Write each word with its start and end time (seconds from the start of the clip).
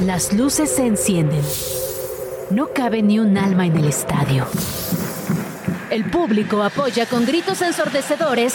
Las 0.00 0.32
luces 0.32 0.70
se 0.70 0.86
encienden. 0.86 1.42
No 2.48 2.68
cabe 2.72 3.02
ni 3.02 3.18
un 3.18 3.36
alma 3.36 3.66
en 3.66 3.76
el 3.76 3.86
estadio. 3.86 4.46
El 5.90 6.10
público 6.10 6.62
apoya 6.62 7.04
con 7.04 7.26
gritos 7.26 7.60
ensordecedores. 7.60 8.54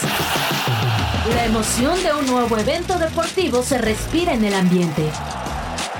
La 1.36 1.44
emoción 1.44 2.02
de 2.02 2.12
un 2.14 2.26
nuevo 2.26 2.58
evento 2.58 2.98
deportivo 2.98 3.62
se 3.62 3.78
respira 3.78 4.34
en 4.34 4.44
el 4.44 4.54
ambiente. 4.54 5.08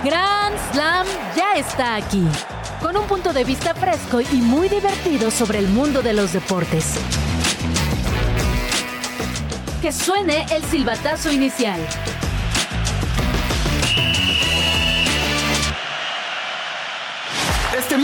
Grand 0.03 0.57
Slam 0.73 1.07
ya 1.37 1.55
está 1.55 1.95
aquí, 1.95 2.27
con 2.83 2.97
un 2.97 3.07
punto 3.07 3.33
de 3.33 3.45
vista 3.45 3.73
fresco 3.73 4.21
y 4.21 4.39
muy 4.39 4.69
divertido 4.69 5.31
sobre 5.31 5.61
el 5.61 5.69
mundo 5.69 6.03
de 6.03 6.13
los 6.13 6.33
deportes. 6.33 6.95
Que 9.81 9.93
suene 9.93 10.45
el 10.51 10.65
silbatazo 10.65 11.31
inicial. 11.31 11.81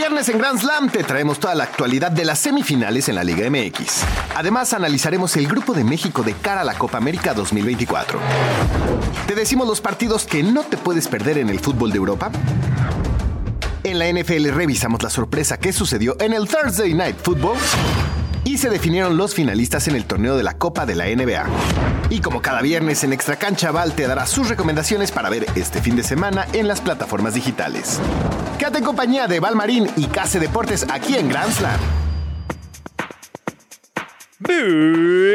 Viernes 0.02 0.28
en 0.30 0.38
Grand 0.38 0.58
Slam 0.58 0.90
te 0.90 1.04
traemos 1.04 1.38
toda 1.38 1.54
la 1.54 1.62
actualidad 1.62 2.10
de 2.10 2.24
las 2.24 2.40
semifinales 2.40 3.08
en 3.08 3.14
la 3.14 3.22
Liga 3.22 3.48
MX. 3.48 4.02
Además, 4.34 4.72
analizaremos 4.72 5.36
el 5.36 5.46
Grupo 5.46 5.74
de 5.74 5.84
México 5.84 6.24
de 6.24 6.34
cara 6.34 6.62
a 6.62 6.64
la 6.64 6.74
Copa 6.74 6.98
América 6.98 7.34
2024. 7.34 8.18
Te 9.28 9.36
decimos 9.36 9.68
los 9.68 9.80
partidos 9.80 10.24
que 10.24 10.42
no 10.42 10.64
te 10.64 10.76
puedes 10.76 11.06
perder 11.06 11.38
en 11.38 11.50
el 11.50 11.60
fútbol 11.60 11.92
de 11.92 11.98
Europa. 11.98 12.32
En 13.84 14.00
la 14.00 14.10
NFL 14.10 14.48
revisamos 14.48 15.04
la 15.04 15.10
sorpresa 15.10 15.56
que 15.56 15.72
sucedió 15.72 16.16
en 16.18 16.32
el 16.32 16.48
Thursday 16.48 16.94
Night 16.94 17.18
Football 17.22 17.58
y 18.44 18.58
se 18.58 18.70
definieron 18.70 19.16
los 19.16 19.34
finalistas 19.34 19.88
en 19.88 19.96
el 19.96 20.04
torneo 20.04 20.36
de 20.36 20.42
la 20.42 20.58
Copa 20.58 20.86
de 20.86 20.94
la 20.94 21.06
NBA. 21.06 21.46
Y 22.10 22.20
como 22.20 22.42
cada 22.42 22.60
viernes 22.62 23.04
en 23.04 23.12
Extra 23.12 23.36
Cancha, 23.36 23.70
Val 23.70 23.94
te 23.94 24.06
dará 24.06 24.26
sus 24.26 24.48
recomendaciones 24.48 25.12
para 25.12 25.30
ver 25.30 25.46
este 25.54 25.80
fin 25.80 25.96
de 25.96 26.02
semana 26.02 26.46
en 26.52 26.68
las 26.68 26.80
plataformas 26.80 27.34
digitales. 27.34 28.00
Quédate 28.58 28.78
en 28.78 28.84
compañía 28.84 29.26
de 29.28 29.40
Val 29.40 29.56
Marín 29.56 29.88
y 29.96 30.06
Case 30.06 30.40
Deportes 30.40 30.86
aquí 30.90 31.16
en 31.16 31.28
Grand 31.28 31.52
Slam. 31.52 31.80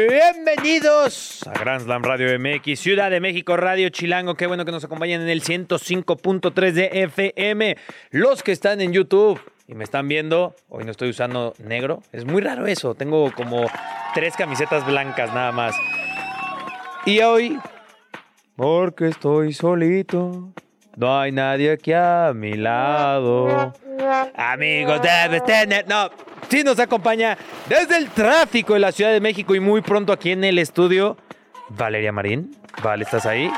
Bienvenidos 0.08 1.46
a 1.46 1.52
Grand 1.58 1.82
Slam 1.82 2.02
Radio 2.02 2.38
MX, 2.38 2.78
Ciudad 2.78 3.10
de 3.10 3.20
México 3.20 3.56
Radio 3.56 3.88
Chilango. 3.88 4.34
Qué 4.34 4.46
bueno 4.46 4.66
que 4.66 4.72
nos 4.72 4.84
acompañen 4.84 5.22
en 5.22 5.30
el 5.30 5.42
105.3 5.42 6.72
de 6.72 6.90
FM. 7.04 7.78
Los 8.10 8.42
que 8.42 8.52
están 8.52 8.82
en 8.82 8.92
YouTube 8.92 9.40
y 9.68 9.74
me 9.74 9.84
están 9.84 10.08
viendo, 10.08 10.56
hoy 10.70 10.84
no 10.84 10.90
estoy 10.90 11.10
usando 11.10 11.52
negro. 11.58 12.02
Es 12.10 12.24
muy 12.24 12.40
raro 12.40 12.66
eso. 12.66 12.94
Tengo 12.94 13.30
como 13.32 13.66
tres 14.14 14.34
camisetas 14.34 14.84
blancas 14.86 15.32
nada 15.34 15.52
más. 15.52 15.76
Y 17.04 17.20
hoy, 17.20 17.58
porque 18.56 19.08
estoy 19.08 19.52
solito, 19.52 20.54
no 20.96 21.20
hay 21.20 21.32
nadie 21.32 21.72
aquí 21.72 21.92
a 21.92 22.32
mi 22.34 22.54
lado. 22.54 23.74
Amigos, 24.34 25.02
debes 25.02 25.44
tener. 25.44 25.86
No, 25.86 26.08
sí 26.48 26.64
nos 26.64 26.78
acompaña 26.80 27.36
desde 27.68 27.98
el 27.98 28.08
tráfico 28.08 28.72
de 28.72 28.80
la 28.80 28.90
Ciudad 28.90 29.12
de 29.12 29.20
México 29.20 29.54
y 29.54 29.60
muy 29.60 29.82
pronto 29.82 30.14
aquí 30.14 30.32
en 30.32 30.44
el 30.44 30.58
estudio, 30.58 31.18
Valeria 31.68 32.10
Marín. 32.10 32.56
Vale, 32.82 33.04
¿estás 33.04 33.26
ahí? 33.26 33.50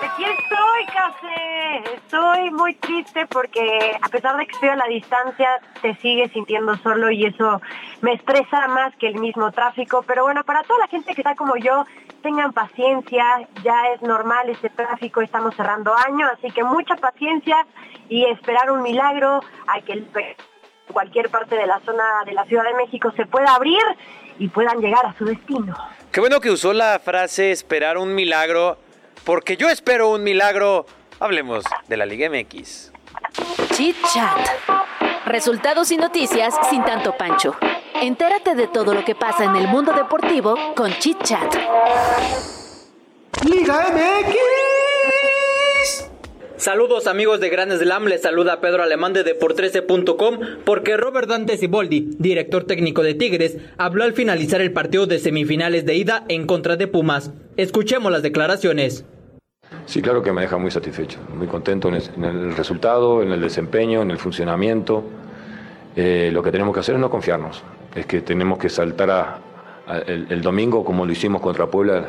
Aquí 0.00 0.24
estoy, 0.24 0.86
Café. 0.94 1.95
Estoy 2.06 2.52
muy 2.52 2.74
triste 2.74 3.26
porque 3.26 3.98
a 4.00 4.08
pesar 4.08 4.36
de 4.36 4.46
que 4.46 4.52
estoy 4.52 4.68
a 4.68 4.76
la 4.76 4.86
distancia, 4.86 5.48
te 5.82 5.96
sigues 5.96 6.30
sintiendo 6.30 6.76
solo 6.76 7.10
y 7.10 7.26
eso 7.26 7.60
me 8.00 8.12
estresa 8.12 8.68
más 8.68 8.94
que 8.94 9.08
el 9.08 9.16
mismo 9.16 9.50
tráfico. 9.50 10.04
Pero 10.06 10.22
bueno, 10.22 10.44
para 10.44 10.62
toda 10.62 10.78
la 10.78 10.86
gente 10.86 11.16
que 11.16 11.22
está 11.22 11.34
como 11.34 11.56
yo, 11.56 11.84
tengan 12.22 12.52
paciencia. 12.52 13.24
Ya 13.64 13.88
es 13.92 14.02
normal 14.02 14.48
este 14.48 14.70
tráfico, 14.70 15.20
estamos 15.20 15.56
cerrando 15.56 15.96
año, 15.96 16.28
así 16.32 16.52
que 16.52 16.62
mucha 16.62 16.94
paciencia 16.94 17.66
y 18.08 18.24
esperar 18.26 18.70
un 18.70 18.82
milagro 18.82 19.40
a 19.66 19.80
que 19.80 20.04
cualquier 20.92 21.28
parte 21.28 21.56
de 21.56 21.66
la 21.66 21.80
zona 21.80 22.04
de 22.24 22.34
la 22.34 22.44
Ciudad 22.44 22.62
de 22.62 22.74
México 22.74 23.12
se 23.16 23.26
pueda 23.26 23.52
abrir 23.52 23.82
y 24.38 24.46
puedan 24.46 24.78
llegar 24.78 25.04
a 25.06 25.12
su 25.18 25.24
destino. 25.24 25.76
Qué 26.12 26.20
bueno 26.20 26.38
que 26.38 26.52
usó 26.52 26.72
la 26.72 27.00
frase 27.00 27.50
esperar 27.50 27.98
un 27.98 28.14
milagro, 28.14 28.78
porque 29.24 29.56
yo 29.56 29.68
espero 29.68 30.10
un 30.10 30.22
milagro. 30.22 30.86
Hablemos 31.18 31.64
de 31.88 31.96
la 31.96 32.04
Liga 32.04 32.28
MX. 32.28 32.92
Chit 33.72 33.96
Chat. 34.12 34.38
Resultados 35.24 35.90
y 35.90 35.96
noticias 35.96 36.54
sin 36.68 36.84
tanto 36.84 37.16
pancho. 37.16 37.56
Entérate 38.02 38.54
de 38.54 38.66
todo 38.68 38.92
lo 38.92 39.02
que 39.02 39.14
pasa 39.14 39.44
en 39.44 39.56
el 39.56 39.66
mundo 39.66 39.94
deportivo 39.94 40.54
con 40.74 40.92
Chit 40.98 41.22
Chat. 41.22 41.54
Liga 43.48 43.86
MX. 43.92 44.36
Saludos 46.58 47.06
amigos 47.06 47.40
de 47.40 47.48
Gran 47.48 47.70
Slam, 47.70 48.06
les 48.06 48.22
saluda 48.22 48.60
Pedro 48.60 48.82
Alemán 48.82 49.12
de 49.14 49.24
Deport13.com 49.24 50.38
porque 50.64 50.96
Robert 50.96 51.28
Dante 51.28 51.56
Siboldi, 51.56 52.10
director 52.18 52.64
técnico 52.64 53.02
de 53.02 53.14
Tigres, 53.14 53.56
habló 53.78 54.04
al 54.04 54.12
finalizar 54.12 54.60
el 54.60 54.72
partido 54.72 55.06
de 55.06 55.18
semifinales 55.18 55.86
de 55.86 55.96
ida 55.96 56.24
en 56.28 56.46
contra 56.46 56.76
de 56.76 56.86
Pumas. 56.88 57.30
Escuchemos 57.56 58.12
las 58.12 58.22
declaraciones. 58.22 59.04
Sí, 59.86 60.02
claro 60.02 60.22
que 60.22 60.32
me 60.32 60.42
deja 60.42 60.56
muy 60.56 60.70
satisfecho, 60.70 61.20
muy 61.34 61.46
contento 61.46 61.88
en 61.88 62.24
el, 62.24 62.56
resultado, 62.56 63.22
en 63.22 63.30
el 63.32 63.40
desempeño, 63.40 64.02
en 64.02 64.10
el 64.10 64.18
funcionamiento. 64.18 65.04
Eh, 65.94 66.30
lo 66.32 66.42
que 66.42 66.50
tenemos 66.50 66.74
que 66.74 66.80
hacer 66.80 66.96
es 66.96 67.00
no 67.00 67.08
confiarnos, 67.08 67.62
es 67.94 68.04
que 68.06 68.20
tenemos 68.20 68.58
que 68.58 68.68
saltar 68.68 69.10
a, 69.10 69.38
el, 70.06 70.42
domingo 70.42 70.84
como 70.84 71.06
lo 71.06 71.12
hicimos 71.12 71.40
contra 71.40 71.66
Puebla 71.68 72.08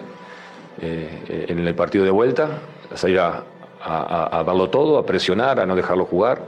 eh, 0.81 1.45
en 1.47 1.59
el 1.59 1.75
partido 1.75 2.03
de 2.03 2.11
vuelta, 2.11 2.49
a 2.91 2.97
salir 2.97 3.19
a, 3.19 3.43
a, 3.83 4.43
darlo 4.43 4.69
todo, 4.69 4.97
a 4.97 5.05
presionar, 5.05 5.59
a 5.59 5.65
no 5.65 5.75
dejarlo 5.75 6.05
jugar. 6.05 6.41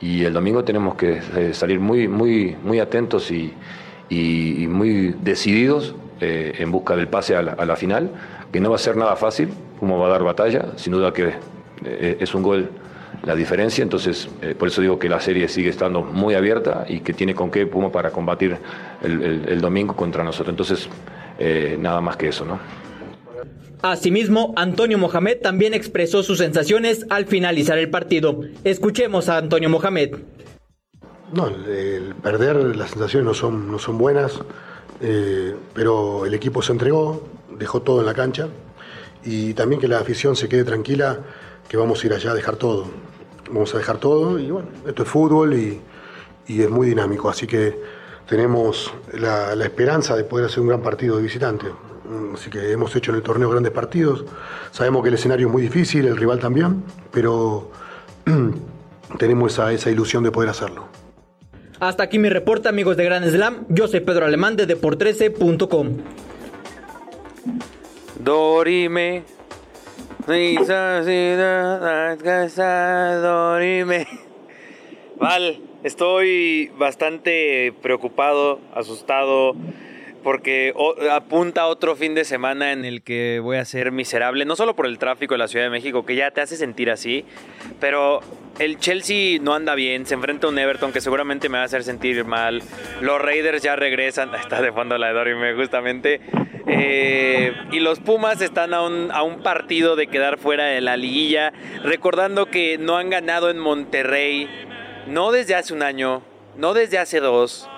Y 0.00 0.24
el 0.24 0.32
domingo 0.32 0.64
tenemos 0.64 0.94
que 0.94 1.20
eh, 1.36 1.54
salir 1.54 1.80
muy, 1.80 2.08
muy, 2.08 2.56
muy 2.62 2.80
atentos 2.80 3.30
y, 3.30 3.54
muy 4.10 5.14
decididos 5.20 5.94
en 6.20 6.70
busca 6.72 6.96
del 6.96 7.08
pase 7.08 7.36
a 7.36 7.42
la, 7.42 7.76
final, 7.76 8.10
que 8.52 8.60
no 8.60 8.70
va 8.70 8.76
a 8.76 8.78
ser 8.78 8.96
nada 8.96 9.16
fácil, 9.16 9.50
como 9.78 9.98
va 9.98 10.06
a 10.06 10.10
dar 10.10 10.22
batalla, 10.22 10.72
sin 10.76 10.92
duda 10.92 11.12
que 11.12 11.34
eh, 11.84 12.16
es 12.20 12.34
un 12.34 12.42
gol 12.42 12.70
la 13.24 13.34
diferencia, 13.34 13.82
entonces 13.82 14.30
por 14.58 14.68
eso 14.68 14.80
digo 14.80 14.98
que 14.98 15.08
la 15.08 15.20
serie 15.20 15.46
sigue 15.48 15.68
estando 15.68 16.00
muy 16.00 16.34
abierta 16.34 16.86
y 16.88 17.00
que 17.00 17.12
tiene 17.12 17.34
con 17.34 17.50
qué 17.50 17.66
Puma 17.66 17.92
para 17.92 18.10
combatir 18.10 18.56
el, 19.02 19.44
el, 19.46 19.60
domingo 19.60 19.94
contra 19.94 20.24
nosotros. 20.24 20.54
Entonces, 20.54 20.88
nada 21.78 22.00
más 22.00 22.16
que 22.16 22.28
eso, 22.28 22.46
¿no? 22.46 22.58
Asimismo, 23.82 24.52
Antonio 24.56 24.98
Mohamed 24.98 25.38
también 25.40 25.72
expresó 25.72 26.22
sus 26.22 26.38
sensaciones 26.38 27.06
al 27.08 27.24
finalizar 27.26 27.78
el 27.78 27.88
partido. 27.88 28.40
Escuchemos 28.62 29.28
a 29.28 29.38
Antonio 29.38 29.70
Mohamed. 29.70 30.16
No, 31.32 31.46
el, 31.46 32.14
perder 32.22 32.76
las 32.76 32.90
sensaciones 32.90 33.26
no 33.26 33.34
son, 33.34 33.70
no 33.70 33.78
son 33.78 33.96
buenas, 33.96 34.40
eh, 35.00 35.56
pero 35.74 36.26
el 36.26 36.34
equipo 36.34 36.62
se 36.62 36.72
entregó, 36.72 37.22
dejó 37.58 37.82
todo 37.82 38.00
en 38.00 38.06
la 38.06 38.14
cancha 38.14 38.48
y 39.24 39.54
también 39.54 39.80
que 39.80 39.88
la 39.88 39.98
afición 39.98 40.36
se 40.36 40.48
quede 40.48 40.64
tranquila 40.64 41.20
que 41.68 41.76
vamos 41.76 42.02
a 42.02 42.06
ir 42.06 42.12
allá 42.12 42.32
a 42.32 42.34
dejar 42.34 42.56
todo. 42.56 42.86
Vamos 43.50 43.74
a 43.74 43.78
dejar 43.78 43.98
todo 43.98 44.38
y 44.38 44.50
bueno, 44.50 44.68
esto 44.86 45.02
es 45.02 45.08
fútbol 45.08 45.54
y, 45.54 45.80
es 46.48 46.68
muy 46.68 46.88
dinámico, 46.88 47.30
así 47.30 47.46
que 47.46 47.80
tenemos 48.28 48.92
la, 49.12 49.54
la 49.54 49.64
esperanza 49.64 50.16
de 50.16 50.24
poder 50.24 50.46
hacer 50.46 50.60
un 50.60 50.66
gran 50.66 50.82
partido 50.82 51.16
de 51.16 51.22
visitante. 51.22 51.66
Mm, 52.10 52.34
así 52.34 52.50
que 52.50 52.72
hemos 52.72 52.94
hecho 52.96 53.12
en 53.12 53.18
el 53.18 53.22
torneo 53.22 53.48
grandes 53.48 53.72
partidos. 53.72 54.24
Sabemos 54.72 55.02
que 55.02 55.08
el 55.10 55.14
escenario 55.14 55.46
es 55.46 55.52
muy 55.52 55.62
difícil, 55.62 56.06
el 56.06 56.16
rival 56.16 56.40
también, 56.40 56.82
pero 57.12 57.70
tenemos 59.18 59.52
esa, 59.52 59.72
esa 59.72 59.90
ilusión 59.90 60.24
de 60.24 60.32
poder 60.32 60.50
hacerlo. 60.50 60.99
Hasta 61.80 62.02
aquí 62.02 62.18
mi 62.18 62.28
reporte, 62.28 62.68
amigos 62.68 62.98
de 62.98 63.04
Gran 63.04 63.24
Slam. 63.24 63.64
Yo 63.70 63.88
soy 63.88 64.00
Pedro 64.00 64.26
Alemán 64.26 64.54
de 64.54 64.68
Deport13.com. 64.68 65.96
Dorime. 68.18 69.22
Dorime. 73.22 74.06
Val, 75.16 75.58
estoy 75.82 76.70
bastante 76.76 77.72
preocupado, 77.80 78.60
asustado 78.74 79.54
porque 80.22 80.74
apunta 81.10 81.66
otro 81.66 81.96
fin 81.96 82.14
de 82.14 82.24
semana 82.24 82.72
en 82.72 82.84
el 82.84 83.02
que 83.02 83.40
voy 83.42 83.56
a 83.56 83.64
ser 83.64 83.92
miserable, 83.92 84.44
no 84.44 84.56
solo 84.56 84.76
por 84.76 84.86
el 84.86 84.98
tráfico 84.98 85.34
de 85.34 85.38
la 85.38 85.48
Ciudad 85.48 85.64
de 85.64 85.70
México, 85.70 86.04
que 86.04 86.16
ya 86.16 86.30
te 86.30 86.40
hace 86.40 86.56
sentir 86.56 86.90
así, 86.90 87.24
pero 87.78 88.20
el 88.58 88.78
Chelsea 88.78 89.38
no 89.40 89.54
anda 89.54 89.74
bien, 89.74 90.06
se 90.06 90.14
enfrenta 90.14 90.46
a 90.46 90.50
un 90.50 90.58
Everton 90.58 90.92
que 90.92 91.00
seguramente 91.00 91.48
me 91.48 91.58
va 91.58 91.62
a 91.62 91.66
hacer 91.66 91.82
sentir 91.82 92.24
mal, 92.24 92.62
los 93.00 93.20
Raiders 93.20 93.62
ya 93.62 93.76
regresan, 93.76 94.34
está 94.34 94.60
de 94.60 94.72
fondo 94.72 94.98
la 94.98 95.08
de 95.08 95.12
Dorime 95.14 95.54
justamente, 95.54 96.20
eh, 96.66 97.52
y 97.72 97.80
los 97.80 98.00
Pumas 98.00 98.40
están 98.40 98.74
a 98.74 98.82
un, 98.82 99.10
a 99.12 99.22
un 99.22 99.42
partido 99.42 99.96
de 99.96 100.06
quedar 100.06 100.38
fuera 100.38 100.64
de 100.64 100.80
la 100.80 100.96
liguilla, 100.96 101.52
recordando 101.82 102.46
que 102.46 102.78
no 102.78 102.96
han 102.96 103.10
ganado 103.10 103.50
en 103.50 103.58
Monterrey, 103.58 104.48
no 105.06 105.32
desde 105.32 105.54
hace 105.54 105.72
un 105.72 105.82
año, 105.82 106.22
no 106.56 106.74
desde 106.74 106.98
hace 106.98 107.20
dos, 107.20 107.68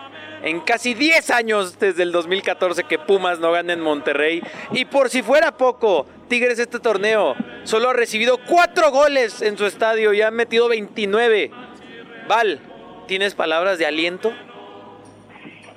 en 0.42 0.60
casi 0.60 0.94
10 0.94 1.30
años 1.30 1.78
desde 1.78 2.02
el 2.02 2.12
2014 2.12 2.84
que 2.84 2.98
Pumas 2.98 3.38
no 3.38 3.52
gana 3.52 3.72
en 3.72 3.80
Monterrey. 3.80 4.42
Y 4.72 4.84
por 4.84 5.08
si 5.10 5.22
fuera 5.22 5.56
poco, 5.56 6.06
Tigres 6.28 6.58
este 6.58 6.80
torneo. 6.80 7.34
Solo 7.64 7.90
ha 7.90 7.92
recibido 7.92 8.38
cuatro 8.46 8.90
goles 8.90 9.42
en 9.42 9.56
su 9.56 9.66
estadio 9.66 10.12
y 10.12 10.22
ha 10.22 10.30
metido 10.30 10.68
29. 10.68 11.50
Val, 12.28 12.60
¿tienes 13.06 13.34
palabras 13.34 13.78
de 13.78 13.86
aliento? 13.86 14.32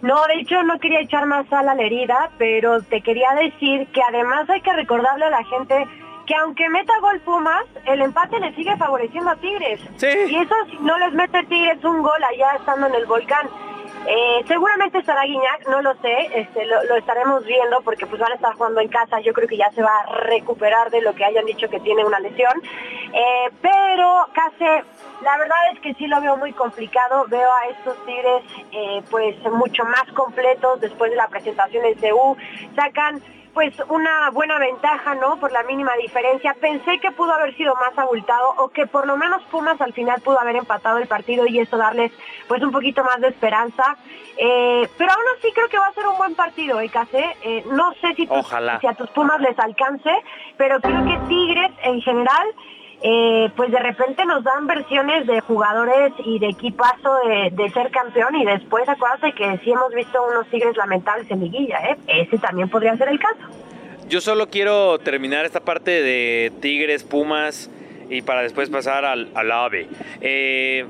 No, 0.02 0.24
de 0.28 0.42
hecho 0.42 0.62
no 0.64 0.80
quería 0.80 1.00
echar 1.00 1.26
más 1.26 1.48
sal 1.48 1.68
a 1.68 1.76
la 1.76 1.84
herida, 1.84 2.32
pero 2.38 2.82
te 2.82 3.02
quería 3.02 3.32
decir 3.34 3.88
que 3.88 4.02
además 4.02 4.50
hay 4.50 4.62
que 4.62 4.74
recordarle 4.74 5.26
a 5.26 5.30
la 5.30 5.44
gente 5.46 5.88
que 6.26 6.36
aunque 6.36 6.70
meta 6.70 6.94
gol 7.02 7.20
Pumas, 7.22 7.66
el 7.86 8.02
empate 8.02 8.40
le 8.40 8.54
sigue 8.56 8.76
favoreciendo 8.78 9.30
a 9.32 9.36
Tigres. 9.36 9.80
Sí. 9.98 10.08
Y 10.30 10.36
eso 10.36 10.56
si 10.70 10.78
no 10.78 10.98
les 10.98 11.14
mete 11.14 11.44
Tigres 11.44 11.84
un 11.84 12.02
gol 12.02 12.24
allá 12.24 12.56
estando 12.58 12.88
en 12.88 12.96
el 12.96 13.06
volcán. 13.06 13.48
Eh, 14.08 14.44
seguramente 14.48 15.00
estará 15.00 15.24
Guiñac, 15.24 15.68
no 15.68 15.82
lo 15.82 15.96
sé, 15.96 16.30
este, 16.36 16.66
lo, 16.66 16.96
estaremos 16.96 17.44
viendo 17.44 17.82
porque 17.82 18.06
pues 18.06 18.22
van 18.22 18.32
a 18.32 18.36
estar 18.36 18.54
jugando 18.54 18.80
en 18.80 18.88
casa, 18.88 19.20
yo 19.20 19.34
creo 19.34 19.48
que 19.48 19.58
ya 19.58 19.72
se 19.72 19.82
va 19.82 20.00
a 20.02 20.06
recuperar 20.22 20.92
de 20.92 21.02
lo 21.02 21.16
que 21.16 21.26
hayan 21.26 21.46
dicho 21.46 21.68
que 21.70 21.80
tiene 21.80 22.06
una 22.06 22.20
lesión, 22.20 22.54
eh, 23.14 23.50
pero 23.62 24.28
casi 24.34 24.66
la 25.24 25.38
verdad 25.38 25.58
es 25.74 25.80
que 25.80 25.96
sí 25.96 26.06
lo 26.06 26.22
veo 26.22 26.38
muy 26.38 26.54
complicado, 26.54 27.26
veo 27.30 27.50
a 27.52 27.68
estos 27.70 28.06
Tigres 28.06 28.44
eh, 28.72 29.02
pues 29.10 29.36
mucho 29.52 29.84
más 29.86 30.06
completos 30.14 30.82
después 30.82 31.10
de 31.10 31.18
la 31.18 31.28
presentación 31.28 31.86
en 31.86 31.96
CU, 31.96 32.38
sacan 32.76 33.22
pues 33.56 33.74
una 33.88 34.30
buena 34.32 34.60
ventaja, 34.60 35.16
¿no? 35.16 35.38
Por 35.38 35.54
la 35.54 35.64
mínima 35.64 35.94
diferencia. 35.96 36.54
Pensé 36.60 37.00
que 37.00 37.12
pudo 37.12 37.32
haber 37.32 37.56
sido 37.56 37.74
más 37.76 37.98
abultado 37.98 38.54
o 38.58 38.68
que 38.68 38.86
por 38.86 39.08
lo 39.08 39.16
menos 39.16 39.42
Pumas 39.44 39.80
al 39.80 39.94
final 39.94 40.20
pudo 40.20 40.42
haber 40.42 40.58
empatado 40.58 40.98
el 40.98 41.08
partido 41.08 41.48
y 41.48 41.60
eso 41.60 41.78
darles 41.78 42.12
pues 42.50 42.62
un 42.62 42.72
poquito 42.72 43.02
más 43.06 43.22
de 43.22 43.30
esperanza. 43.30 43.96
Eh, 44.38 44.90
pero 44.98 45.10
aún 45.14 45.24
así 45.38 45.54
creo 45.54 45.70
que 45.70 45.80
va 45.80 45.88
a 45.88 45.94
ser 45.94 46.06
un 46.06 46.18
buen 46.18 46.36
partido, 46.36 46.82
¿eh, 46.82 46.92
eh 47.14 47.64
no 47.72 47.94
sé 48.02 48.14
si, 48.16 48.28
tus, 48.28 48.46
si 48.82 48.88
a 48.88 48.94
tus 48.94 49.10
Pumas 49.12 49.40
les 49.40 49.58
alcance, 49.58 50.12
pero 50.58 50.82
creo 50.82 51.06
que 51.06 51.18
Tigres 51.30 51.72
en 51.84 52.02
general 52.02 52.46
eh, 53.08 53.52
pues 53.56 53.72
de 53.72 53.78
repente 53.78 54.26
nos 54.26 54.44
dan 54.44 54.66
versiones 54.66 55.28
de 55.28 55.40
jugadores 55.42 56.12
y 56.26 56.40
de 56.40 56.48
equipazo 56.48 57.20
de, 57.52 57.70
ser 57.70 57.92
campeón 57.92 58.36
y 58.36 58.44
después 58.46 58.90
acuérdate 58.90 59.32
que 59.34 59.60
sí 59.64 59.70
hemos 59.70 59.94
visto 59.94 60.20
unos 60.28 60.48
Tigres 60.48 60.76
lamentables 60.76 61.30
en 61.30 61.42
liguilla, 61.42 61.78
¿eh? 61.88 61.98
ese 62.08 62.40
también 62.40 62.68
podría 62.68 62.98
ser 62.98 63.10
el 63.10 63.20
caso. 63.20 63.44
Yo 64.10 64.22
solo 64.22 64.50
quiero 64.50 64.98
terminar 64.98 65.46
esta 65.46 65.60
parte 65.60 66.02
de 66.02 66.52
Tigres, 66.62 67.04
Pumas 67.04 67.70
y 68.10 68.24
para 68.24 68.42
después 68.42 68.72
pasar 68.72 69.06
al, 69.06 69.30
al 69.36 69.52
AVE. 69.52 69.88
Eh, 70.22 70.86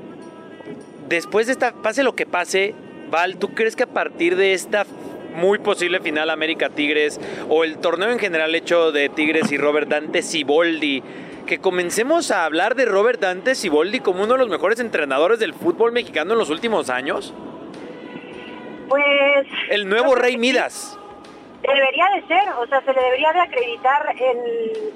después 1.08 1.48
de 1.48 1.52
esta, 1.52 1.72
pase 1.72 2.02
lo 2.02 2.14
que 2.14 2.24
pase, 2.24 2.74
Val, 3.10 3.36
¿tú 3.36 3.52
crees 3.52 3.76
que 3.76 3.82
a 3.82 3.88
partir 3.88 4.36
de 4.36 4.54
esta 4.54 4.86
muy 5.34 5.58
posible 5.58 6.00
final 6.00 6.30
América 6.30 6.70
Tigres 6.70 7.20
o 7.50 7.62
el 7.62 7.76
torneo 7.76 8.10
en 8.10 8.18
general 8.18 8.54
hecho 8.54 8.90
de 8.90 9.10
Tigres 9.10 9.52
y 9.52 9.58
Robert 9.58 9.86
Dante 9.86 10.22
Siboldi 10.22 11.02
que 11.46 11.58
comencemos 11.58 12.30
a 12.30 12.44
hablar 12.44 12.74
de 12.74 12.84
Robert 12.84 13.20
Dante 13.20 13.54
Siboldi 13.54 14.00
como 14.00 14.24
uno 14.24 14.34
de 14.34 14.40
los 14.40 14.48
mejores 14.48 14.80
entrenadores 14.80 15.38
del 15.38 15.54
fútbol 15.54 15.92
mexicano 15.92 16.32
en 16.32 16.38
los 16.38 16.50
últimos 16.50 16.90
años? 16.90 17.32
Pues... 18.88 19.46
El 19.70 19.88
nuevo 19.88 20.14
Rey 20.14 20.36
Midas. 20.36 20.98
Debería 21.62 22.06
de 22.14 22.26
ser, 22.26 22.48
o 22.60 22.66
sea, 22.66 22.80
se 22.82 22.92
le 22.92 23.00
debería 23.00 23.32
de 23.32 23.40
acreditar 23.40 24.14
en 24.18 24.38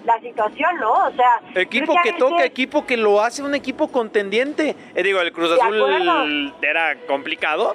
la 0.04 0.20
situación, 0.20 0.76
¿no? 0.78 0.92
O 0.92 1.12
sea... 1.12 1.40
Equipo 1.54 1.94
que, 2.02 2.12
toca, 2.12 2.44
equipo 2.44 2.86
que 2.86 2.96
lo 2.96 3.22
hace 3.22 3.42
un 3.42 3.54
equipo 3.54 3.88
contendiente. 3.88 4.76
Eh, 4.94 5.02
digo, 5.02 5.20
el 5.20 5.32
Cruz 5.32 5.52
Azul 5.52 6.54
era 6.60 6.96
complicado, 7.06 7.74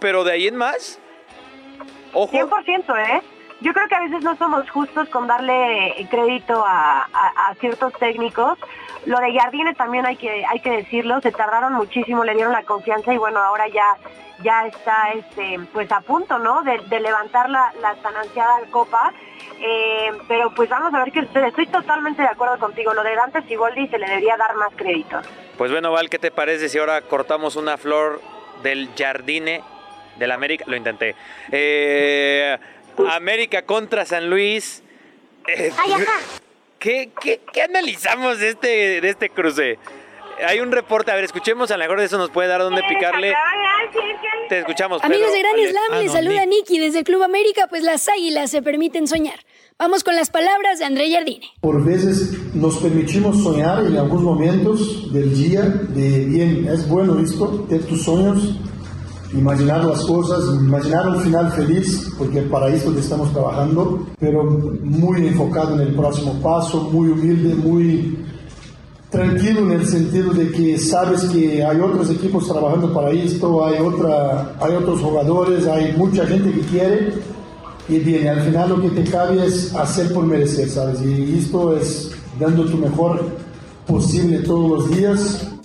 pero 0.00 0.24
de 0.24 0.32
ahí 0.32 0.48
en 0.48 0.56
más... 0.56 1.00
Ojo. 2.12 2.36
100%, 2.36 2.98
¿eh? 2.98 3.22
Yo 3.60 3.72
creo 3.72 3.88
que 3.88 3.94
a 3.94 4.00
veces 4.00 4.22
no 4.22 4.36
somos 4.36 4.70
justos 4.70 5.08
con 5.08 5.26
darle 5.26 6.06
crédito 6.10 6.64
a, 6.66 7.06
ciertos 7.60 7.92
técnicos. 7.94 8.58
Lo 9.06 9.18
de 9.18 9.32
Jardine 9.32 9.74
también 9.74 10.06
hay 10.06 10.16
que 10.16 10.44
hay 10.46 10.60
que 10.60 10.70
decirlo, 10.70 11.20
se 11.20 11.32
tardaron 11.32 11.72
muchísimo, 11.72 12.24
le 12.24 12.34
dieron 12.34 12.52
la 12.52 12.62
confianza 12.62 13.12
y 13.12 13.18
bueno, 13.18 13.40
ahora 13.40 13.66
ya 13.68 13.96
ya 14.42 14.66
está 14.66 15.12
este 15.14 15.58
pues 15.72 15.90
a 15.90 16.00
punto, 16.00 16.38
¿no? 16.38 16.62
De, 16.62 17.00
levantar 17.00 17.50
la, 17.50 17.72
la 17.80 17.94
tan 17.96 18.14
ansiada 18.16 18.58
copa. 18.70 19.12
Eh, 19.60 20.10
pero 20.28 20.54
pues 20.54 20.68
vamos 20.68 20.94
a 20.94 21.04
ver 21.04 21.12
sucede. 21.12 21.48
Estoy 21.48 21.66
totalmente 21.66 22.22
de 22.22 22.28
acuerdo 22.28 22.58
contigo. 22.58 22.94
Lo 22.94 23.02
de 23.02 23.16
Dante 23.16 23.42
Siboldi 23.42 23.88
se 23.88 23.98
le 23.98 24.06
debería 24.06 24.36
dar 24.36 24.54
más 24.54 24.70
crédito. 24.76 25.20
Pues 25.56 25.72
bueno, 25.72 25.90
Val, 25.90 26.08
¿qué 26.08 26.18
te 26.18 26.30
parece 26.30 26.68
si 26.68 26.78
ahora 26.78 27.00
cortamos 27.02 27.56
una 27.56 27.76
flor 27.76 28.20
del 28.62 28.90
Jardine 28.96 29.62
del 30.16 30.30
América? 30.30 30.64
Lo 30.68 30.76
intenté. 30.76 31.16
Eh, 31.50 32.56
América 33.10 33.62
contra 33.62 34.04
San 34.04 34.30
Luis. 34.30 34.82
Eh, 35.46 35.72
¿qué, 36.78 37.10
analizamos 37.62 38.38
de 38.38 38.50
este, 38.50 39.00
de 39.00 39.08
este 39.08 39.30
cruce? 39.30 39.78
Hay 40.46 40.60
un 40.60 40.70
reporte, 40.70 41.10
a 41.10 41.14
ver, 41.14 41.24
escuchemos, 41.24 41.70
a 41.70 41.76
lo 41.76 41.82
mejor 41.82 41.98
de 41.98 42.06
eso 42.06 42.16
nos 42.16 42.30
puede 42.30 42.48
dar 42.48 42.60
dónde 42.60 42.82
picarle. 42.88 43.34
Te 44.48 44.60
escuchamos. 44.60 45.02
Amigos 45.02 45.32
de 45.32 45.38
Gran 45.40 45.56
Slam, 45.56 45.82
ah, 45.90 45.98
les 46.00 46.12
saluda 46.12 46.46
Nicky 46.46 46.78
desde 46.78 47.00
el 47.00 47.04
Club 47.04 47.22
América, 47.22 47.66
pues 47.68 47.82
las 47.82 48.08
águilas 48.08 48.50
se 48.50 48.62
permiten 48.62 49.08
soñar. 49.08 49.40
Vamos 49.78 50.04
con 50.04 50.16
las 50.16 50.30
palabras 50.30 50.78
de 50.78 50.84
André 50.84 51.12
Jardine. 51.12 51.46
Por 51.60 51.84
veces 51.84 52.54
nos 52.54 52.78
permitimos 52.78 53.42
soñar 53.42 53.84
en 53.84 53.96
algunos 53.96 54.24
momentos 54.24 55.12
del 55.12 55.34
día, 55.34 55.62
de 55.62 56.24
bien, 56.24 56.68
es 56.68 56.88
bueno 56.88 57.18
esto, 57.20 57.66
de 57.68 57.78
tus 57.80 58.04
sueños, 58.04 58.56
imaginar 59.32 59.84
las 59.84 60.02
cosas, 60.04 60.40
imaginar 60.60 61.08
un 61.08 61.20
final 61.20 61.52
feliz, 61.52 62.10
porque 62.16 62.42
para 62.42 62.68
eso 62.68 62.96
estamos 62.98 63.32
trabajando, 63.32 64.06
pero 64.18 64.44
muy 64.44 65.26
enfocado 65.26 65.74
en 65.74 65.80
el 65.80 65.94
próximo 65.94 66.34
paso, 66.42 66.88
muy 66.92 67.10
humilde, 67.10 67.54
muy 67.54 68.18
tranquilo 69.10 69.60
en 69.60 69.72
el 69.72 69.86
sentido 69.86 70.32
de 70.32 70.50
que 70.50 70.78
sabes 70.78 71.24
que 71.24 71.64
hay 71.64 71.80
otros 71.80 72.10
equipos 72.10 72.46
trabajando 72.46 72.92
para 72.92 73.10
esto, 73.10 73.64
hay, 73.64 73.80
otra, 73.80 74.54
hay 74.60 74.74
otros 74.74 75.00
jugadores, 75.00 75.66
hay 75.66 75.94
mucha 75.96 76.26
gente 76.26 76.52
que 76.52 76.60
quiere 76.60 77.12
y 77.88 77.98
bien, 78.00 78.28
al 78.28 78.42
final 78.42 78.68
lo 78.68 78.82
que 78.82 78.90
te 78.90 79.10
cabe 79.10 79.46
es 79.46 79.74
hacer 79.74 80.12
por 80.12 80.24
merecer, 80.24 80.68
¿sabes? 80.68 81.00
Y 81.00 81.38
esto 81.38 81.74
es 81.74 82.10
dando 82.38 82.66
tu 82.66 82.76
mejor 82.76 83.24
posible 83.86 84.40
todos 84.40 84.70
los 84.70 84.90
días 84.90 85.57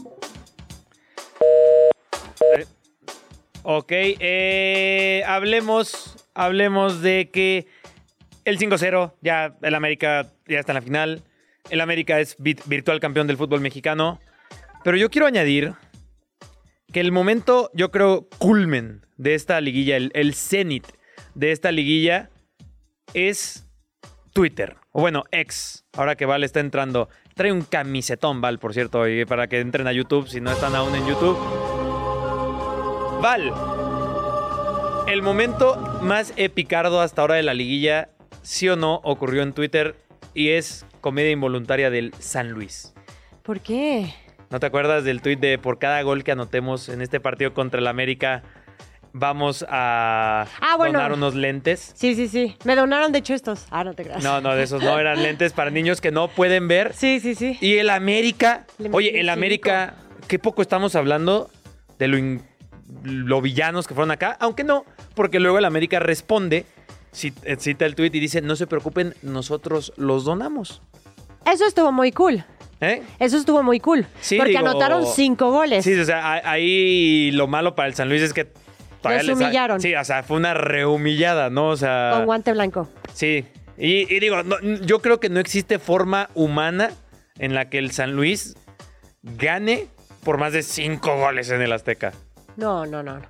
Ok, 3.66 3.92
eh, 3.92 5.24
hablemos, 5.26 6.18
hablemos 6.34 7.02
de 7.02 7.30
que 7.32 7.66
el 8.44 8.60
5-0, 8.60 9.14
ya 9.22 9.56
el 9.62 9.74
América 9.74 10.28
ya 10.48 10.60
está 10.60 10.74
en 10.74 10.76
la 10.76 10.82
final. 10.82 11.24
El 11.70 11.80
América 11.80 12.20
es 12.20 12.36
virtual 12.38 13.00
campeón 13.00 13.26
del 13.26 13.38
fútbol 13.38 13.62
mexicano. 13.62 14.20
Pero 14.84 14.98
yo 14.98 15.10
quiero 15.10 15.28
añadir 15.28 15.76
que 16.92 17.00
el 17.00 17.14
momento, 17.14 17.72
yo 17.74 17.90
creo, 17.90 18.28
culmen 18.38 19.06
de 19.16 19.34
esta 19.34 19.62
liguilla, 19.62 19.96
el, 19.96 20.34
cenit 20.34 20.86
de 21.34 21.54
esta 21.54 21.72
liguilla 21.72 22.30
es 23.14 23.66
Twitter. 24.34 24.76
O 24.92 25.00
bueno, 25.00 25.24
ex. 25.32 25.86
Ahora 25.94 26.16
que 26.18 26.26
Val 26.26 26.44
está 26.44 26.60
entrando. 26.60 27.08
Trae 27.34 27.54
un 27.54 27.62
camisetón, 27.62 28.42
Val, 28.42 28.60
por 28.60 28.74
cierto, 28.74 29.06
para 29.26 29.48
que 29.48 29.62
entren 29.62 29.88
a 29.88 29.94
YouTube 29.94 30.28
si 30.28 30.42
no 30.42 30.52
están 30.52 30.76
aún 30.76 30.94
en 30.96 31.08
YouTube. 31.08 31.73
Val, 33.24 33.54
el 35.08 35.22
momento 35.22 35.78
más 36.02 36.34
epicardo 36.36 37.00
hasta 37.00 37.22
ahora 37.22 37.36
de 37.36 37.44
la 37.44 37.54
liguilla, 37.54 38.10
sí 38.42 38.68
o 38.68 38.76
no, 38.76 38.96
ocurrió 39.06 39.44
en 39.44 39.54
Twitter 39.54 39.96
y 40.34 40.50
es 40.50 40.86
comedia 41.00 41.32
involuntaria 41.32 41.90
del 41.90 42.14
San 42.20 42.50
Luis. 42.50 42.94
¿Por 43.42 43.62
qué? 43.62 44.14
¿No 44.50 44.60
te 44.60 44.66
acuerdas 44.66 45.06
del 45.06 45.22
tweet 45.22 45.38
de 45.38 45.58
por 45.58 45.80
cada 45.80 46.02
gol 46.02 46.26
que 46.26 46.34
anotemos 46.34 46.90
en 46.90 47.02
este 47.02 47.22
partido 47.22 47.54
contra 47.54 47.80
el 47.80 47.88
América 47.88 48.44
vamos 49.14 49.66
a 49.70 50.46
ah, 50.60 50.78
donar 50.78 51.14
unos 51.14 51.34
lentes? 51.34 51.94
Sí, 51.96 52.16
sí, 52.16 52.28
sí. 52.28 52.58
Me 52.66 52.76
donaron 52.76 53.14
de 53.14 53.20
hecho 53.20 53.34
estos. 53.34 53.68
Ah, 53.72 53.86
no 53.86 53.94
te 53.94 54.04
creas. 54.04 54.22
No, 54.22 54.42
no, 54.42 54.54
de 54.54 54.64
esos 54.64 54.84
no 54.84 55.00
eran 55.00 55.24
lentes 55.24 55.54
para 55.54 55.70
niños 55.70 56.02
que 56.02 56.12
no 56.12 56.28
pueden 56.28 56.68
ver. 56.68 56.92
Sí, 56.94 57.22
sí, 57.22 57.36
sí. 57.36 57.58
Y 57.62 57.78
el 57.78 57.90
América, 57.90 58.66
oye, 58.92 59.18
el 59.18 59.30
América, 59.30 59.94
qué 60.28 60.40
poco 60.40 60.62
estamos 60.62 60.94
hablando 60.98 61.50
de 62.00 62.10
lo 62.10 62.18
lo 63.04 63.42
villanos 63.42 63.88
que 63.88 63.94
fueron 63.94 64.12
acá, 64.12 64.38
aunque 64.40 64.64
no, 64.64 64.86
porque 65.16 65.40
luego 65.40 65.58
el 65.58 65.66
América 65.66 66.00
responde, 66.00 66.66
eh, 67.22 67.56
cita 67.60 67.86
el 67.86 67.96
tweet 67.96 68.12
y 68.14 68.20
dice, 68.20 68.42
no 68.42 68.56
se 68.56 68.68
preocupen, 68.68 69.14
nosotros 69.22 69.94
los 69.98 70.26
donamos. 70.26 70.82
Eso 71.46 71.66
estuvo 71.66 71.92
muy 71.92 72.12
cool. 72.12 72.44
¿Eh? 72.82 73.02
Eso 73.20 73.38
estuvo 73.38 73.64
muy 73.64 73.80
cool. 73.80 74.06
porque 74.38 74.58
anotaron 74.58 75.06
cinco 75.06 75.52
goles. 75.52 75.86
Sí, 75.86 75.98
o 75.98 76.06
sea, 76.06 76.42
ahí 76.44 77.32
lo 77.32 77.48
malo 77.48 77.76
para 77.76 77.88
el 77.88 77.96
San 77.96 78.10
Luis 78.10 78.22
es 78.22 78.34
que... 78.34 78.52
Les 79.06 79.28
humillaron. 79.28 79.82
Sí, 79.82 79.94
o 79.96 80.04
sea, 80.04 80.24
fue 80.24 80.38
una 80.38 80.54
rehumillada, 80.54 81.50
¿no? 81.50 81.70
O 81.70 81.78
sea... 81.78 82.12
Con 82.16 82.26
guante 82.26 82.54
blanco. 82.54 82.90
Sí. 83.14 83.46
Y, 83.78 84.20
digo, 84.20 84.38
yo 84.86 85.02
creo 85.02 85.20
que 85.20 85.30
no 85.30 85.40
existe 85.40 85.80
forma 85.80 86.30
humana 86.36 86.92
en 87.38 87.54
la 87.54 87.70
que 87.70 87.80
el 87.80 87.92
San 87.92 88.16
Luis 88.16 88.56
gane 89.24 89.88
por 90.24 90.38
más 90.38 90.54
de 90.54 90.64
cinco 90.64 91.18
goles 91.18 91.50
en 91.50 91.62
el 91.62 91.72
Azteca. 91.74 92.14
No, 92.56 92.86
no, 92.86 93.04
no. 93.04 93.22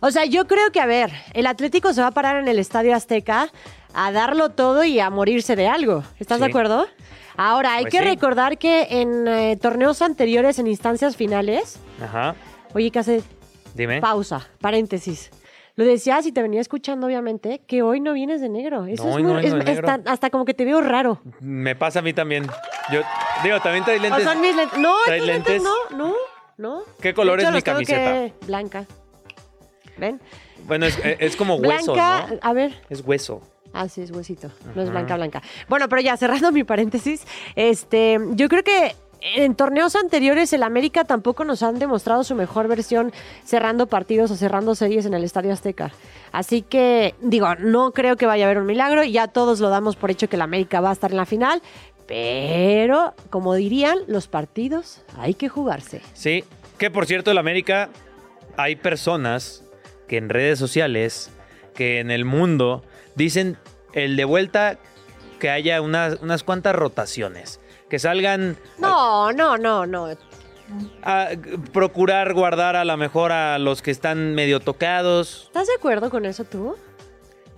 O 0.00 0.10
sea, 0.10 0.24
yo 0.24 0.46
creo 0.46 0.70
que, 0.72 0.80
a 0.80 0.86
ver, 0.86 1.12
el 1.34 1.46
Atlético 1.46 1.92
se 1.92 2.00
va 2.00 2.08
a 2.08 2.12
parar 2.12 2.36
en 2.36 2.48
el 2.48 2.58
Estadio 2.58 2.94
Azteca 2.94 3.50
a 3.94 4.12
darlo 4.12 4.50
todo 4.50 4.84
y 4.84 5.00
a 5.00 5.10
morirse 5.10 5.56
de 5.56 5.68
algo. 5.68 6.02
¿Estás 6.18 6.40
de 6.40 6.46
acuerdo? 6.46 6.86
Ahora, 7.36 7.74
hay 7.74 7.84
pues 7.84 7.92
que 7.92 8.00
recordar 8.02 8.58
que 8.58 8.88
en 8.90 9.26
eh, 9.26 9.56
torneos 9.60 10.02
anteriores, 10.02 10.58
en 10.58 10.66
instancias 10.66 11.16
finales. 11.16 11.78
Ajá. 12.02 12.34
Oye, 12.74 12.90
¿qué 12.90 12.98
hace? 12.98 13.22
Dime. 13.74 14.00
Pausa, 14.00 14.48
paréntesis. 14.60 15.30
Lo 15.74 15.86
decías 15.86 16.26
y 16.26 16.32
te 16.32 16.42
venía 16.42 16.60
escuchando, 16.60 17.06
obviamente, 17.06 17.62
que 17.66 17.80
hoy 17.82 17.98
no 18.00 18.12
vienes 18.12 18.42
de 18.42 18.50
negro. 18.50 18.84
Eso 18.84 19.18
es, 19.18 19.24
muy, 19.24 19.46
hasta 20.06 20.28
como 20.28 20.44
que 20.44 20.52
te 20.52 20.66
veo 20.66 20.82
raro. 20.82 21.22
Me 21.40 21.74
pasa 21.74 22.00
a 22.00 22.02
mí 22.02 22.12
también. 22.12 22.46
Yo 22.92 23.00
digo, 23.42 23.58
también 23.60 23.82
traes 23.82 24.02
lentes. 24.02 24.26
O 24.26 24.30
son 24.30 24.40
mis 24.42 24.54
lentes. 24.54 24.78
No, 24.78 24.94
¿Traes 25.06 25.24
lentes? 25.24 25.62
no, 25.62 25.74
no, 25.96 26.14
no. 26.62 26.84
¿Qué 27.00 27.12
color 27.12 27.40
es 27.40 27.50
mi 27.52 27.60
camiseta? 27.60 28.34
Blanca. 28.46 28.86
¿Ven? 29.98 30.20
Bueno, 30.66 30.86
es, 30.86 30.98
es 31.02 31.36
como 31.36 31.56
hueso, 31.56 31.92
Blanca, 31.92 32.38
a 32.40 32.52
ver. 32.52 32.80
Es 32.88 33.02
hueso. 33.04 33.42
Ah, 33.74 33.88
sí, 33.88 34.02
es 34.02 34.10
huesito. 34.10 34.50
No 34.74 34.82
es 34.82 34.90
blanca, 34.90 35.16
blanca. 35.16 35.42
Bueno, 35.68 35.88
pero 35.88 36.02
ya 36.02 36.16
cerrando 36.16 36.52
mi 36.52 36.62
paréntesis, 36.62 37.26
este, 37.56 38.18
yo 38.32 38.48
creo 38.48 38.62
que 38.62 38.94
en 39.22 39.54
torneos 39.54 39.94
anteriores 39.96 40.52
el 40.52 40.62
América 40.62 41.04
tampoco 41.04 41.44
nos 41.44 41.62
han 41.62 41.78
demostrado 41.78 42.24
su 42.24 42.34
mejor 42.34 42.68
versión 42.68 43.12
cerrando 43.44 43.86
partidos 43.86 44.30
o 44.30 44.36
cerrando 44.36 44.74
series 44.74 45.06
en 45.06 45.14
el 45.14 45.24
Estadio 45.24 45.52
Azteca. 45.52 45.92
Así 46.32 46.62
que 46.62 47.14
digo, 47.20 47.54
no 47.56 47.92
creo 47.92 48.16
que 48.16 48.26
vaya 48.26 48.44
a 48.44 48.48
haber 48.48 48.58
un 48.58 48.66
milagro, 48.66 49.04
ya 49.04 49.28
todos 49.28 49.60
lo 49.60 49.68
damos 49.68 49.96
por 49.96 50.10
hecho 50.10 50.28
que 50.28 50.36
el 50.36 50.42
América 50.42 50.80
va 50.80 50.90
a 50.90 50.92
estar 50.92 51.10
en 51.12 51.18
la 51.18 51.26
final, 51.26 51.62
pero 52.12 53.14
como 53.30 53.54
dirían, 53.54 53.96
los 54.06 54.28
partidos 54.28 55.00
hay 55.16 55.32
que 55.32 55.48
jugarse. 55.48 56.02
Sí, 56.12 56.44
que 56.76 56.90
por 56.90 57.06
cierto 57.06 57.30
el 57.30 57.38
América 57.38 57.88
hay 58.58 58.76
personas 58.76 59.64
que 60.08 60.18
en 60.18 60.28
redes 60.28 60.58
sociales, 60.58 61.30
que 61.74 62.00
en 62.00 62.10
el 62.10 62.26
mundo 62.26 62.84
dicen 63.14 63.56
el 63.94 64.16
de 64.16 64.26
vuelta 64.26 64.78
que 65.40 65.48
haya 65.48 65.80
unas, 65.80 66.20
unas 66.20 66.42
cuantas 66.42 66.76
rotaciones 66.76 67.60
que 67.88 67.98
salgan. 67.98 68.58
No, 68.76 69.32
no, 69.32 69.56
no, 69.56 69.86
no. 69.86 70.08
A 71.02 71.30
procurar 71.72 72.34
guardar 72.34 72.76
a 72.76 72.84
lo 72.84 72.96
mejor 72.98 73.32
a 73.32 73.58
los 73.58 73.80
que 73.80 73.90
están 73.90 74.34
medio 74.34 74.60
tocados. 74.60 75.44
¿Estás 75.46 75.68
de 75.68 75.74
acuerdo 75.78 76.10
con 76.10 76.26
eso 76.26 76.44
tú? 76.44 76.76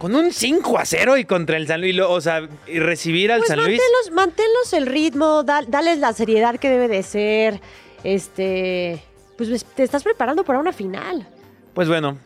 Con 0.05 0.15
un 0.17 0.33
5 0.33 0.79
a 0.79 0.85
0 0.85 1.17
y 1.17 1.25
contra 1.25 1.57
el 1.57 1.67
San 1.67 1.81
Luis, 1.81 1.99
o 1.99 2.21
sea, 2.21 2.47
y 2.67 2.79
recibir 2.79 3.33
al 3.33 3.39
pues 3.39 3.49
San 3.49 3.65
Luis. 3.65 3.81
Manténlos 4.13 4.75
el 4.75 4.85
ritmo, 4.85 5.45
dales 5.45 5.99
la 5.99 6.13
seriedad 6.13 6.57
que 6.57 6.69
debe 6.69 6.89
de 6.89 7.03
ser. 7.03 7.59
Este. 8.03 9.03
Pues 9.39 9.65
te 9.65 9.83
estás 9.83 10.03
preparando 10.03 10.45
para 10.45 10.59
una 10.59 10.75
final. 10.75 11.27
Pues 11.73 11.89
bueno, 11.89 12.19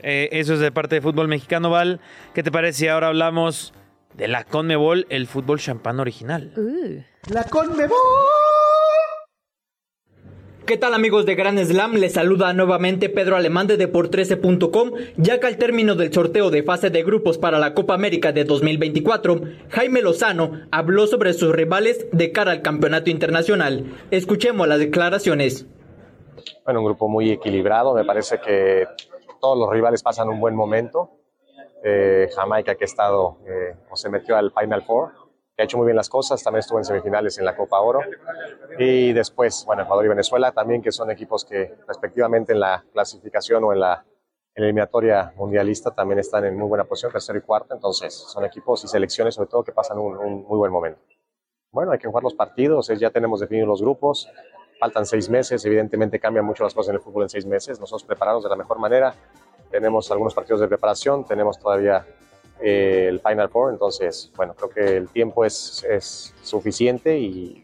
eh, 0.00 0.30
eso 0.32 0.54
es 0.54 0.60
de 0.60 0.72
parte 0.72 0.94
de 0.94 1.02
fútbol 1.02 1.28
mexicano, 1.28 1.68
Val. 1.68 2.00
¿Qué 2.32 2.42
te 2.42 2.50
parece 2.50 2.78
si 2.78 2.88
ahora 2.88 3.08
hablamos 3.08 3.74
de 4.14 4.28
la 4.28 4.44
Conmebol, 4.44 5.06
el 5.10 5.26
fútbol 5.26 5.60
champán 5.60 6.00
original. 6.00 6.54
Uh. 6.56 7.02
La 7.30 7.44
Conmebol. 7.44 7.98
¿Qué 10.66 10.76
tal 10.76 10.94
amigos 10.94 11.26
de 11.26 11.36
Gran 11.36 11.64
Slam? 11.64 11.92
Les 11.92 12.14
saluda 12.14 12.52
nuevamente 12.52 13.08
Pedro 13.08 13.36
Alemán 13.36 13.68
de 13.68 13.78
Deport13.com, 13.78 14.90
ya 15.16 15.38
que 15.38 15.46
al 15.46 15.58
término 15.58 15.94
del 15.94 16.12
sorteo 16.12 16.50
de 16.50 16.64
fase 16.64 16.90
de 16.90 17.04
grupos 17.04 17.38
para 17.38 17.60
la 17.60 17.72
Copa 17.72 17.94
América 17.94 18.32
de 18.32 18.42
2024, 18.42 19.42
Jaime 19.70 20.02
Lozano 20.02 20.62
habló 20.72 21.06
sobre 21.06 21.34
sus 21.34 21.54
rivales 21.54 22.08
de 22.10 22.32
cara 22.32 22.50
al 22.50 22.62
campeonato 22.62 23.10
internacional. 23.10 23.84
Escuchemos 24.10 24.66
las 24.66 24.80
declaraciones. 24.80 25.66
Bueno, 26.64 26.80
un 26.80 26.86
grupo 26.86 27.06
muy 27.06 27.30
equilibrado, 27.30 27.94
me 27.94 28.04
parece 28.04 28.40
que 28.40 28.88
todos 29.40 29.56
los 29.56 29.70
rivales 29.70 30.02
pasan 30.02 30.28
un 30.28 30.40
buen 30.40 30.56
momento. 30.56 31.12
Eh, 31.84 32.28
Jamaica 32.34 32.74
que 32.74 32.82
ha 32.82 32.86
estado 32.86 33.38
eh, 33.46 33.76
o 33.88 33.96
se 33.96 34.10
metió 34.10 34.36
al 34.36 34.50
Final 34.50 34.82
Four, 34.82 35.12
que 35.56 35.62
ha 35.62 35.64
hecho 35.64 35.78
muy 35.78 35.86
bien 35.86 35.96
las 35.96 36.10
cosas, 36.10 36.42
también 36.44 36.60
estuvo 36.60 36.78
en 36.78 36.84
semifinales 36.84 37.38
en 37.38 37.46
la 37.46 37.56
Copa 37.56 37.80
Oro. 37.80 38.00
Y 38.78 39.14
después, 39.14 39.64
bueno, 39.66 39.84
Ecuador 39.84 40.04
y 40.04 40.08
Venezuela 40.08 40.52
también, 40.52 40.82
que 40.82 40.92
son 40.92 41.10
equipos 41.10 41.46
que 41.46 41.74
respectivamente 41.88 42.52
en 42.52 42.60
la 42.60 42.84
clasificación 42.92 43.64
o 43.64 43.72
en 43.72 43.80
la 43.80 44.04
eliminatoria 44.54 45.32
mundialista 45.36 45.90
también 45.92 46.18
están 46.18 46.44
en 46.44 46.58
muy 46.58 46.68
buena 46.68 46.84
posición, 46.84 47.10
tercero 47.10 47.38
y 47.38 47.42
cuarto. 47.42 47.74
Entonces, 47.74 48.12
son 48.14 48.44
equipos 48.44 48.84
y 48.84 48.88
selecciones 48.88 49.34
sobre 49.34 49.48
todo 49.48 49.64
que 49.64 49.72
pasan 49.72 49.98
un, 49.98 50.16
un 50.18 50.44
muy 50.46 50.58
buen 50.58 50.70
momento. 50.70 51.00
Bueno, 51.72 51.92
hay 51.92 51.98
que 51.98 52.06
jugar 52.06 52.22
los 52.22 52.34
partidos, 52.34 52.88
ya 52.88 53.10
tenemos 53.10 53.40
definidos 53.40 53.68
los 53.68 53.82
grupos, 53.82 54.30
faltan 54.78 55.06
seis 55.06 55.28
meses, 55.28 55.64
evidentemente 55.64 56.20
cambian 56.20 56.44
mucho 56.44 56.64
las 56.64 56.74
cosas 56.74 56.90
en 56.90 56.96
el 56.96 57.00
fútbol 57.00 57.24
en 57.24 57.28
seis 57.28 57.44
meses, 57.44 57.80
nosotros 57.80 58.04
preparados 58.04 58.44
de 58.44 58.50
la 58.50 58.56
mejor 58.56 58.78
manera, 58.78 59.14
tenemos 59.70 60.10
algunos 60.10 60.34
partidos 60.34 60.60
de 60.60 60.68
preparación, 60.68 61.24
tenemos 61.24 61.58
todavía 61.58 62.06
eh, 62.60 63.06
el 63.08 63.20
Final 63.20 63.48
Four, 63.48 63.72
entonces, 63.72 64.30
bueno, 64.36 64.54
creo 64.54 64.70
que 64.70 64.96
el 64.96 65.08
tiempo 65.08 65.44
es, 65.44 65.84
es 65.88 66.34
suficiente 66.42 67.18
y, 67.18 67.62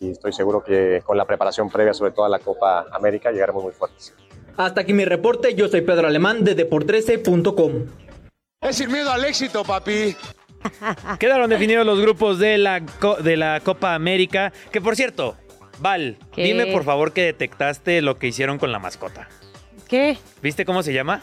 estoy 0.00 0.32
seguro 0.32 0.64
que 0.64 1.00
con 1.04 1.16
la 1.16 1.24
preparación 1.24 1.70
previa, 1.70 1.94
sobre 1.94 2.10
todo 2.10 2.24
a 2.24 2.28
la 2.28 2.40
Copa 2.40 2.86
América, 2.90 3.30
llegaremos 3.30 3.62
muy 3.62 3.72
fuertes. 3.72 4.12
Hasta 4.56 4.80
aquí 4.80 4.92
mi 4.92 5.04
reporte, 5.04 5.54
yo 5.54 5.68
soy 5.68 5.82
Pedro 5.82 6.08
Alemán 6.08 6.42
de 6.42 6.56
Deport13.com. 6.56 7.86
Es 8.60 8.80
ir 8.80 8.88
miedo 8.88 9.12
al 9.12 9.24
éxito, 9.24 9.62
papi. 9.62 10.16
Quedaron 11.20 11.48
definidos 11.48 11.86
los 11.86 12.00
grupos 12.00 12.40
de 12.40 12.58
la, 12.58 12.82
de 13.22 13.36
la 13.36 13.60
Copa 13.60 13.94
América, 13.94 14.52
que 14.72 14.80
por 14.80 14.96
cierto, 14.96 15.36
Val, 15.78 16.16
dime 16.36 16.66
por 16.66 16.84
favor 16.84 17.12
que 17.12 17.22
detectaste 17.22 18.02
lo 18.02 18.18
que 18.18 18.28
hicieron 18.28 18.58
con 18.58 18.72
la 18.72 18.78
mascota. 18.78 19.28
¿Qué? 19.88 20.16
¿Viste 20.42 20.64
cómo 20.64 20.82
se 20.82 20.92
llama? 20.92 21.20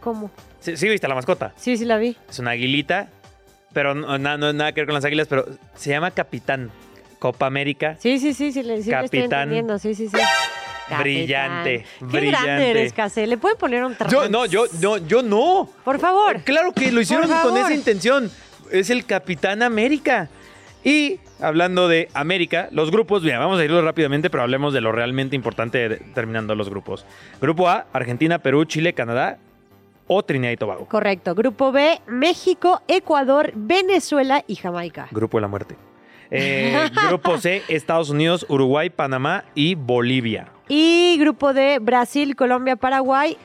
¿Cómo? 0.00 0.30
Sí, 0.60 0.88
viste 0.88 1.08
la 1.08 1.14
mascota. 1.14 1.52
Sí, 1.56 1.76
sí 1.76 1.84
la 1.84 1.96
vi. 1.98 2.16
Es 2.28 2.38
una 2.38 2.52
aguilita, 2.52 3.08
pero 3.72 3.94
no, 3.94 4.18
no, 4.18 4.52
nada 4.52 4.72
que 4.72 4.80
ver 4.80 4.86
con 4.86 4.94
las 4.94 5.04
águilas, 5.04 5.26
pero 5.28 5.46
se 5.74 5.90
llama 5.90 6.10
Capitán. 6.10 6.70
Copa 7.20 7.46
América. 7.46 7.96
Sí, 8.00 8.18
sí, 8.18 8.32
sí, 8.32 8.50
sí, 8.50 8.62
sí 8.82 8.90
Capitán. 8.90 9.52
Estoy 9.52 9.94
sí, 9.94 10.08
sí, 10.08 10.08
sí. 10.08 10.24
Brillante, 10.98 11.84
Qué 12.00 12.04
brillante. 12.04 12.44
grande 12.44 12.70
eres, 12.70 12.92
Case. 12.92 13.26
¿Le 13.26 13.36
pueden 13.36 13.56
poner 13.56 13.84
un 13.84 13.94
traje? 13.94 14.12
Yo 14.12 14.28
no, 14.28 14.46
yo 14.46 14.64
no, 14.80 14.96
yo 14.98 15.22
no. 15.22 15.70
Por 15.84 16.00
favor. 16.00 16.40
Claro 16.42 16.72
que 16.72 16.90
lo 16.90 17.00
hicieron 17.00 17.30
con 17.42 17.56
esa 17.56 17.72
intención. 17.72 18.28
Es 18.72 18.90
el 18.90 19.04
Capitán 19.04 19.62
América. 19.62 20.28
Y 20.82 21.20
hablando 21.40 21.88
de 21.88 22.08
América, 22.14 22.68
los 22.72 22.90
grupos, 22.90 23.22
bien, 23.22 23.38
vamos 23.38 23.60
a 23.60 23.64
irlo 23.64 23.82
rápidamente, 23.82 24.30
pero 24.30 24.42
hablemos 24.42 24.72
de 24.72 24.80
lo 24.80 24.90
realmente 24.90 25.36
importante 25.36 26.00
terminando 26.14 26.54
los 26.54 26.70
grupos. 26.70 27.04
Grupo 27.40 27.68
A, 27.68 27.86
Argentina, 27.92 28.38
Perú, 28.38 28.64
Chile, 28.64 28.94
Canadá 28.94 29.38
o 30.12 30.24
Trinidad 30.24 30.50
y 30.50 30.56
Tobago. 30.56 30.86
Correcto. 30.86 31.36
Grupo 31.36 31.70
B, 31.70 32.00
México, 32.08 32.82
Ecuador, 32.88 33.52
Venezuela 33.54 34.42
y 34.48 34.56
Jamaica. 34.56 35.06
Grupo 35.12 35.38
de 35.38 35.42
la 35.42 35.46
muerte. 35.46 35.76
Eh, 36.32 36.90
grupo 37.08 37.38
C, 37.38 37.62
Estados 37.68 38.10
Unidos, 38.10 38.44
Uruguay, 38.48 38.90
Panamá 38.90 39.44
y 39.54 39.76
Bolivia. 39.76 40.48
Y 40.66 41.16
grupo 41.20 41.52
D, 41.52 41.78
Brasil, 41.80 42.34
Colombia, 42.34 42.74
Paraguay 42.74 43.36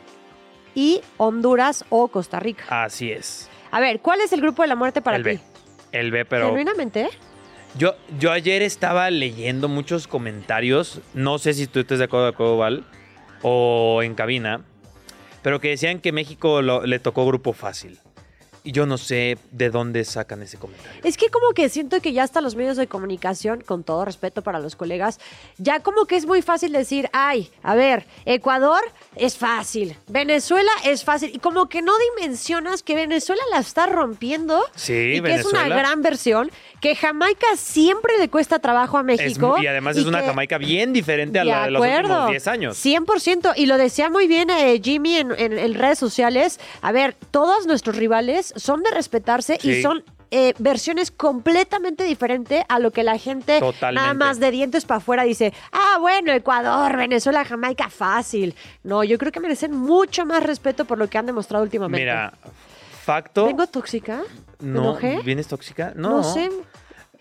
y 0.74 1.02
Honduras 1.18 1.86
o 1.90 2.08
Costa 2.08 2.40
Rica. 2.40 2.66
Así 2.84 3.12
es. 3.12 3.48
A 3.70 3.80
ver, 3.80 4.00
¿cuál 4.00 4.22
es 4.22 4.34
el 4.34 4.42
grupo 4.42 4.64
de 4.64 4.68
la 4.68 4.76
muerte 4.76 5.04
para 5.04 5.18
el 5.18 5.24
ti? 5.24 5.30
B. 5.30 5.40
El 5.92 6.10
B, 6.10 6.26
pero. 6.26 6.48
Genuinamente. 6.48 7.10
Yo, 7.78 7.94
yo 8.18 8.32
ayer 8.32 8.64
estaba 8.64 9.12
leyendo 9.12 9.68
muchos 9.68 10.08
comentarios. 10.08 11.00
No 11.14 11.38
sé 11.38 11.54
si 11.54 11.68
tú 11.68 11.80
estás 11.80 12.00
de 12.00 12.06
acuerdo, 12.06 12.26
de 12.26 12.32
acuerdo, 12.32 12.58
Val. 12.58 12.88
O 13.44 14.02
en 14.02 14.16
cabina. 14.16 14.66
Pero 15.46 15.62
que 15.62 15.70
decían 15.70 16.00
que 16.00 16.12
México 16.12 16.64
le 16.64 16.98
tocó 16.98 17.24
grupo 17.28 17.54
fácil. 17.54 18.00
Y 18.66 18.72
yo 18.72 18.88
no 18.88 18.98
sé 18.98 19.38
de 19.52 19.70
dónde 19.70 20.04
sacan 20.04 20.42
ese 20.42 20.58
comentario. 20.58 21.00
Es 21.04 21.18
que 21.18 21.30
como 21.30 21.52
que 21.54 21.70
siento 21.70 22.02
que 22.02 22.14
ya 22.14 22.24
hasta 22.24 22.42
los 22.42 22.56
medios 22.56 22.78
de 22.78 22.88
comunicación, 22.88 23.62
con 23.62 23.84
todo 23.84 24.04
respeto 24.06 24.42
para 24.42 24.60
los 24.60 24.76
colegas, 24.76 25.20
ya 25.60 25.82
como 25.82 26.06
que 26.06 26.16
es 26.16 26.26
muy 26.26 26.42
fácil 26.42 26.72
decir, 26.72 27.08
ay, 27.14 27.52
a 27.62 27.76
ver, 27.76 28.08
Ecuador 28.26 28.82
es 29.16 29.38
fácil, 29.38 29.96
Venezuela 30.08 30.72
es 30.84 31.04
fácil, 31.04 31.30
y 31.36 31.38
como 31.38 31.70
que 31.70 31.84
no 31.84 31.94
dimensionas 32.16 32.82
que 32.82 32.96
Venezuela 32.96 33.44
la 33.52 33.60
está 33.60 33.86
rompiendo 33.86 34.64
sí, 34.74 35.14
y 35.14 35.22
que 35.22 35.36
es 35.36 35.46
una 35.46 35.68
gran 35.68 36.02
versión, 36.02 36.50
que 36.82 36.96
Jamaica 36.96 37.46
siempre 37.58 38.18
le 38.18 38.30
cuesta 38.30 38.58
trabajo 38.58 38.98
a 38.98 39.04
México. 39.04 39.58
y 39.62 39.68
además 39.68 39.96
es 39.96 40.06
una 40.06 40.24
Jamaica 40.24 40.58
bien 40.58 40.92
diferente 40.92 41.38
a 41.38 41.44
la 41.44 41.66
de 41.66 41.72
los 41.72 41.86
últimos 41.86 42.30
10 42.32 42.48
años. 42.48 42.84
100%, 42.84 43.54
y 43.58 43.68
lo 43.68 43.78
decía 43.78 44.10
muy 44.10 44.26
bien 44.26 44.50
eh, 44.50 44.82
Jimmy 44.84 45.18
en, 45.18 45.32
en 45.38 45.74
redes 45.76 46.00
sociales, 46.00 46.60
a 46.82 46.92
ver, 46.92 47.16
todos 47.30 47.68
nuestros 47.68 47.96
rivales 47.96 48.55
son 48.56 48.84
de 48.84 48.92
respetarse 48.92 49.58
y 49.62 49.82
son 49.82 50.04
eh, 50.32 50.54
versiones 50.58 51.12
completamente 51.12 52.04
diferentes 52.04 52.64
a 52.68 52.80
lo 52.80 52.92
que 52.92 53.04
la 53.04 53.18
gente 53.18 53.60
nada 53.94 54.14
más 54.14 54.40
de 54.40 54.52
dientes 54.52 54.86
para 54.86 54.98
afuera 54.98 55.24
dice, 55.24 55.54
ah, 55.72 55.98
bueno, 56.00 56.34
Ecuador, 56.34 56.98
Venezuela, 56.98 57.46
Jamaica, 57.46 57.90
fácil. 57.90 58.56
No, 58.84 59.04
yo 59.04 59.18
creo 59.18 59.32
que 59.32 59.40
merecen 59.40 59.72
mucho 59.76 60.26
más 60.26 60.44
respeto 60.44 60.86
por 60.86 60.98
lo 60.98 61.10
que 61.10 61.18
han 61.18 61.26
demostrado 61.26 61.64
últimamente. 61.64 62.02
Mira, 62.02 62.34
facto. 63.04 63.46
¿Vengo 63.46 63.68
tóxica? 63.68 64.24
no, 64.60 64.98
¿vienes 65.24 65.48
tóxica? 65.48 65.94
No. 65.96 66.18
No 66.18 66.24
sé. 66.24 66.50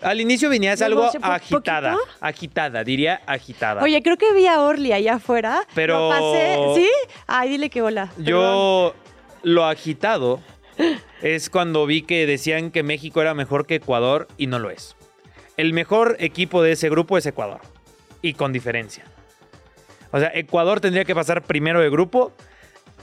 Al 0.02 0.20
inicio 0.20 0.48
venías 0.48 0.82
algo 0.82 1.08
agitada, 1.22 1.96
agitada, 2.20 2.84
diría 2.84 3.20
agitada. 3.26 3.82
Oye, 3.82 4.02
creo 4.02 4.16
que 4.16 4.32
vi 4.32 4.46
a 4.46 4.60
Orly 4.60 4.92
allá 4.92 5.14
afuera. 5.14 5.62
Pero... 5.74 6.10
¿Sí? 6.74 6.88
Ay, 7.26 7.50
dile 7.50 7.70
que 7.70 7.80
hola. 7.80 8.10
Yo 8.18 8.94
lo 9.42 9.64
agitado 9.64 10.40
es 11.24 11.48
cuando 11.48 11.86
vi 11.86 12.02
que 12.02 12.26
decían 12.26 12.70
que 12.70 12.82
México 12.82 13.22
era 13.22 13.32
mejor 13.32 13.66
que 13.66 13.76
Ecuador 13.76 14.28
y 14.36 14.46
no 14.46 14.58
lo 14.58 14.68
es. 14.68 14.94
El 15.56 15.72
mejor 15.72 16.16
equipo 16.20 16.62
de 16.62 16.72
ese 16.72 16.90
grupo 16.90 17.16
es 17.16 17.24
Ecuador. 17.24 17.62
Y 18.20 18.34
con 18.34 18.52
diferencia. 18.52 19.04
O 20.10 20.18
sea, 20.18 20.30
Ecuador 20.34 20.80
tendría 20.80 21.06
que 21.06 21.14
pasar 21.14 21.42
primero 21.42 21.80
de 21.80 21.88
grupo. 21.88 22.32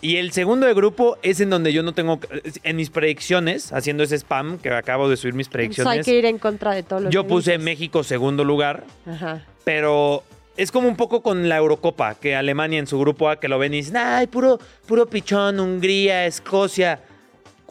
Y 0.01 0.17
el 0.17 0.31
segundo 0.33 0.67
de 0.67 0.73
grupo 0.75 1.17
es 1.23 1.39
en 1.39 1.49
donde 1.49 1.73
yo 1.73 1.81
no 1.81 1.93
tengo. 1.93 2.19
En 2.61 2.75
mis 2.75 2.91
predicciones, 2.91 3.73
haciendo 3.73 4.03
ese 4.03 4.15
spam 4.19 4.59
que 4.59 4.69
acabo 4.69 5.09
de 5.09 5.17
subir 5.17 5.33
mis 5.33 5.47
Entonces 5.47 5.79
hay 5.79 5.83
predicciones. 5.85 6.05
que 6.05 6.17
ir 6.19 6.25
en 6.25 6.37
contra 6.37 6.73
de 6.75 6.83
todo 6.83 6.99
lo 6.99 7.09
Yo 7.09 7.23
que 7.23 7.29
puse 7.29 7.51
dices. 7.53 7.65
México 7.65 8.03
segundo 8.03 8.43
lugar. 8.43 8.83
Ajá. 9.07 9.45
Pero 9.63 10.23
es 10.57 10.71
como 10.71 10.87
un 10.87 10.95
poco 10.95 11.23
con 11.23 11.49
la 11.49 11.57
Eurocopa, 11.57 12.13
que 12.15 12.35
Alemania 12.35 12.77
en 12.77 12.85
su 12.85 12.99
grupo 12.99 13.29
A 13.29 13.39
que 13.39 13.47
lo 13.47 13.57
ven 13.57 13.73
y 13.73 13.77
dicen, 13.77 13.97
ay, 13.97 14.27
puro, 14.27 14.59
puro 14.85 15.07
pichón, 15.07 15.59
Hungría, 15.59 16.27
Escocia. 16.27 17.01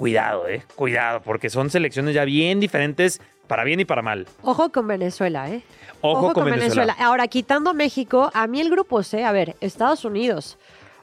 Cuidado, 0.00 0.48
eh, 0.48 0.62
cuidado, 0.76 1.20
porque 1.20 1.50
son 1.50 1.68
selecciones 1.68 2.14
ya 2.14 2.24
bien 2.24 2.58
diferentes, 2.58 3.20
para 3.46 3.64
bien 3.64 3.80
y 3.80 3.84
para 3.84 4.00
mal. 4.00 4.26
Ojo 4.40 4.72
con 4.72 4.86
Venezuela, 4.86 5.50
¿eh? 5.50 5.62
Ojo, 6.00 6.32
con, 6.32 6.46
Venezuela. 6.46 6.96
Ahora, 6.98 7.28
quitando 7.28 7.74
México, 7.74 8.30
a 8.32 8.46
mí 8.46 8.62
el 8.62 8.70
grupo 8.70 9.02
C, 9.02 9.24
a 9.24 9.32
ver, 9.32 9.56
Estados 9.60 10.06
Unidos, 10.06 10.56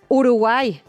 Uruguay, 0.07 0.81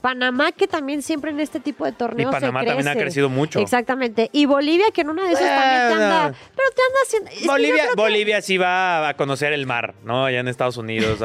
Panamá, 0.00 0.50
que 0.50 0.66
también 0.66 1.02
siempre 1.02 1.30
en 1.30 1.38
este 1.38 1.60
tipo 1.60 1.84
de 1.84 1.92
torneos 1.92 2.32
Y 2.32 2.34
Panamá 2.34 2.62
se 2.62 2.66
también 2.66 2.88
ha 2.88 2.96
crecido 2.96 3.28
mucho. 3.28 3.60
Exactamente. 3.60 4.28
Y 4.32 4.46
Bolivia, 4.46 4.86
que 4.92 5.02
en 5.02 5.10
una 5.10 5.22
de 5.22 5.34
esas 5.34 5.46
también 5.46 5.86
te 5.86 6.02
anda... 6.02 6.22
Bueno. 6.22 6.36
Pero 6.56 6.68
te 6.74 6.82
anda 6.82 6.98
haciendo... 7.04 7.30
es 7.30 7.46
Bolivia, 7.46 7.84
que- 7.90 7.94
Bolivia 7.94 8.42
sí 8.42 8.58
va 8.58 9.08
a 9.08 9.14
conocer 9.14 9.52
el 9.52 9.68
mar, 9.68 9.94
¿no? 10.02 10.24
Allá 10.24 10.40
en 10.40 10.48
Estados 10.48 10.78
Unidos. 10.78 11.20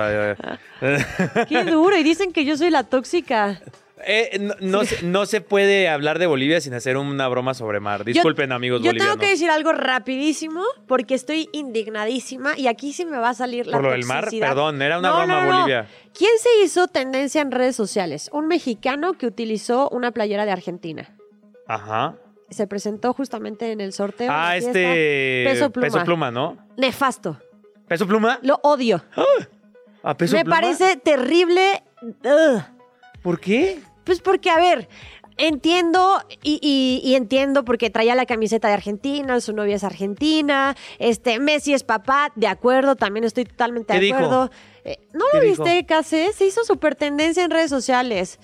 Qué 1.50 1.63
duro. 1.63 1.98
Y 1.98 2.03
dicen 2.03 2.32
que 2.32 2.46
yo 2.46 2.56
soy 2.58 2.70
la 2.70 2.84
tóxica. 2.84 3.60
Eh, 4.05 4.37
no, 4.39 4.53
no 4.59 4.85
se, 4.85 5.03
no 5.03 5.25
se 5.25 5.41
puede 5.41 5.89
hablar 5.89 6.19
de 6.19 6.27
Bolivia 6.27 6.61
sin 6.61 6.73
hacer 6.73 6.97
una 6.97 7.27
broma 7.27 7.53
sobre 7.53 7.79
mar. 7.79 8.03
Disculpen, 8.05 8.51
amigos 8.51 8.81
Yo 8.81 8.89
bolivianos. 8.89 9.13
tengo 9.15 9.21
que 9.25 9.31
decir 9.31 9.49
algo 9.49 9.71
rapidísimo 9.73 10.61
porque 10.87 11.15
estoy 11.15 11.49
indignadísima 11.51 12.57
y 12.57 12.67
aquí 12.67 12.93
sí 12.93 13.05
me 13.05 13.17
va 13.17 13.29
a 13.29 13.33
salir 13.33 13.65
la 13.67 13.73
Por 13.77 13.85
lo 13.85 13.91
del 13.91 14.05
mar, 14.05 14.27
perdón, 14.39 14.81
era 14.81 14.99
una 14.99 15.09
No, 15.09 15.17
broma. 15.17 15.45
Bolivia. 15.45 15.87
¿Quién 16.17 16.31
se 16.39 16.49
hizo 16.63 16.87
tendencia 16.87 17.41
en 17.41 17.51
redes 17.51 17.75
sociales? 17.75 18.29
Un 18.31 18.47
mexicano 18.47 19.13
que 19.13 19.25
utilizó 19.25 19.89
una 19.89 20.11
playera 20.11 20.45
de 20.45 20.51
Argentina. 20.51 21.15
Ajá. 21.67 22.15
Se 22.49 22.65
presentó 22.67 23.13
justamente 23.13 23.71
en 23.71 23.81
el 23.81 23.91
sorteo. 23.93 24.29
Ah, 24.31 24.55
este. 24.55 25.43
Peso 25.45 25.69
pluma. 25.69 25.87
Peso 25.87 26.03
pluma, 26.05 26.31
¿no? 26.31 26.57
Nefasto. 26.77 27.37
¿Peso 27.87 28.07
pluma? 28.07 28.39
Lo 28.41 28.59
odio. 28.63 29.03
¿A 30.03 30.15
peso 30.15 30.35
me 30.37 30.43
pluma? 30.45 30.55
parece 30.61 30.95
terrible. 30.97 31.83
Ugh. 32.01 32.63
¿Por 33.27 33.41
qué? 33.41 33.79
Pues 34.05 34.22
porque, 34.22 34.50
a 34.50 34.55
ver, 34.57 34.88
entiendo 35.36 36.22
y, 36.43 36.60
y- 36.62 37.01
y 37.03 37.15
entiendo 37.15 37.65
porque 37.65 37.89
traía 37.89 38.15
la 38.15 38.25
camiseta 38.25 38.69
de 38.69 38.75
Argentina, 38.75 39.41
su 39.41 39.51
novia 39.51 39.75
es 39.75 39.84
argentina, 39.84 40.77
este, 40.98 41.38
Messi 41.41 41.74
es 41.74 41.84
papá, 41.84 42.31
de 42.36 42.48
acuerdo, 42.48 42.96
también 42.96 43.25
estoy 43.25 43.43
totalmente 43.43 43.93
¿Qué 43.93 44.00
de 44.00 44.13
acuerdo. 44.13 44.50
Eh, 44.86 44.98
¿No 45.12 45.25
¿Qué 45.34 45.38
lo 45.39 45.43
viste, 45.43 45.86
Case? 45.86 46.31
Se 46.31 46.46
hizo 46.46 46.63
súper 46.63 46.96
tendencia 46.96 47.43
en 47.43 47.51
redes 47.51 47.69
sociales. 47.69 48.39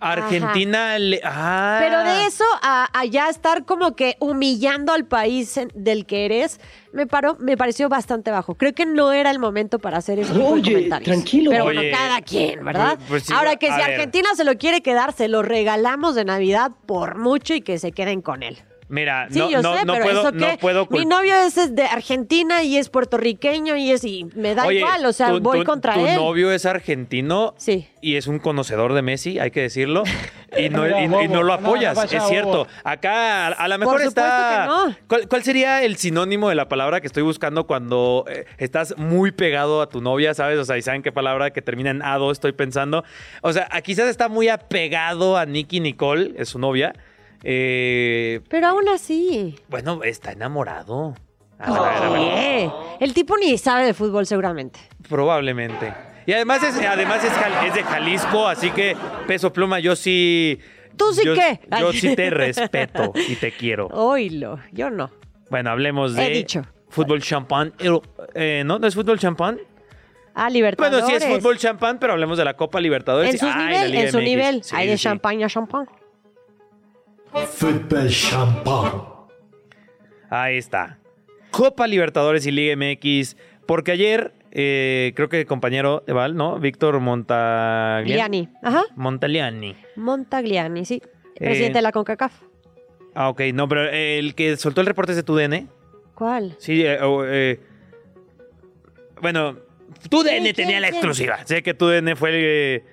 Argentina 0.00 0.98
le. 0.98 1.20
Ah. 1.24 1.78
Pero 1.80 2.00
de 2.04 2.26
eso 2.26 2.44
a, 2.62 2.88
a 2.92 3.04
ya 3.04 3.28
estar 3.28 3.64
como 3.64 3.94
que 3.96 4.16
humillando 4.20 4.92
al 4.92 5.04
país 5.06 5.56
en- 5.56 5.70
del 5.74 6.06
que 6.06 6.24
eres, 6.26 6.60
me, 6.92 7.06
paró, 7.06 7.36
me 7.40 7.56
pareció 7.56 7.88
bastante 7.88 8.30
bajo. 8.30 8.54
Creo 8.54 8.72
que 8.74 8.86
no 8.86 9.12
era 9.12 9.30
el 9.30 9.38
momento 9.38 9.78
para 9.78 9.98
hacer 9.98 10.18
de 10.24 10.42
Oye, 10.42 10.72
comentarios. 10.72 11.04
tranquilo. 11.10 11.50
Pero 11.50 11.64
Oye, 11.66 11.78
bueno, 11.80 11.96
cada 11.96 12.20
quien, 12.22 12.64
¿verdad? 12.64 12.96
pues- 12.96 13.08
pues 13.08 13.22
sí, 13.24 13.32
Ahora 13.34 13.56
que 13.56 13.66
si 13.66 13.72
ver. 13.76 13.90
Argentina 13.92 14.28
se 14.34 14.44
lo 14.44 14.56
quiere 14.56 14.82
quedar, 14.82 15.12
se 15.12 15.28
lo 15.28 15.42
regalamos 15.42 16.14
de 16.14 16.24
Navidad 16.24 16.70
por 16.86 17.16
mucho 17.18 17.54
y 17.54 17.60
que 17.62 17.78
se 17.78 17.92
queden 17.92 18.22
con 18.22 18.42
él. 18.42 18.58
Mira, 18.88 19.26
Sí, 19.30 19.38
no, 19.40 19.50
yo 19.50 19.62
no, 19.62 19.76
sé, 19.76 19.84
no 19.84 19.92
pero 19.94 20.04
puedo, 20.04 20.20
eso 20.20 20.32
no 20.32 20.46
que 20.46 20.58
puedo 20.58 20.86
mi 20.90 21.04
novio 21.06 21.34
es 21.34 21.56
es 21.58 21.74
de 21.74 21.82
Argentina 21.86 22.62
y 22.62 22.76
es 22.76 22.88
puertorriqueño 22.88 23.76
y 23.76 23.90
es 23.90 24.04
y 24.04 24.28
me 24.36 24.54
da 24.54 24.64
Oye, 24.64 24.78
igual, 24.78 25.04
o 25.06 25.12
sea, 25.12 25.30
tu- 25.30 25.40
voy 25.40 25.58
tu- 25.60 25.64
contra 25.64 25.94
tu 25.94 26.06
él. 26.06 26.14
novio 26.14 26.52
es 26.52 26.64
argentino 26.66 27.54
Sí. 27.56 27.88
y 28.00 28.14
es 28.14 28.28
un 28.28 28.38
conocedor 28.38 28.92
de 28.92 29.02
Messi, 29.02 29.40
hay 29.40 29.50
que 29.50 29.62
decirlo. 29.62 30.04
Y 30.56 30.68
no, 30.68 30.82
Mira, 30.84 31.00
y- 31.00 31.04
y 31.04 31.08
no 31.08 31.18
bobo, 31.18 31.42
lo 31.42 31.52
apoyas, 31.54 31.98
es 32.12 32.22
cierto. 32.28 32.68
Acá 32.84 33.48
a, 33.48 33.52
a 33.52 33.68
lo 33.68 33.76
mejor 33.78 34.00
está. 34.02 34.62
que 34.62 34.68
no. 34.68 34.96
¿Cuál, 35.08 35.28
cuál 35.28 35.42
sería 35.42 35.82
el 35.82 35.96
sinónimo 35.96 36.48
de 36.48 36.54
la 36.54 36.68
palabra 36.68 37.00
que 37.00 37.08
estoy 37.08 37.24
buscando 37.24 37.66
cuando 37.66 38.24
eh, 38.28 38.46
estás 38.58 38.96
muy 38.96 39.32
pegado 39.32 39.82
a 39.82 39.88
tu 39.88 40.00
novia, 40.00 40.32
sabes? 40.32 40.58
O 40.60 40.64
sea, 40.64 40.78
¿y 40.78 40.82
saben 40.82 41.02
qué 41.02 41.10
palabra 41.10 41.50
que 41.50 41.60
termina 41.60 41.90
en 41.90 42.02
ado 42.02 42.30
estoy 42.30 42.52
pensando? 42.52 43.02
O 43.42 43.52
sea, 43.52 43.68
quizás 43.82 44.06
está 44.08 44.28
muy 44.28 44.48
apegado 44.48 45.36
a 45.36 45.44
Nicky 45.44 45.80
Nicole, 45.80 46.34
es 46.38 46.50
su 46.50 46.58
novia. 46.60 46.94
Eh, 47.42 48.40
Pero 48.48 48.68
aún 48.68 48.88
así. 48.88 49.56
bueno, 49.68 50.02
está 50.02 50.32
enamorado. 50.32 51.14
A 51.58 51.70
ver, 51.72 51.80
a 51.80 51.90
ver, 51.90 52.02
a 52.02 52.10
ver. 52.10 52.20
¿Qué? 52.34 52.70
El 53.00 53.14
tipo 53.14 53.36
ni 53.38 53.56
sabe 53.58 53.86
de 53.86 53.94
fútbol 53.94 54.26
seguramente. 54.26 54.78
Probablemente. 55.08 55.92
Y 56.26 56.32
además 56.32 56.62
es, 56.62 56.76
además 56.84 57.22
es, 57.24 57.74
de 57.74 57.82
Jalisco, 57.84 58.46
así 58.48 58.70
que 58.72 58.96
peso 59.26 59.52
pluma, 59.52 59.78
yo 59.78 59.94
sí. 59.96 60.58
¿Tú 60.96 61.12
sí 61.12 61.22
yo, 61.24 61.34
qué? 61.34 61.60
Yo 61.78 61.92
sí 61.92 62.16
te 62.16 62.30
respeto 62.30 63.12
y 63.28 63.36
te 63.36 63.52
quiero. 63.52 63.86
Oílo, 63.88 64.58
yo 64.72 64.90
no. 64.90 65.10
Bueno, 65.50 65.70
hablemos 65.70 66.14
de 66.14 66.26
He 66.26 66.30
dicho. 66.30 66.62
fútbol 66.88 67.22
champán. 67.22 67.72
Eh, 68.34 68.62
¿No? 68.66 68.78
¿No 68.78 68.86
es 68.86 68.94
fútbol 68.94 69.18
champán? 69.18 69.58
Ah, 70.34 70.50
Libertadores. 70.50 71.02
Bueno, 71.04 71.18
sí 71.20 71.24
es 71.24 71.32
fútbol 71.32 71.56
champán, 71.58 71.98
pero 71.98 72.12
hablemos 72.14 72.36
de 72.36 72.44
la 72.44 72.54
Copa 72.54 72.80
Libertadores. 72.80 73.40
En 73.40 73.48
Ay, 73.48 73.66
nivel, 73.90 73.94
en 73.94 74.12
su 74.12 74.20
nivel. 74.20 74.62
Sí, 74.64 74.74
Hay 74.76 74.88
de 74.88 74.98
sí. 74.98 75.04
champagne 75.04 75.44
a 75.44 75.48
champán. 75.48 75.86
Fútbol 77.44 78.08
champán. 78.08 78.92
Ahí 80.30 80.56
está. 80.56 80.98
Copa 81.50 81.86
Libertadores 81.86 82.46
y 82.46 82.52
Liga 82.52 82.74
MX. 82.76 83.36
Porque 83.66 83.92
ayer, 83.92 84.32
eh, 84.52 85.12
creo 85.14 85.28
que 85.28 85.40
el 85.40 85.46
compañero 85.46 86.02
de 86.06 86.12
Val, 86.12 86.36
¿no? 86.36 86.58
Víctor 86.58 86.98
Montagliani. 87.00 88.12
Gliani. 88.12 88.48
Ajá. 88.62 88.84
Montagliani. 88.94 89.76
Montagliani, 89.96 90.84
sí. 90.84 91.02
Eh, 91.34 91.44
Presidente 91.44 91.78
de 91.78 91.82
la 91.82 91.92
CONCACAF. 91.92 92.32
Ah, 93.14 93.28
ok. 93.28 93.40
No, 93.52 93.68
pero 93.68 93.88
el 93.90 94.34
que 94.34 94.56
soltó 94.56 94.80
el 94.80 94.86
reporte 94.86 95.12
es 95.12 95.16
de 95.16 95.22
TUDN. 95.22 95.68
¿Cuál? 96.14 96.56
Sí, 96.58 96.82
eh, 96.84 96.98
eh, 97.00 97.60
bueno, 99.20 99.58
TUDN 100.08 100.42
¿Quién, 100.42 100.54
tenía 100.54 100.70
quién, 100.70 100.82
la 100.82 100.88
quién? 100.88 100.94
exclusiva. 100.96 101.38
Sé 101.44 101.62
que 101.62 101.74
TUDN 101.74 102.16
fue 102.16 102.30
el 102.30 102.36
eh, 102.38 102.84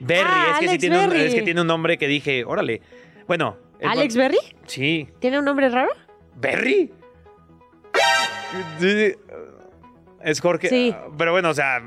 Berry. 0.00 0.22
Ah, 0.26 0.48
es, 0.52 0.58
que 0.58 0.64
sí 0.64 0.68
Alex 0.68 0.80
tiene 0.80 0.98
un, 0.98 1.10
Berry. 1.10 1.22
es 1.22 1.34
que 1.34 1.42
tiene 1.42 1.60
un 1.60 1.66
nombre 1.66 1.98
que 1.98 2.06
dije, 2.08 2.44
órale. 2.44 2.82
Bueno. 3.26 3.69
El- 3.80 3.88
¿Alex 3.88 4.16
Berry? 4.16 4.38
Sí. 4.66 5.08
¿Tiene 5.20 5.38
un 5.38 5.44
nombre 5.44 5.68
raro? 5.68 5.90
¿Berry? 6.36 6.92
Es 10.22 10.40
Jorge. 10.40 10.68
Sí. 10.68 10.94
Pero 11.16 11.32
bueno, 11.32 11.50
o 11.50 11.54
sea, 11.54 11.82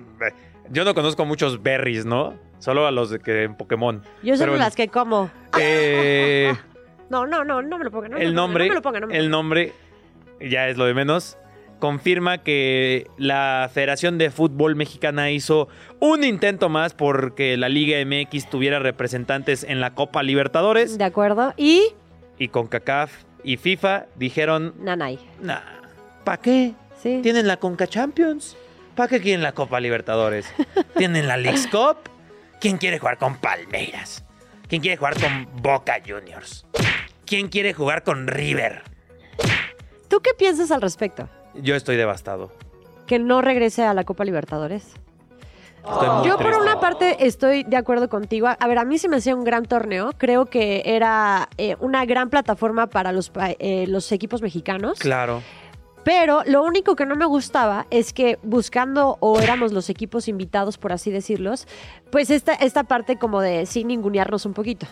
yo 0.70 0.84
no 0.86 0.94
conozco 0.94 1.26
muchos 1.26 1.62
berries, 1.62 2.06
¿no? 2.06 2.38
Solo 2.60 2.88
a 2.88 2.92
los 2.92 3.10
de 3.10 3.20
que 3.20 3.44
en 3.44 3.56
Pokémon. 3.56 4.02
Yo 4.24 4.36
Pero 4.38 4.52
bueno, 4.54 4.64
las 4.66 4.76
que 4.76 4.88
como. 4.88 5.30
eh, 5.60 6.54
No, 7.10 7.28
no, 7.28 7.44
no, 7.44 7.62
no 7.62 7.78
me 7.78 7.84
lo 7.84 7.92
pongan. 7.92 8.12
No 8.12 8.18
el 8.18 8.34
nombre, 8.34 8.66
No 8.66 8.70
me 8.70 8.76
lo 8.76 8.82
pongan, 8.82 9.02
no 9.02 9.08
me 9.08 9.14
lo 9.14 9.20
el 9.20 9.30
nombre, 9.30 9.74
ya 10.40 10.68
es 10.70 10.78
lo 10.78 10.86
de 10.86 10.94
menos, 10.96 11.38
confirma 11.84 12.38
que 12.38 13.08
la 13.18 13.70
Federación 13.74 14.18
de 14.18 14.32
Fútbol 14.32 14.74
Mexicana 14.78 15.32
hizo 15.32 15.68
un 16.00 16.24
intento 16.24 16.70
más 16.70 16.94
porque 16.94 17.58
la 17.58 17.68
Liga 17.68 17.98
MX 18.06 18.50
tuviera 18.50 18.80
representantes 18.80 19.66
en 19.66 19.82
la 19.82 19.94
Copa 19.94 20.24
Libertadores. 20.24 20.98
De 20.98 21.04
acuerdo. 21.04 21.54
Y 21.58 21.88
y 22.40 22.48
con 22.48 22.68
CACAF 22.68 23.12
y 23.44 23.58
FIFA 23.58 24.06
dijeron, 24.16 24.74
Nanay. 24.80 25.20
nah, 25.42 25.60
¿para 26.24 26.38
qué? 26.38 26.72
Sí. 27.02 27.20
Tienen 27.22 27.48
la 27.48 27.58
Conca 27.58 27.86
Champions. 27.86 28.56
¿Para 28.96 29.10
qué 29.10 29.20
quieren 29.20 29.44
la 29.44 29.52
Copa 29.52 29.82
Libertadores? 29.82 30.46
Tienen 30.98 31.28
la 31.28 31.36
Leagues 31.36 31.68
Cup. 31.68 31.98
¿Quién 32.62 32.78
quiere 32.78 32.98
jugar 32.98 33.18
con 33.18 33.36
Palmeiras? 33.36 34.24
¿Quién 34.70 34.82
quiere 34.82 34.96
jugar 34.96 35.20
con 35.20 35.50
Boca 35.62 35.96
Juniors? 36.08 36.66
¿Quién 37.26 37.50
quiere 37.50 37.74
jugar 37.74 38.04
con 38.04 38.28
River? 38.28 38.84
¿Tú 40.08 40.22
qué 40.22 40.32
piensas 40.34 40.72
al 40.72 40.82
respecto? 40.82 41.28
Yo 41.56 41.76
estoy 41.76 41.96
devastado. 41.98 42.52
¿Que 43.08 43.20
no 43.20 43.42
regrese 43.42 43.84
a 43.84 43.94
la 43.94 44.04
Copa 44.04 44.24
Libertadores? 44.26 44.94
Muy 45.86 46.28
Yo 46.30 46.38
por 46.38 46.54
una 46.62 46.80
parte 46.80 47.26
estoy 47.28 47.64
de 47.64 47.76
acuerdo 47.76 48.08
contigo. 48.08 48.48
A 48.48 48.68
ver, 48.68 48.78
a 48.78 48.86
mí 48.86 48.98
se 48.98 49.10
me 49.10 49.18
hacía 49.18 49.36
un 49.36 49.44
gran 49.44 49.66
torneo. 49.66 50.12
Creo 50.18 50.46
que 50.46 50.82
era 50.86 51.50
eh, 51.58 51.76
una 51.82 52.06
gran 52.06 52.30
plataforma 52.30 52.88
para 52.88 53.12
los, 53.12 53.30
pa- 53.30 53.52
eh, 53.60 53.86
los 53.88 54.10
equipos 54.14 54.42
mexicanos. 54.42 54.98
Claro. 55.00 55.42
Pero 56.06 56.42
lo 56.46 56.64
único 56.64 56.96
que 56.96 57.06
no 57.06 57.16
me 57.16 57.26
gustaba 57.26 57.86
es 57.90 58.12
que 58.14 58.38
buscando 58.44 59.18
o 59.20 59.40
éramos 59.40 59.72
los 59.74 59.90
equipos 59.90 60.28
invitados, 60.28 60.78
por 60.78 60.92
así 60.92 61.12
decirlos, 61.12 61.66
pues 62.12 62.30
esta, 62.30 62.54
esta 62.54 62.84
parte 62.84 63.18
como 63.18 63.40
de 63.42 63.66
sin 63.66 63.88
ningunearnos 63.88 64.46
un 64.46 64.54
poquito. 64.54 64.86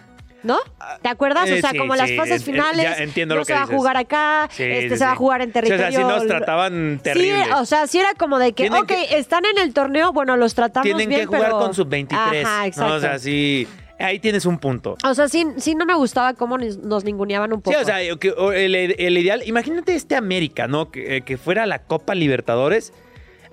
¿No? 0.43 0.58
¿Te 1.04 1.10
acuerdas? 1.10 1.47
Eh, 1.49 1.54
o 1.54 1.62
sea, 1.62 1.69
sí, 1.71 1.77
como 1.77 1.95
las 1.95 2.10
sí, 2.10 2.17
fases 2.17 2.41
eh, 2.41 2.45
finales. 2.45 2.84
ya 2.84 3.04
entiendo 3.04 3.36
no 3.36 3.39
lo 3.39 3.45
se 3.45 3.49
que 3.54 3.54
va 3.54 3.60
a 3.60 3.65
dices. 3.65 3.77
jugar 3.77 3.97
acá, 3.97 4.49
Sí, 4.51 4.63
este 4.63 4.89
sí, 4.89 4.97
se 4.97 5.06
va 5.06 5.12
a 5.12 5.13
sí. 5.13 5.17
jugar 5.19 5.41
en 5.41 5.54
Sí, 5.54 5.60
o 5.60 5.65
sea, 5.65 5.77
territorio. 5.77 5.99
sí 5.99 6.04
nos 6.15 6.27
trataban 6.27 6.99
terrible. 7.04 7.43
Sí, 7.45 7.51
o 7.56 7.65
sea, 7.65 7.86
sí 7.88 7.99
era 7.99 8.13
como 8.15 8.39
de 8.39 8.54
que, 8.54 8.63
Tienen 8.63 8.82
ok, 8.82 8.88
que- 8.88 9.17
están 9.17 9.45
en 9.45 9.58
el 9.60 9.73
torneo, 9.73 10.12
bueno, 10.13 10.36
los 10.38 10.56
tratamos 10.56 10.84
Tienen 10.86 11.08
bien, 11.10 11.21
que 11.21 11.25
jugar 11.27 11.43
pero- 11.43 11.60
con 11.60 11.73
sub-23. 11.75 12.43
Ajá, 12.43 12.65
exacto. 12.67 12.93
O 12.95 12.99
sea, 12.99 13.19
sí. 13.19 13.67
ahí 13.99 14.17
tienes 14.17 14.45
un 14.47 14.58
punto. 14.58 14.97
O 15.04 15.13
sea, 15.13 15.30
sí, 15.30 15.45
sí 15.58 15.75
no 15.75 15.86
me 15.86 15.93
gustaba 15.93 16.34
cómo 16.34 16.58
nos 16.58 16.77
nos 16.80 17.04
ninguneaban 17.04 17.54
un 17.54 17.62
poco. 17.62 17.77
Sí, 17.77 17.82
o 17.84 17.86
sea, 17.86 17.97
que- 18.17 18.32
o 18.32 18.51
el, 18.51 18.73
el 18.73 19.17
ideal, 19.19 19.43
imagínate 19.45 19.93
este 19.93 20.15
América, 20.15 20.67
¿no? 20.67 20.89
Que, 20.89 21.17
eh, 21.17 21.21
que 21.21 21.38
fuera 21.38 21.67
la 21.67 21.84
Copa 21.84 22.15
Libertadores. 22.15 22.93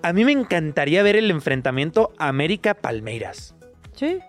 A 0.00 0.12
mí 0.14 0.24
me 0.24 0.32
encantaría 0.32 1.02
ver 1.02 1.16
el 1.16 1.30
enfrentamiento 1.30 2.12
América-Palmeiras. 2.18 3.54
Sí. 3.94 4.20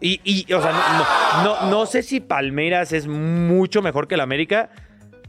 Y, 0.00 0.20
y, 0.24 0.52
o 0.52 0.62
sea, 0.62 0.72
no, 0.72 1.44
no, 1.44 1.60
no- 1.66 1.70
no 1.70 1.86
sé 1.86 2.02
si 2.02 2.20
Palmeiras 2.20 2.92
es 2.92 3.06
mucho 3.08 3.82
mejor 3.82 4.06
que 4.08 4.14
el 4.14 4.20
América, 4.20 4.70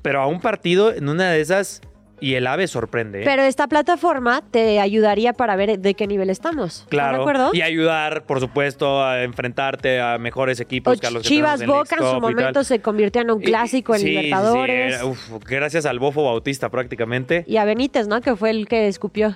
pero 0.01 0.21
a 0.21 0.27
un 0.27 0.39
partido 0.41 0.93
en 0.93 1.09
una 1.09 1.31
de 1.31 1.41
esas 1.41 1.81
y 2.21 2.33
el 2.35 2.47
AVE 2.47 2.67
sorprende. 2.67 3.21
¿eh? 3.21 3.25
Pero 3.25 3.43
esta 3.43 3.67
plataforma 3.67 4.43
te 4.51 4.81
ayudaría 4.81 5.31
para 5.31 5.55
ver 5.55 5.79
de 5.79 5.93
qué 5.93 6.05
nivel 6.05 6.29
estamos. 6.29 6.79
¿Estás 6.79 6.87
Claro. 6.89 7.15
de 7.17 7.21
acuerdo? 7.21 7.49
Y 7.53 7.61
ayudar, 7.61 8.23
por 8.25 8.41
supuesto, 8.41 9.01
a 9.03 9.23
enfrentarte 9.23 10.01
a 10.01 10.17
mejores 10.17 10.59
equipos 10.59 10.97
O 10.97 10.99
que 10.99 11.07
a 11.07 11.11
los 11.11 11.23
Chivas 11.23 11.65
Boca 11.65 11.95
en 11.97 12.03
su 12.05 12.19
momento 12.19 12.63
se 12.65 12.81
convirtió 12.81 13.21
en 13.21 13.31
un 13.31 13.39
clásico 13.39 13.95
en 13.95 14.01
Sí, 14.01 14.07
sí, 14.07 14.11
sí, 14.15 14.21
Libertadores. 14.23 14.95
era- 14.95 15.05
uf, 15.05 15.29
gracias 15.47 15.85
al 15.85 15.99
Bofo 15.99 16.25
Bautista 16.25 16.67
prácticamente. 16.69 17.45
Y 17.47 17.55
a 17.55 17.63
Benítez, 17.63 18.07
¿no? 18.09 18.19
Que 18.19 18.35
fue 18.35 18.49
el 18.49 18.67
que 18.67 18.87
escupió. 18.89 19.35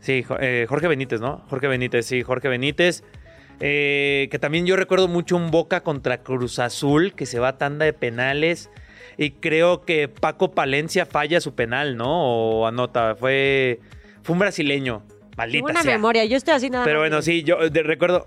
Sí, 0.00 0.24
eh, 0.40 0.66
Jorge 0.68 0.88
Benítez, 0.88 1.20
¿no? 1.20 1.42
Jorge 1.48 1.68
Benítez, 1.68 2.06
sí, 2.06 2.22
Jorge 2.22 2.48
Benítez. 2.48 3.04
Eh, 3.60 4.28
que 4.30 4.38
también 4.38 4.66
yo 4.66 4.76
recuerdo 4.76 5.08
mucho 5.08 5.36
un 5.36 5.50
Boca 5.50 5.82
contra 5.82 6.18
Cruz 6.22 6.58
Azul, 6.58 7.14
que 7.14 7.26
se 7.26 7.38
va 7.38 7.48
a 7.48 7.58
tanda 7.58 7.84
de 7.84 7.92
penales. 7.92 8.70
Y 9.16 9.30
creo 9.30 9.82
que 9.82 10.08
Paco 10.08 10.50
Palencia 10.52 11.06
falla 11.06 11.40
su 11.40 11.54
penal, 11.54 11.96
¿no? 11.96 12.08
O 12.60 12.66
anota. 12.66 13.14
Fue, 13.14 13.80
fue 14.22 14.32
un 14.32 14.40
brasileño. 14.40 15.02
Maldita 15.36 15.82
sea. 15.82 15.92
memoria. 15.92 16.24
Yo 16.24 16.36
estoy 16.36 16.54
así 16.54 16.70
nada 16.70 16.84
Pero 16.84 16.98
bueno, 17.00 17.22
sí, 17.22 17.42
yo 17.42 17.68
de- 17.70 17.82
recuerdo. 17.82 18.26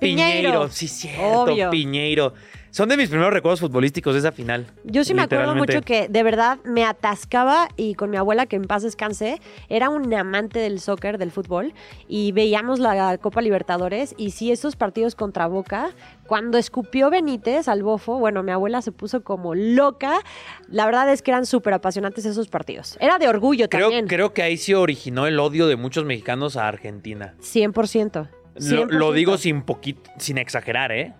Piñeiro. 0.00 0.50
Piñeiro, 0.50 0.68
sí, 0.68 0.88
cierto, 0.88 1.42
Obvio. 1.44 1.70
Piñeiro. 1.70 2.34
Son 2.70 2.88
de 2.88 2.96
mis 2.96 3.08
primeros 3.08 3.32
recuerdos 3.32 3.60
futbolísticos 3.60 4.14
de 4.14 4.20
esa 4.20 4.32
final. 4.32 4.66
Yo 4.84 5.04
sí 5.04 5.14
me 5.14 5.22
acuerdo 5.22 5.54
mucho 5.54 5.80
que 5.82 6.08
de 6.08 6.22
verdad 6.22 6.58
me 6.64 6.84
atascaba 6.84 7.68
y 7.76 7.94
con 7.94 8.10
mi 8.10 8.16
abuela, 8.16 8.46
que 8.46 8.56
en 8.56 8.64
paz 8.64 8.82
descanse, 8.82 9.40
era 9.68 9.88
un 9.88 10.12
amante 10.12 10.58
del 10.58 10.80
soccer, 10.80 11.18
del 11.18 11.30
fútbol, 11.30 11.74
y 12.08 12.32
veíamos 12.32 12.78
la 12.78 13.18
Copa 13.18 13.40
Libertadores 13.40 14.14
y 14.16 14.30
sí, 14.30 14.52
esos 14.52 14.76
partidos 14.76 15.14
contra 15.14 15.46
Boca, 15.46 15.90
cuando 16.26 16.58
escupió 16.58 17.10
Benítez 17.10 17.68
al 17.68 17.82
bofo, 17.82 18.18
bueno, 18.18 18.42
mi 18.42 18.52
abuela 18.52 18.82
se 18.82 18.92
puso 18.92 19.22
como 19.22 19.54
loca, 19.54 20.20
la 20.68 20.86
verdad 20.86 21.10
es 21.12 21.22
que 21.22 21.30
eran 21.30 21.46
súper 21.46 21.74
apasionantes 21.74 22.24
esos 22.24 22.48
partidos. 22.48 22.96
Era 23.00 23.18
de 23.18 23.28
orgullo 23.28 23.68
Creo, 23.68 23.86
también, 23.86 24.06
creo 24.06 24.32
que 24.32 24.42
ahí 24.42 24.56
se 24.56 24.74
originó 24.74 25.26
el 25.26 25.38
odio 25.38 25.66
de 25.66 25.76
muchos 25.76 26.04
mexicanos 26.04 26.56
a 26.56 26.68
Argentina. 26.68 27.34
100%. 27.40 28.28
Lo, 28.54 28.86
100%. 28.86 28.90
lo 28.90 29.12
digo 29.12 29.38
sin 29.38 29.62
poquito, 29.62 30.10
sin 30.18 30.38
exagerar, 30.38 30.92
¿eh? 30.92 31.14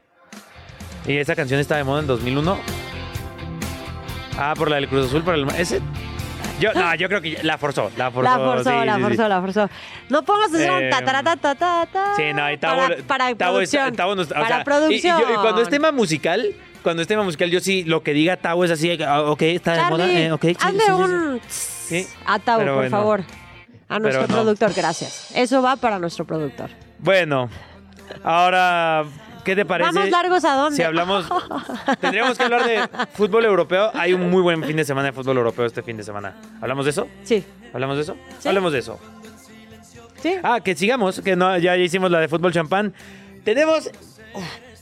Y 1.07 1.17
esa 1.19 1.35
canción 1.37 1.61
está 1.61 1.77
de 1.77 1.85
moda 1.85 2.01
en 2.01 2.07
2001. 2.07 2.59
Ah, 4.39 4.55
por 4.57 4.69
la 4.71 4.77
del 4.77 4.89
Cruz 4.89 5.07
Azul, 5.07 5.23
por 5.23 5.35
el... 5.35 5.49
Ese... 5.57 5.81
Yo, 6.61 6.73
no, 6.73 6.95
yo 6.95 7.09
creo 7.09 7.21
que 7.21 7.39
la 7.43 7.59
forzó, 7.59 7.91
la 7.99 8.11
forzó. 8.11 8.31
La 8.31 8.39
forzó, 8.45 8.71
sí, 8.81 8.87
la 8.87 8.95
sí, 8.95 8.99
sí. 9.01 9.07
forzó, 9.07 9.29
la 9.29 9.41
forzó. 9.43 9.71
No 10.09 10.23
pongas 10.25 10.53
eso 10.55 10.79
Eh, 10.79 10.85
un 10.85 10.91
tataratatata. 10.91 12.17
Sí, 12.17 12.23
no, 12.35 12.51
y 12.51 12.57
Tavo, 12.57 12.81
Para, 12.81 12.97
para 13.03 13.35
Tavo 13.35 13.61
es- 13.61 13.71
producción. 13.71 13.95
Tavo 13.97 14.15
nos- 14.15 14.31
o 14.31 14.35
para 14.35 14.47
sea, 14.49 14.57
y- 14.59 14.61
y 14.61 14.65
producción. 14.65 15.21
yo- 15.21 15.33
y 15.33 15.37
cuando 15.37 15.61
es 15.61 15.69
tema 15.69 15.93
musical, 15.93 16.55
cuando 16.83 17.03
es 17.03 17.09
tema 17.09 17.25
musical, 17.25 17.51
yo 17.51 17.61
sí, 17.61 17.85
lo 17.85 18.03
que 18.03 18.15
diga 18.15 18.39
Tavo 18.39 18.65
es 18.65 18.71
así, 18.71 18.97
ah, 19.07 19.23
ok, 19.25 19.43
está 19.43 19.75
de 19.75 19.91
moda, 19.91 20.11
eh, 20.11 20.33
ok, 20.33 20.43
sí, 20.45 20.57
hazle 20.59 20.93
un 20.95 21.41
Sí, 21.49 22.07
a 22.25 22.39
Tavo, 22.39 22.65
por 22.65 22.75
bueno. 22.75 22.91
favor. 22.91 23.25
A 23.89 23.99
nuestro 23.99 24.23
Pero 24.23 24.35
no. 24.37 24.43
productor, 24.43 24.73
gracias. 24.75 25.31
Eso 25.35 25.61
va 25.63 25.77
para 25.77 25.99
nuestro 25.99 26.25
productor. 26.25 26.71
Bueno, 26.99 27.51
ahora, 28.25 29.05
¿qué 29.47 29.57
te 29.57 29.65
parece? 29.65 29.93
Vamos 29.93 30.11
largos 30.11 30.45
a 30.45 30.55
dónde. 30.55 30.77
Si 30.77 30.83
hablamos, 30.83 31.27
tendríamos 32.01 32.37
que 32.37 32.45
hablar 32.45 32.67
de 32.67 32.89
fútbol 33.15 33.45
europeo. 33.45 33.91
Hay 33.95 34.13
un 34.13 34.29
muy 34.29 34.43
buen 34.43 34.63
fin 34.65 34.77
de 34.77 34.85
semana 34.85 35.07
de 35.07 35.13
fútbol 35.13 35.39
europeo 35.39 35.65
este 35.65 35.83
fin 35.83 35.97
de 35.97 36.03
semana. 36.03 36.35
¿Hablamos 36.61 36.85
de 36.85 36.91
eso? 36.91 37.09
Sí. 37.23 37.45
¿Hablamos 37.73 37.97
de 37.97 38.03
eso? 38.03 38.17
Hablemos 38.45 38.73
de 38.73 38.81
eso. 38.81 38.99
Sí. 40.21 40.35
Ah, 40.43 40.61
que 40.61 40.75
sigamos, 40.75 41.21
que 41.21 41.37
no, 41.37 41.57
ya 41.59 41.77
hicimos 41.77 42.11
la 42.11 42.19
de 42.19 42.29
fútbol 42.29 42.53
champán. 42.53 42.93
Tenemos... 43.45 43.91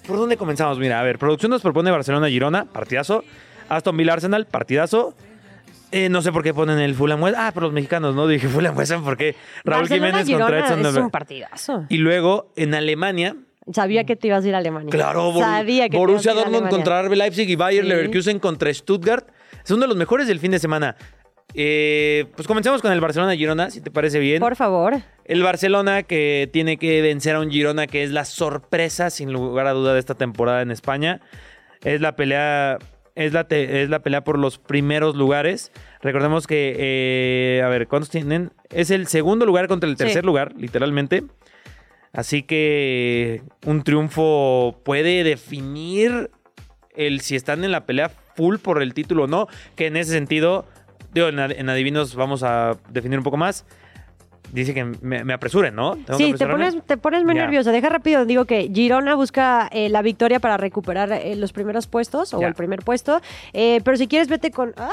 ¿Por 0.06 0.16
dónde 0.16 0.36
comenzamos? 0.36 0.78
Mira, 0.78 1.00
a 1.00 1.02
ver, 1.02 1.18
producción 1.18 1.50
nos 1.50 1.62
propone 1.62 1.90
Barcelona-Girona, 1.90 2.64
partidazo. 2.66 3.24
Aston 3.68 3.96
Villa-Arsenal, 3.96 4.46
partidazo. 4.46 5.14
Eh, 5.92 6.08
no 6.08 6.22
sé 6.22 6.32
por 6.32 6.42
qué 6.42 6.52
ponen 6.52 6.78
el 6.78 6.94
Fulham 6.94 7.22
West. 7.22 7.36
Ah, 7.38 7.52
por 7.52 7.62
los 7.62 7.72
mexicanos, 7.72 8.14
¿no? 8.14 8.26
Dije 8.26 8.48
Fulham 8.48 8.76
West 8.76 8.94
porque 9.04 9.36
Raúl 9.64 9.82
Barcelona, 9.82 10.24
Jiménez 10.24 10.30
contra 10.30 10.46
Girona 10.46 10.74
Edson. 10.74 10.86
es 10.86 10.96
un 10.96 11.10
partidazo. 11.10 11.86
Y 11.88 11.98
luego 11.98 12.52
en 12.56 12.74
Alemania, 12.74 13.36
Sabía 13.72 14.04
que 14.04 14.16
te 14.16 14.26
ibas 14.28 14.44
a 14.44 14.48
ir 14.48 14.54
a 14.54 14.58
Alemania. 14.58 14.90
Claro, 14.90 15.32
Bor- 15.32 15.42
Sabía 15.42 15.88
que 15.88 15.96
Borussia 15.96 16.32
te 16.32 16.38
ibas 16.38 16.46
a 16.46 16.48
ir 16.50 16.54
a 16.56 16.58
Dortmund 16.60 16.70
contra 16.76 17.02
RB 17.02 17.14
Leipzig 17.16 17.48
y 17.48 17.56
Bayer 17.56 17.82
Sí. 17.84 17.88
Leverkusen 17.88 18.38
contra 18.38 18.72
Stuttgart. 18.74 19.26
Es 19.64 19.70
uno 19.70 19.82
de 19.82 19.88
los 19.88 19.96
mejores 19.96 20.26
del 20.28 20.38
fin 20.38 20.50
de 20.50 20.58
semana. 20.58 20.96
Eh, 21.54 22.26
pues 22.34 22.48
comencemos 22.48 22.82
con 22.82 22.90
el 22.92 23.00
Barcelona-Girona, 23.00 23.70
si 23.70 23.80
te 23.80 23.90
parece 23.90 24.18
bien. 24.18 24.40
Por 24.40 24.56
favor. 24.56 24.96
El 25.24 25.42
Barcelona 25.42 26.02
que 26.02 26.48
tiene 26.52 26.76
que 26.78 27.00
vencer 27.00 27.36
a 27.36 27.40
un 27.40 27.50
Girona 27.50 27.86
que 27.86 28.02
es 28.02 28.10
la 28.10 28.24
sorpresa, 28.24 29.08
sin 29.10 29.32
lugar 29.32 29.66
a 29.66 29.72
duda, 29.72 29.94
de 29.94 30.00
esta 30.00 30.14
temporada 30.14 30.62
en 30.62 30.70
España. 30.70 31.20
Es 31.82 32.00
la 32.00 32.16
pelea. 32.16 32.78
Es 33.14 33.32
la, 33.32 33.44
te- 33.46 33.82
es 33.84 33.88
la 33.90 34.00
pelea 34.00 34.24
por 34.24 34.40
los 34.40 34.58
primeros 34.58 35.14
lugares. 35.14 35.70
Recordemos 36.02 36.48
que, 36.48 36.74
eh, 36.76 37.62
a 37.62 37.68
ver, 37.68 37.86
¿cuántos 37.86 38.10
tienen? 38.10 38.50
Es 38.70 38.90
el 38.90 39.06
segundo 39.06 39.46
lugar 39.46 39.68
contra 39.68 39.88
el 39.88 39.94
Sí. 39.96 40.02
tercer 40.04 40.24
lugar, 40.24 40.52
literalmente. 40.56 41.22
Así 42.14 42.42
que 42.44 43.42
un 43.66 43.82
triunfo 43.82 44.80
puede 44.84 45.24
definir 45.24 46.30
el 46.94 47.20
si 47.20 47.34
están 47.36 47.64
en 47.64 47.72
la 47.72 47.84
pelea 47.86 48.08
full 48.36 48.58
por 48.58 48.80
el 48.82 48.94
título 48.94 49.24
o 49.24 49.26
no. 49.26 49.48
Que 49.74 49.88
en 49.88 49.96
ese 49.96 50.12
sentido, 50.12 50.64
digo, 51.12 51.26
en, 51.28 51.38
en 51.40 51.68
adivinos 51.68 52.14
vamos 52.14 52.42
a 52.44 52.76
definir 52.90 53.18
un 53.18 53.24
poco 53.24 53.36
más. 53.36 53.66
Dice 54.52 54.72
que 54.74 54.84
me, 54.84 55.24
me 55.24 55.32
apresuren, 55.32 55.74
¿no? 55.74 55.96
¿Tengo 55.96 56.16
que 56.18 56.24
Sí, 56.26 56.32
te 56.34 56.46
pones, 56.46 56.76
te 56.86 56.96
pones 56.96 57.24
muy 57.24 57.34
Ya. 57.34 57.42
nervioso. 57.42 57.72
Deja 57.72 57.88
rápido. 57.88 58.24
Digo 58.24 58.44
que 58.44 58.70
Girona 58.72 59.16
busca 59.16 59.68
eh, 59.72 59.88
la 59.88 60.00
victoria 60.02 60.38
para 60.38 60.56
recuperar 60.56 61.10
eh, 61.10 61.34
los 61.34 61.52
primeros 61.52 61.88
puestos 61.88 62.32
o 62.34 62.40
el 62.42 62.54
primer 62.54 62.80
puesto. 62.80 63.20
Eh, 63.52 63.80
pero 63.84 63.96
si 63.96 64.06
quieres, 64.06 64.28
vete 64.28 64.52
con. 64.52 64.72
¡Ah! 64.76 64.90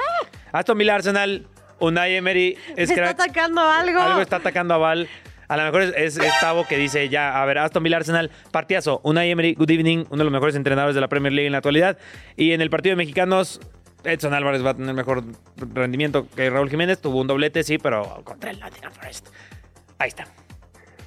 Aston 0.53 0.75
Villa 0.79 0.95
Arsenal, 0.95 1.45
Unai 1.79 2.15
Emery 2.15 2.57
es 2.75 2.75
Me 2.75 2.95
está 2.95 2.95
crack. 2.95 3.19
atacando 3.21 3.61
algo. 3.61 4.01
Algo 4.01 4.21
está 4.21 4.37
atacando 4.37 4.73
a 4.73 4.77
Val. 4.77 5.07
A 5.51 5.57
lo 5.57 5.63
mejor 5.63 5.81
es, 5.81 5.93
es- 5.97 6.17
es 6.17 6.39
Tavo 6.39 6.65
que 6.65 6.77
dice 6.77 7.09
ya, 7.09 7.41
a 7.41 7.45
ver, 7.45 7.57
Aston 7.57 7.83
Villa 7.83 7.97
Arsenal, 7.97 8.31
partidazo. 8.51 9.01
Unai 9.03 9.29
Emery, 9.31 9.53
good 9.53 9.69
evening, 9.69 10.05
uno 10.09 10.17
de 10.19 10.23
los 10.23 10.31
mejores 10.31 10.55
entrenadores 10.55 10.95
de 10.95 11.01
la 11.01 11.09
Premier 11.09 11.33
League 11.33 11.47
en 11.47 11.51
la 11.51 11.57
actualidad. 11.57 11.97
Y 12.37 12.53
en 12.53 12.61
el 12.61 12.69
partido 12.69 12.91
de 12.93 12.95
mexicanos, 12.95 13.59
Edson 14.05 14.33
Álvarez 14.33 14.65
va 14.65 14.69
a 14.69 14.73
tener 14.75 14.93
mejor 14.95 15.23
rendimiento 15.73 16.25
que 16.35 16.49
Raúl 16.49 16.69
Jiménez. 16.69 17.01
Tuvo 17.01 17.19
un 17.19 17.27
doblete, 17.27 17.63
sí, 17.63 17.77
pero 17.77 18.21
contra 18.23 18.49
el 18.51 18.59
Nottingham 18.61 18.93
Forest. 18.93 19.27
Ahí 19.99 20.07
está. 20.07 20.25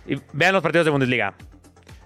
Y 0.07 0.17
vean 0.35 0.53
los 0.53 0.63
partidos 0.63 0.85
de 0.85 0.91
Bundesliga. 0.91 1.33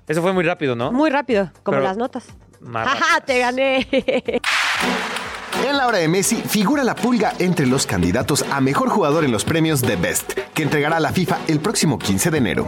Eso 0.06 0.22
fue 0.22 0.32
muy 0.32 0.44
rápido, 0.44 0.76
¿no? 0.76 0.92
Muy 0.92 1.10
rápido, 1.10 1.50
como 1.64 1.78
Pero- 1.78 1.88
las 1.88 1.96
notas. 1.96 2.28
¡Jaja! 2.72 3.20
¡Te 3.26 3.38
gané! 3.40 3.86
En 5.66 5.76
la 5.76 5.86
hora 5.86 5.98
de 5.98 6.08
Messi 6.08 6.36
figura 6.36 6.84
la 6.84 6.94
pulga 6.94 7.32
entre 7.38 7.66
los 7.66 7.86
candidatos 7.86 8.44
a 8.50 8.60
mejor 8.60 8.88
jugador 8.88 9.24
en 9.24 9.32
los 9.32 9.44
premios 9.44 9.82
The 9.82 9.96
Best, 9.96 10.32
que 10.54 10.62
entregará 10.62 11.00
la 11.00 11.12
FIFA 11.12 11.38
el 11.48 11.60
próximo 11.60 11.98
15 11.98 12.30
de 12.30 12.38
enero. 12.38 12.66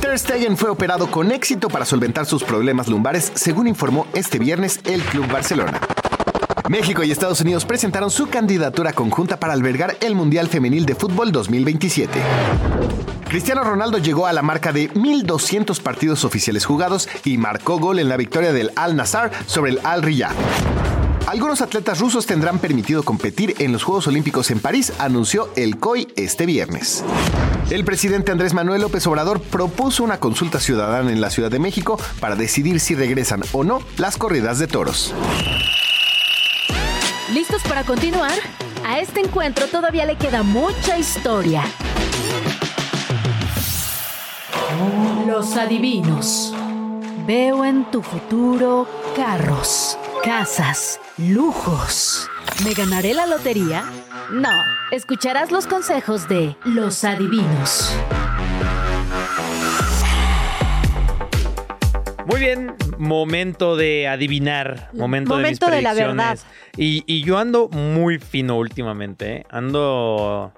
Ter 0.00 0.18
Stegen 0.18 0.56
fue 0.56 0.70
operado 0.70 1.10
con 1.10 1.32
éxito 1.32 1.68
para 1.68 1.84
solventar 1.84 2.26
sus 2.26 2.44
problemas 2.44 2.88
lumbares, 2.88 3.32
según 3.34 3.66
informó 3.66 4.06
este 4.14 4.38
viernes 4.38 4.80
el 4.84 5.02
Club 5.02 5.26
Barcelona. 5.30 5.80
México 6.68 7.02
y 7.02 7.10
Estados 7.10 7.40
Unidos 7.40 7.64
presentaron 7.64 8.10
su 8.10 8.28
candidatura 8.28 8.92
conjunta 8.92 9.40
para 9.40 9.54
albergar 9.54 9.96
el 10.00 10.14
Mundial 10.14 10.48
Femenil 10.48 10.86
de 10.86 10.94
Fútbol 10.94 11.32
2027. 11.32 12.20
Cristiano 13.28 13.64
Ronaldo 13.64 13.98
llegó 13.98 14.26
a 14.26 14.32
la 14.32 14.42
marca 14.42 14.72
de 14.72 14.90
1.200 14.92 15.80
partidos 15.82 16.24
oficiales 16.24 16.64
jugados 16.64 17.08
y 17.24 17.36
marcó 17.36 17.78
gol 17.78 17.98
en 17.98 18.08
la 18.08 18.16
victoria 18.16 18.52
del 18.52 18.70
Al 18.76 18.96
Nassr 18.96 19.30
sobre 19.46 19.72
el 19.72 19.80
Al 19.84 20.02
Riyadh. 20.02 20.97
Algunos 21.28 21.60
atletas 21.60 21.98
rusos 22.00 22.24
tendrán 22.24 22.58
permitido 22.58 23.02
competir 23.02 23.54
en 23.58 23.70
los 23.70 23.82
Juegos 23.82 24.06
Olímpicos 24.06 24.50
en 24.50 24.60
París, 24.60 24.94
anunció 24.98 25.50
el 25.56 25.78
COI 25.78 26.08
este 26.16 26.46
viernes. 26.46 27.04
El 27.68 27.84
presidente 27.84 28.32
Andrés 28.32 28.54
Manuel 28.54 28.80
López 28.80 29.06
Obrador 29.06 29.38
propuso 29.42 30.02
una 30.02 30.20
consulta 30.20 30.58
ciudadana 30.58 31.12
en 31.12 31.20
la 31.20 31.28
Ciudad 31.28 31.50
de 31.50 31.58
México 31.58 32.00
para 32.18 32.34
decidir 32.34 32.80
si 32.80 32.94
regresan 32.94 33.42
o 33.52 33.62
no 33.62 33.82
las 33.98 34.16
corridas 34.16 34.58
de 34.58 34.68
toros. 34.68 35.12
¿Listos 37.34 37.62
para 37.64 37.84
continuar? 37.84 38.32
A 38.86 38.98
este 38.98 39.20
encuentro 39.20 39.66
todavía 39.66 40.06
le 40.06 40.16
queda 40.16 40.42
mucha 40.42 40.96
historia. 40.96 41.62
Los 45.26 45.56
adivinos. 45.56 46.54
Veo 47.26 47.66
en 47.66 47.84
tu 47.90 48.00
futuro 48.00 48.88
carros, 49.14 49.98
casas, 50.22 51.00
lujos. 51.16 52.28
¿Me 52.64 52.74
ganaré 52.74 53.14
la 53.14 53.26
lotería? 53.26 53.84
No, 54.30 54.50
escucharás 54.90 55.50
los 55.52 55.66
consejos 55.66 56.28
de 56.28 56.56
los 56.64 57.04
adivinos. 57.04 57.94
Muy 62.26 62.40
bien, 62.40 62.74
momento 62.98 63.76
de 63.76 64.06
adivinar, 64.06 64.90
momento, 64.92 65.34
Momento 65.34 65.66
de 65.66 65.72
de 65.72 65.78
mis 65.78 65.84
la 65.84 65.90
predicciones. 65.94 66.46
Y, 66.76 67.02
y 67.06 67.22
yo 67.22 67.38
ando 67.38 67.68
muy 67.68 68.18
fino 68.18 68.56
últimamente, 68.58 69.36
¿eh? 69.38 69.46
ando 69.50 70.52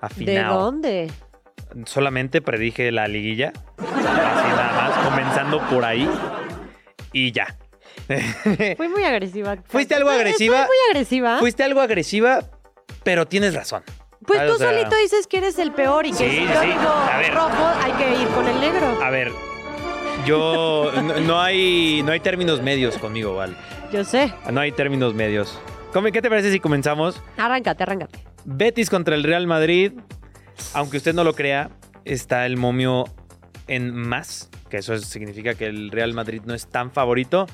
¿De 0.00 0.06
afinado. 0.06 0.60
dónde? 0.60 1.12
Solamente 1.86 2.42
predije 2.42 2.90
la 2.90 3.06
liguilla, 3.08 3.52
así 3.78 3.94
nada 3.94 4.72
más, 4.72 5.06
comenzando 5.08 5.60
por 5.68 5.84
ahí 5.84 6.08
y 7.12 7.30
ya. 7.32 7.56
Fui 8.76 8.88
muy 8.88 9.04
agresiva. 9.04 9.56
Fuiste 9.66 9.94
algo 9.94 10.10
agresiva. 10.10 10.60
Estoy 10.62 10.68
muy 10.68 10.76
agresiva. 10.90 11.38
Fuiste 11.38 11.62
algo 11.64 11.80
agresiva, 11.80 12.40
pero 13.02 13.26
tienes 13.26 13.54
razón. 13.54 13.82
Pues 14.26 14.40
Ah, 14.40 14.46
tú 14.46 14.52
o 14.52 14.56
sea, 14.58 14.70
solito 14.70 14.94
dices 14.96 15.26
que 15.26 15.38
eres 15.38 15.58
el 15.58 15.72
peor 15.72 16.06
y 16.06 16.10
que 16.12 16.16
Sí, 16.18 16.30
si 16.30 16.44
yo 16.46 16.60
sí. 16.60 16.66
digo 16.68 16.80
A 16.88 17.18
ver. 17.18 17.34
rojo, 17.34 17.64
hay 17.82 17.92
que 17.92 18.22
ir 18.22 18.28
con 18.28 18.46
el 18.46 18.60
negro. 18.60 19.02
A 19.02 19.10
ver, 19.10 19.32
yo 20.26 20.92
no, 20.94 21.18
no 21.20 21.40
hay 21.40 22.02
no 22.04 22.12
hay 22.12 22.20
términos 22.20 22.62
medios 22.62 22.98
conmigo, 22.98 23.34
Val. 23.34 23.56
Yo 23.92 24.04
sé. 24.04 24.32
No 24.50 24.60
hay 24.60 24.72
términos 24.72 25.14
medios. 25.14 25.58
¿Cómo- 25.92 26.10
¿Qué 26.12 26.22
te 26.22 26.28
parece 26.30 26.52
si 26.52 26.60
comenzamos? 26.60 27.20
Arráncate, 27.36 27.82
arráncate. 27.82 28.20
Betis 28.44 28.88
contra 28.90 29.14
el 29.14 29.24
Real 29.24 29.46
Madrid. 29.46 29.92
Aunque 30.74 30.98
usted 30.98 31.14
no 31.14 31.24
lo 31.24 31.34
crea, 31.34 31.70
está 32.04 32.46
el 32.46 32.56
momio 32.56 33.04
en 33.66 33.92
más, 33.94 34.48
que 34.70 34.78
eso 34.78 34.94
es- 34.94 35.06
significa 35.06 35.54
que 35.54 35.66
el 35.66 35.90
Real 35.90 36.14
Madrid 36.14 36.42
no 36.44 36.54
es 36.54 36.68
tan 36.68 36.92
favorito. 36.92 37.46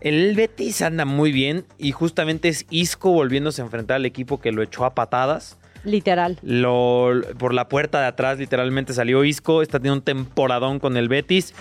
El 0.00 0.34
Betis 0.34 0.80
anda 0.82 1.04
muy 1.04 1.30
bien 1.30 1.66
y 1.78 1.92
justamente 1.92 2.48
es 2.48 2.66
Isco 2.70 3.12
volviéndose 3.12 3.60
a 3.60 3.66
enfrentar 3.66 3.96
al 3.96 4.06
equipo 4.06 4.40
que 4.40 4.50
lo 4.50 4.62
echó 4.62 4.84
a 4.84 4.94
patadas. 4.94 5.58
Literal. 5.84 6.38
Lo, 6.42 7.12
por 7.38 7.54
la 7.54 7.68
puerta 7.68 8.00
de 8.00 8.06
atrás 8.06 8.38
literalmente 8.38 8.92
salió 8.92 9.24
Isco, 9.24 9.62
está 9.62 9.78
teniendo 9.78 9.98
un 9.98 10.04
temporadón 10.04 10.78
con 10.78 10.96
el 10.96 11.08
Betis, 11.08 11.54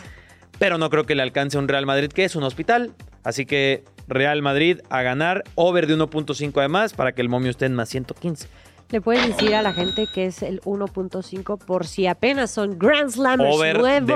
pero 0.58 0.78
no 0.78 0.90
creo 0.90 1.06
que 1.06 1.16
le 1.16 1.22
alcance 1.22 1.58
a 1.58 1.60
un 1.60 1.68
Real 1.68 1.86
Madrid 1.86 2.10
que 2.10 2.24
es 2.24 2.36
un 2.36 2.44
hospital. 2.44 2.94
Así 3.24 3.46
que 3.46 3.84
Real 4.08 4.42
Madrid 4.42 4.80
a 4.90 5.02
ganar, 5.02 5.44
over 5.56 5.88
de 5.88 5.98
1.5 5.98 6.58
además, 6.58 6.94
para 6.94 7.12
que 7.12 7.22
el 7.22 7.30
momio 7.30 7.52
esté 7.52 7.66
en 7.66 7.76
más 7.76 7.90
115. 7.90 8.48
Le 8.92 9.02
puedes 9.02 9.28
decir 9.28 9.54
a 9.54 9.62
la 9.62 9.74
gente 9.74 10.08
que 10.14 10.26
es 10.26 10.42
el 10.42 10.62
1.5 10.62 11.60
por 11.60 11.86
si 11.86 12.08
apenas 12.08 12.50
son 12.50 12.80
Grand 12.80 13.12
Slammers 13.12 13.56
Over 13.56 13.80
nuevos. 13.80 14.08
de 14.08 14.14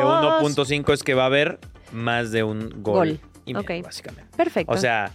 1.5 0.64 0.94
es 0.94 1.04
que 1.04 1.14
va 1.14 1.24
a 1.24 1.28
haber 1.28 1.60
más 1.92 2.32
de 2.32 2.44
un 2.44 2.70
gol. 2.82 3.20
Gol. 3.20 3.33
Y 3.46 3.54
medio, 3.54 3.84
básicamente. 3.84 4.36
Perfecto. 4.36 4.74
O 4.74 4.78
sea, 4.78 5.12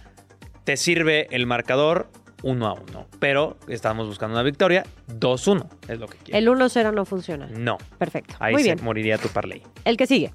te 0.63 0.77
sirve 0.77 1.27
el 1.31 1.45
marcador 1.45 2.09
1 2.43 2.67
a 2.67 2.73
1, 2.73 3.07
pero 3.19 3.57
estamos 3.67 4.07
buscando 4.07 4.35
una 4.35 4.43
victoria 4.43 4.85
2-1, 5.07 5.67
es 5.87 5.99
lo 5.99 6.07
que 6.07 6.17
quiero. 6.17 6.37
el 6.37 6.47
1-0 6.59 6.93
no 6.93 7.05
funciona. 7.05 7.47
No. 7.47 7.77
Perfecto. 7.97 8.35
Ahí 8.39 8.53
Muy 8.53 8.63
se 8.63 8.73
bien. 8.75 8.85
moriría 8.85 9.17
tu 9.17 9.27
parlay. 9.29 9.61
El 9.85 9.97
que 9.97 10.07
sigue. 10.07 10.33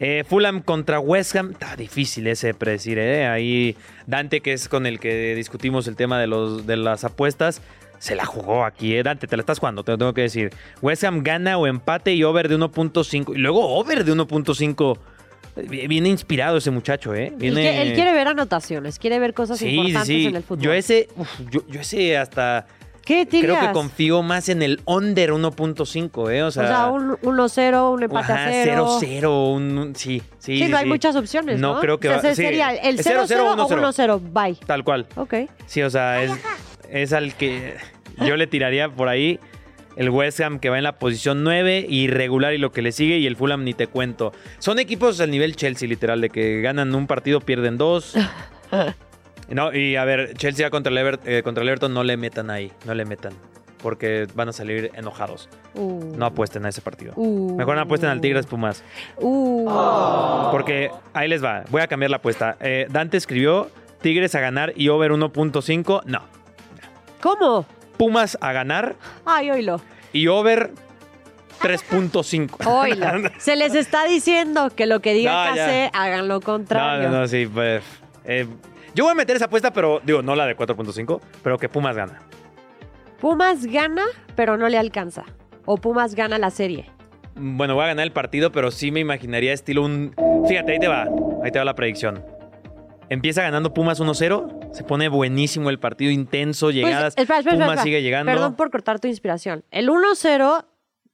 Eh, 0.00 0.24
Fulham 0.26 0.60
contra 0.60 0.98
West 0.98 1.36
Ham, 1.36 1.52
está 1.52 1.76
difícil 1.76 2.26
ese 2.26 2.52
predecir, 2.52 2.98
¿eh? 2.98 3.26
Ahí 3.26 3.76
Dante, 4.06 4.40
que 4.40 4.52
es 4.52 4.68
con 4.68 4.86
el 4.86 4.98
que 4.98 5.34
discutimos 5.36 5.86
el 5.86 5.94
tema 5.94 6.18
de, 6.20 6.26
los, 6.26 6.66
de 6.66 6.76
las 6.76 7.04
apuestas, 7.04 7.62
se 8.00 8.16
la 8.16 8.26
jugó 8.26 8.64
aquí, 8.64 8.96
¿eh? 8.96 9.02
Dante, 9.04 9.28
te 9.28 9.36
la 9.36 9.42
estás 9.42 9.60
jugando, 9.60 9.84
te 9.84 9.92
lo 9.92 9.98
tengo 9.98 10.12
que 10.12 10.22
decir. 10.22 10.50
West 10.82 11.04
Ham 11.04 11.22
gana 11.22 11.56
o 11.58 11.66
empate 11.68 12.12
y 12.12 12.24
over 12.24 12.48
de 12.48 12.58
1.5. 12.58 13.34
Y 13.34 13.38
luego 13.38 13.66
over 13.76 14.04
de 14.04 14.12
1.5. 14.12 14.98
Viene 15.56 16.08
inspirado 16.08 16.56
ese 16.58 16.70
muchacho, 16.70 17.14
¿eh? 17.14 17.28
Él, 17.28 17.34
Viene... 17.36 17.62
que- 17.62 17.82
él 17.82 17.92
quiere 17.94 18.12
ver 18.12 18.28
anotaciones, 18.28 18.98
quiere 18.98 19.18
ver 19.20 19.34
cosas 19.34 19.58
Sí, 19.58 19.66
sí, 19.66 19.74
importantes 19.76 20.06
sí. 20.06 20.26
en 20.26 20.36
el 20.36 20.42
fútbol. 20.42 20.64
Yo 20.64 20.72
ese, 20.72 21.08
uf, 21.16 21.28
yo, 21.50 21.66
yo 21.68 21.80
ese 21.80 22.16
hasta... 22.16 22.66
¿Qué 23.04 23.28
Creo 23.28 23.60
que 23.60 23.70
confío 23.72 24.22
más 24.22 24.48
en 24.48 24.62
el 24.62 24.80
under 24.86 25.30
1.5, 25.32 26.32
¿eh? 26.32 26.42
O 26.42 26.46
O 26.46 26.50
sea, 26.50 26.66
sea, 26.66 26.86
un 26.86 27.10
1-0, 27.18 27.92
un 27.92 28.02
empate 28.02 28.32
Ajá, 28.32 28.46
a 28.46 28.50
0. 28.50 28.98
0-0, 28.98 29.52
un, 29.54 29.76
un- 29.78 29.94
sí, 29.94 30.22
sí. 30.38 30.56
Sí, 30.58 30.68
no 30.68 30.78
hay 30.78 30.84
sí. 30.84 30.88
muchas 30.88 31.14
opciones, 31.14 31.60
¿no? 31.60 31.74
No 31.74 31.80
creo 31.80 32.00
que 32.00 32.08
O 32.08 32.12
sea, 32.12 32.16
va- 32.16 32.22
se- 32.22 32.34
sí. 32.34 32.42
sería 32.42 32.70
el 32.74 32.98
Es 32.98 33.06
0-0 33.06 33.40
o 33.40 33.68
1-0. 33.68 33.78
1-0, 33.78 34.20
bye. 34.32 34.56
Tal 34.66 34.84
cual. 34.84 35.06
Ok. 35.16 35.34
Sí, 35.66 35.82
o 35.82 35.90
sea, 35.90 36.22
es, 36.22 36.32
es 36.90 37.12
al 37.12 37.34
que 37.34 37.74
yo 38.26 38.36
le 38.36 38.46
tiraría 38.46 38.88
por 38.88 39.08
ahí. 39.08 39.38
El 39.96 40.10
West 40.10 40.40
Ham 40.40 40.58
que 40.58 40.70
va 40.70 40.78
en 40.78 40.84
la 40.84 40.98
posición 40.98 41.44
9, 41.44 41.86
irregular 41.88 42.52
y 42.54 42.58
lo 42.58 42.72
que 42.72 42.82
le 42.82 42.92
sigue, 42.92 43.18
y 43.18 43.26
el 43.26 43.36
Fulham 43.36 43.64
ni 43.64 43.74
te 43.74 43.86
cuento. 43.86 44.32
Son 44.58 44.78
equipos 44.78 45.20
al 45.20 45.30
nivel 45.30 45.54
Chelsea, 45.56 45.88
literal, 45.88 46.20
de 46.20 46.30
que 46.30 46.60
ganan 46.62 46.94
un 46.94 47.06
partido, 47.06 47.40
pierden 47.40 47.78
dos. 47.78 48.14
No, 49.46 49.74
y 49.74 49.96
a 49.96 50.04
ver, 50.06 50.32
Chelsea 50.38 50.70
contra 50.70 50.90
el, 50.90 50.96
Ever- 50.96 51.20
eh, 51.26 51.42
contra 51.42 51.62
el 51.62 51.68
Everton 51.68 51.92
no 51.92 52.02
le 52.02 52.16
metan 52.16 52.48
ahí, 52.48 52.72
no 52.86 52.94
le 52.94 53.04
metan. 53.04 53.34
Porque 53.82 54.26
van 54.34 54.48
a 54.48 54.52
salir 54.54 54.90
enojados. 54.94 55.50
Uh, 55.74 56.14
No 56.16 56.24
apuesten 56.24 56.64
a 56.64 56.70
ese 56.70 56.80
partido. 56.80 57.12
Uh. 57.16 57.54
Mejor 57.54 57.76
no 57.76 57.82
apuesten 57.82 58.08
al 58.08 58.22
Tigres 58.22 58.46
Pumas. 58.46 58.82
uh. 59.18 60.48
Porque 60.50 60.90
ahí 61.12 61.28
les 61.28 61.44
va, 61.44 61.64
voy 61.70 61.82
a 61.82 61.86
cambiar 61.86 62.10
la 62.10 62.16
apuesta. 62.16 62.56
Eh, 62.60 62.86
Dante 62.90 63.18
escribió 63.18 63.68
Tigres 64.00 64.34
a 64.34 64.40
ganar 64.40 64.72
y 64.76 64.88
over 64.88 65.12
1.5. 65.12 66.04
No. 66.06 66.22
¿Cómo? 67.20 67.66
Pumas 67.96 68.36
a 68.40 68.52
ganar 68.52 68.96
Ay, 69.24 69.50
oílo. 69.50 69.80
y 70.12 70.26
over 70.28 70.72
3.5. 71.60 72.66
Oílo. 72.66 73.30
Se 73.38 73.56
les 73.56 73.74
está 73.74 74.04
diciendo 74.04 74.70
que 74.74 74.86
lo 74.86 75.00
que 75.00 75.14
diga 75.14 75.50
No. 75.50 75.54
Case 75.56 75.90
hagan 75.92 76.28
lo 76.28 76.40
contrario. 76.40 77.08
no, 77.10 77.20
no, 77.20 77.28
sí. 77.28 77.46
pues, 77.46 77.82
eh, 78.24 78.46
yo 78.94 79.04
voy 79.04 79.12
a 79.12 79.14
meter 79.14 79.36
esa 79.36 79.46
apuesta, 79.46 79.72
pero 79.72 80.00
digo, 80.04 80.22
no 80.22 80.34
la 80.36 80.46
de 80.46 80.56
4.5, 80.56 81.20
pero 81.42 81.58
que 81.58 81.68
Pumas 81.68 81.96
gana. 81.96 82.20
Pumas 83.20 83.66
gana, 83.66 84.04
pero 84.36 84.56
no 84.56 84.68
le 84.68 84.78
alcanza. 84.78 85.24
O 85.64 85.76
Pumas 85.78 86.14
gana 86.14 86.38
la 86.38 86.50
serie. 86.50 86.90
Bueno, 87.36 87.74
voy 87.74 87.84
a 87.84 87.88
ganar 87.88 88.04
el 88.04 88.12
partido, 88.12 88.52
pero 88.52 88.70
sí 88.70 88.90
me 88.92 89.00
imaginaría 89.00 89.52
estilo 89.52 89.82
un... 89.82 90.14
Fíjate, 90.46 90.72
ahí 90.72 90.78
te 90.78 90.88
va. 90.88 91.06
Ahí 91.42 91.50
te 91.50 91.58
va 91.58 91.64
la 91.64 91.74
predicción. 91.74 92.22
Empieza 93.10 93.42
ganando 93.42 93.74
Pumas 93.74 94.00
1-0. 94.00 94.72
Se 94.72 94.82
pone 94.84 95.08
buenísimo 95.08 95.70
el 95.70 95.78
partido, 95.78 96.10
intenso, 96.10 96.66
Pues, 96.66 96.76
llegadas. 96.76 97.14
espera, 97.16 97.38
espera, 97.40 97.54
Pumas 97.56 97.68
espera. 97.68 97.82
sigue 97.82 98.02
llegando. 98.02 98.32
Perdón 98.32 98.54
por 98.56 98.70
cortar 98.70 99.00
tu 99.00 99.08
inspiración. 99.08 99.64
El 99.70 99.88
1-0 99.90 100.66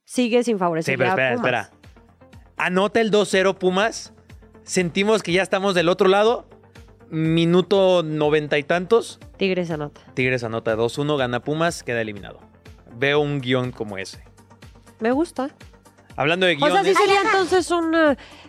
sigue 0.05 0.43
sin 0.45 0.57
Sí, 0.57 0.59
favorecer 0.59 0.97
pero 0.97 1.11
a 1.11 1.13
espera, 1.13 1.35
Pumas. 1.37 1.69
espera. 1.69 1.71
Anota 2.57 3.01
el 3.01 3.11
2-0 3.11 3.55
Pumas. 3.59 4.13
Sentimos 4.63 5.23
que 5.23 5.33
ya 5.33 5.43
estamos 5.43 5.75
del 5.75 5.89
otro 5.89 6.09
lado. 6.09 6.47
Minuto 7.11 8.03
noventa 8.05 8.57
y 8.59 8.63
tantos. 8.63 9.19
Tigres 9.37 9.71
anota. 9.71 10.01
Tigres 10.15 10.45
anota 10.45 10.77
2-1, 10.77 11.17
gana 11.17 11.41
Pumas, 11.43 11.83
queda 11.83 12.01
eliminado. 12.03 12.39
Veo 12.97 13.21
un 13.21 13.41
guion 13.41 13.73
como 13.73 13.99
ese. 13.99 14.23
Me 15.01 15.11
gusta. 15.11 15.51
Hablando 16.21 16.45
de 16.45 16.55
O 16.57 16.59
sea, 16.59 16.69
guiones, 16.69 16.87
sí 16.97 17.03
sería 17.03 17.23
entonces 17.23 17.71
un 17.71 17.95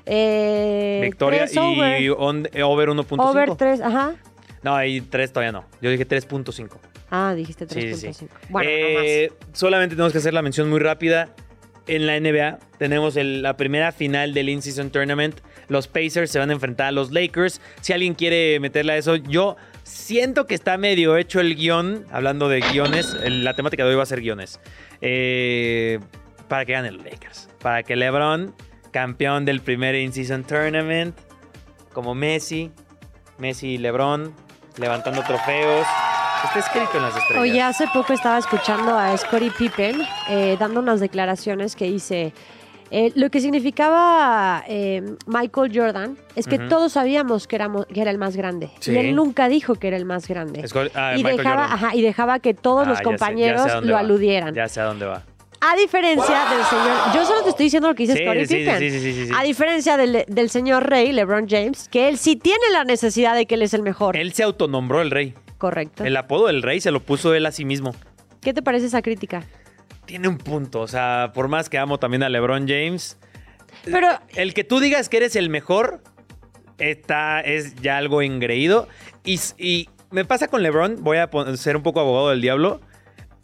eh, 0.05 0.99
victoria 1.03 1.45
tres 1.45 1.55
over. 1.57 2.01
y 2.01 2.09
on- 2.09 2.47
eh, 2.51 2.63
over 2.63 2.89
1.5. 2.89 3.23
Over 3.29 3.55
3, 3.55 3.79
ajá. 3.79 4.15
No, 4.61 4.75
ahí 4.75 4.99
3 4.99 5.31
todavía 5.31 5.53
no. 5.53 5.63
Yo 5.81 5.89
dije 5.89 6.05
3.5. 6.05 6.77
Ah, 7.09 7.33
dijiste 7.33 7.65
Sí, 7.69 7.79
3.5. 7.79 7.95
sí, 7.95 8.13
sí. 8.13 8.27
Bueno, 8.49 8.69
Eh, 8.69 9.31
solamente 9.53 9.95
tenemos 9.95 10.11
que 10.11 10.17
hacer 10.17 10.33
la 10.33 10.41
mención 10.41 10.69
muy 10.69 10.79
rápida. 10.79 11.29
En 11.87 12.07
la 12.07 12.15
NBA 12.19 12.59
tenemos 12.77 13.15
el- 13.15 13.41
la 13.41 13.55
primera 13.55 13.91
final 13.93 14.33
del 14.33 14.49
In-Season 14.49 14.89
Tournament. 14.91 15.39
Los 15.69 15.87
Pacers 15.87 16.29
se 16.29 16.39
van 16.39 16.49
a 16.49 16.53
enfrentar 16.53 16.87
a 16.87 16.91
los 16.91 17.11
Lakers. 17.11 17.61
Si 17.79 17.93
alguien 17.93 18.15
quiere 18.15 18.59
meterle 18.59 18.91
a 18.93 18.97
eso, 18.97 19.15
yo 19.15 19.55
siento 19.83 20.45
que 20.45 20.55
está 20.55 20.77
medio 20.77 21.15
hecho 21.15 21.39
el 21.39 21.55
guion. 21.55 22.05
Hablando 22.11 22.49
de 22.49 22.59
guiones, 22.59 23.15
el- 23.23 23.45
la 23.45 23.55
temática 23.55 23.83
de 23.85 23.91
hoy 23.91 23.95
va 23.95 24.03
a 24.03 24.07
ser 24.07 24.19
guiones. 24.19 24.59
Eh, 25.01 25.99
para 26.49 26.65
que 26.65 26.73
ganen 26.73 26.97
los 26.97 27.05
Lakers. 27.05 27.47
Para 27.61 27.83
que 27.83 27.95
LeBron, 27.95 28.53
campeón 28.91 29.45
del 29.45 29.61
primer 29.61 29.95
In-Season 29.95 30.43
Tournament, 30.43 31.15
como 31.93 32.15
Messi, 32.15 32.71
Messi 33.37 33.69
y 33.73 33.77
LeBron, 33.77 34.33
levantando 34.77 35.21
trofeos. 35.23 35.85
Está 36.43 36.59
escrito 36.59 36.97
en 36.97 37.03
las 37.03 37.15
estrellas. 37.15 37.41
Oye, 37.43 37.61
hace 37.61 37.85
poco 37.93 38.13
estaba 38.13 38.39
escuchando 38.39 38.97
a 38.97 39.15
Scottie 39.15 39.51
Pippen 39.51 40.01
eh, 40.29 40.57
dando 40.59 40.79
unas 40.79 40.99
declaraciones 40.99 41.75
que 41.75 41.85
dice 41.85 42.33
eh, 42.89 43.11
lo 43.15 43.29
que 43.29 43.39
significaba 43.39 44.63
eh, 44.67 45.03
Michael 45.27 45.71
Jordan 45.73 46.17
es 46.35 46.47
que 46.47 46.57
todos 46.57 46.93
sabíamos 46.93 47.47
que, 47.47 47.55
éramos, 47.57 47.85
que 47.85 48.01
era 48.01 48.09
el 48.11 48.17
más 48.17 48.35
grande 48.35 48.69
Sí. 48.79 48.91
y 48.91 48.97
él 48.97 49.15
nunca 49.15 49.47
dijo 49.49 49.75
que 49.75 49.87
era 49.87 49.97
el 49.97 50.03
más 50.05 50.27
grande 50.27 50.65
ah, 50.95 51.13
y 51.15 51.21
dejaba, 51.23 51.65
ajá, 51.65 51.95
y 51.95 52.01
dejaba 52.01 52.39
que 52.39 52.53
todos 52.55 52.87
Ah, 52.87 52.89
los 52.89 53.01
compañeros 53.01 53.71
sé 53.71 53.81
lo 53.81 53.93
va. 53.93 53.99
aludieran. 53.99 54.53
Ya 54.55 54.67
sé 54.67 54.81
a 54.81 54.85
dónde 54.85 55.05
va. 55.05 55.21
A 55.61 55.75
diferencia 55.75 56.45
del 56.49 56.63
señor, 56.65 56.97
yo 57.13 57.25
solo 57.25 57.43
te 57.43 57.49
estoy 57.51 57.65
diciendo 57.65 57.87
lo 57.87 57.95
que 57.95 58.03
dice 58.03 58.17
Sí, 58.17 58.23
Scottie 58.23 58.47
sí, 58.47 58.55
Pippen. 58.55 58.79
sí. 59.27 59.29
A 59.37 59.43
diferencia 59.43 59.95
del, 59.95 60.25
del 60.27 60.49
señor 60.49 60.89
Rey, 60.89 61.11
LeBron 61.11 61.47
James, 61.47 61.87
que 61.89 62.07
él 62.09 62.17
sí 62.17 62.35
tiene 62.35 62.63
la 62.73 62.83
necesidad 62.83 63.35
de 63.35 63.45
que 63.45 63.55
él 63.55 63.61
es 63.61 63.73
el 63.75 63.83
mejor. 63.83 64.17
Él 64.17 64.33
se 64.33 64.41
autonombró 64.43 65.01
el 65.01 65.11
rey. 65.11 65.35
Correcto. 65.59 66.03
El 66.03 66.17
apodo 66.17 66.47
del 66.47 66.63
rey 66.63 66.81
se 66.81 66.89
lo 66.89 66.99
puso 66.99 67.35
él 67.35 67.45
a 67.45 67.51
sí 67.51 67.63
mismo. 67.65 67.93
¿Qué 68.41 68.53
te 68.53 68.63
parece 68.63 68.87
esa 68.87 69.03
crítica? 69.03 69.43
Tiene 70.05 70.27
un 70.27 70.39
punto. 70.39 70.81
O 70.81 70.87
sea, 70.87 71.31
por 71.35 71.47
más 71.47 71.69
que 71.69 71.77
amo 71.77 71.99
también 71.99 72.23
a 72.23 72.29
LeBron 72.29 72.67
James, 72.67 73.19
Pero 73.85 74.07
el 74.35 74.55
que 74.55 74.63
tú 74.63 74.79
digas 74.79 75.09
que 75.09 75.17
eres 75.17 75.35
el 75.35 75.49
mejor 75.51 76.01
está, 76.79 77.39
es 77.41 77.75
ya 77.75 77.97
algo 77.97 78.23
engreído. 78.23 78.87
Y, 79.23 79.39
y 79.59 79.89
me 80.09 80.25
pasa 80.25 80.47
con 80.47 80.63
LeBron, 80.63 81.03
voy 81.03 81.17
a 81.17 81.29
ser 81.55 81.77
un 81.77 81.83
poco 81.83 81.99
abogado 81.99 82.29
del 82.29 82.41
diablo. 82.41 82.81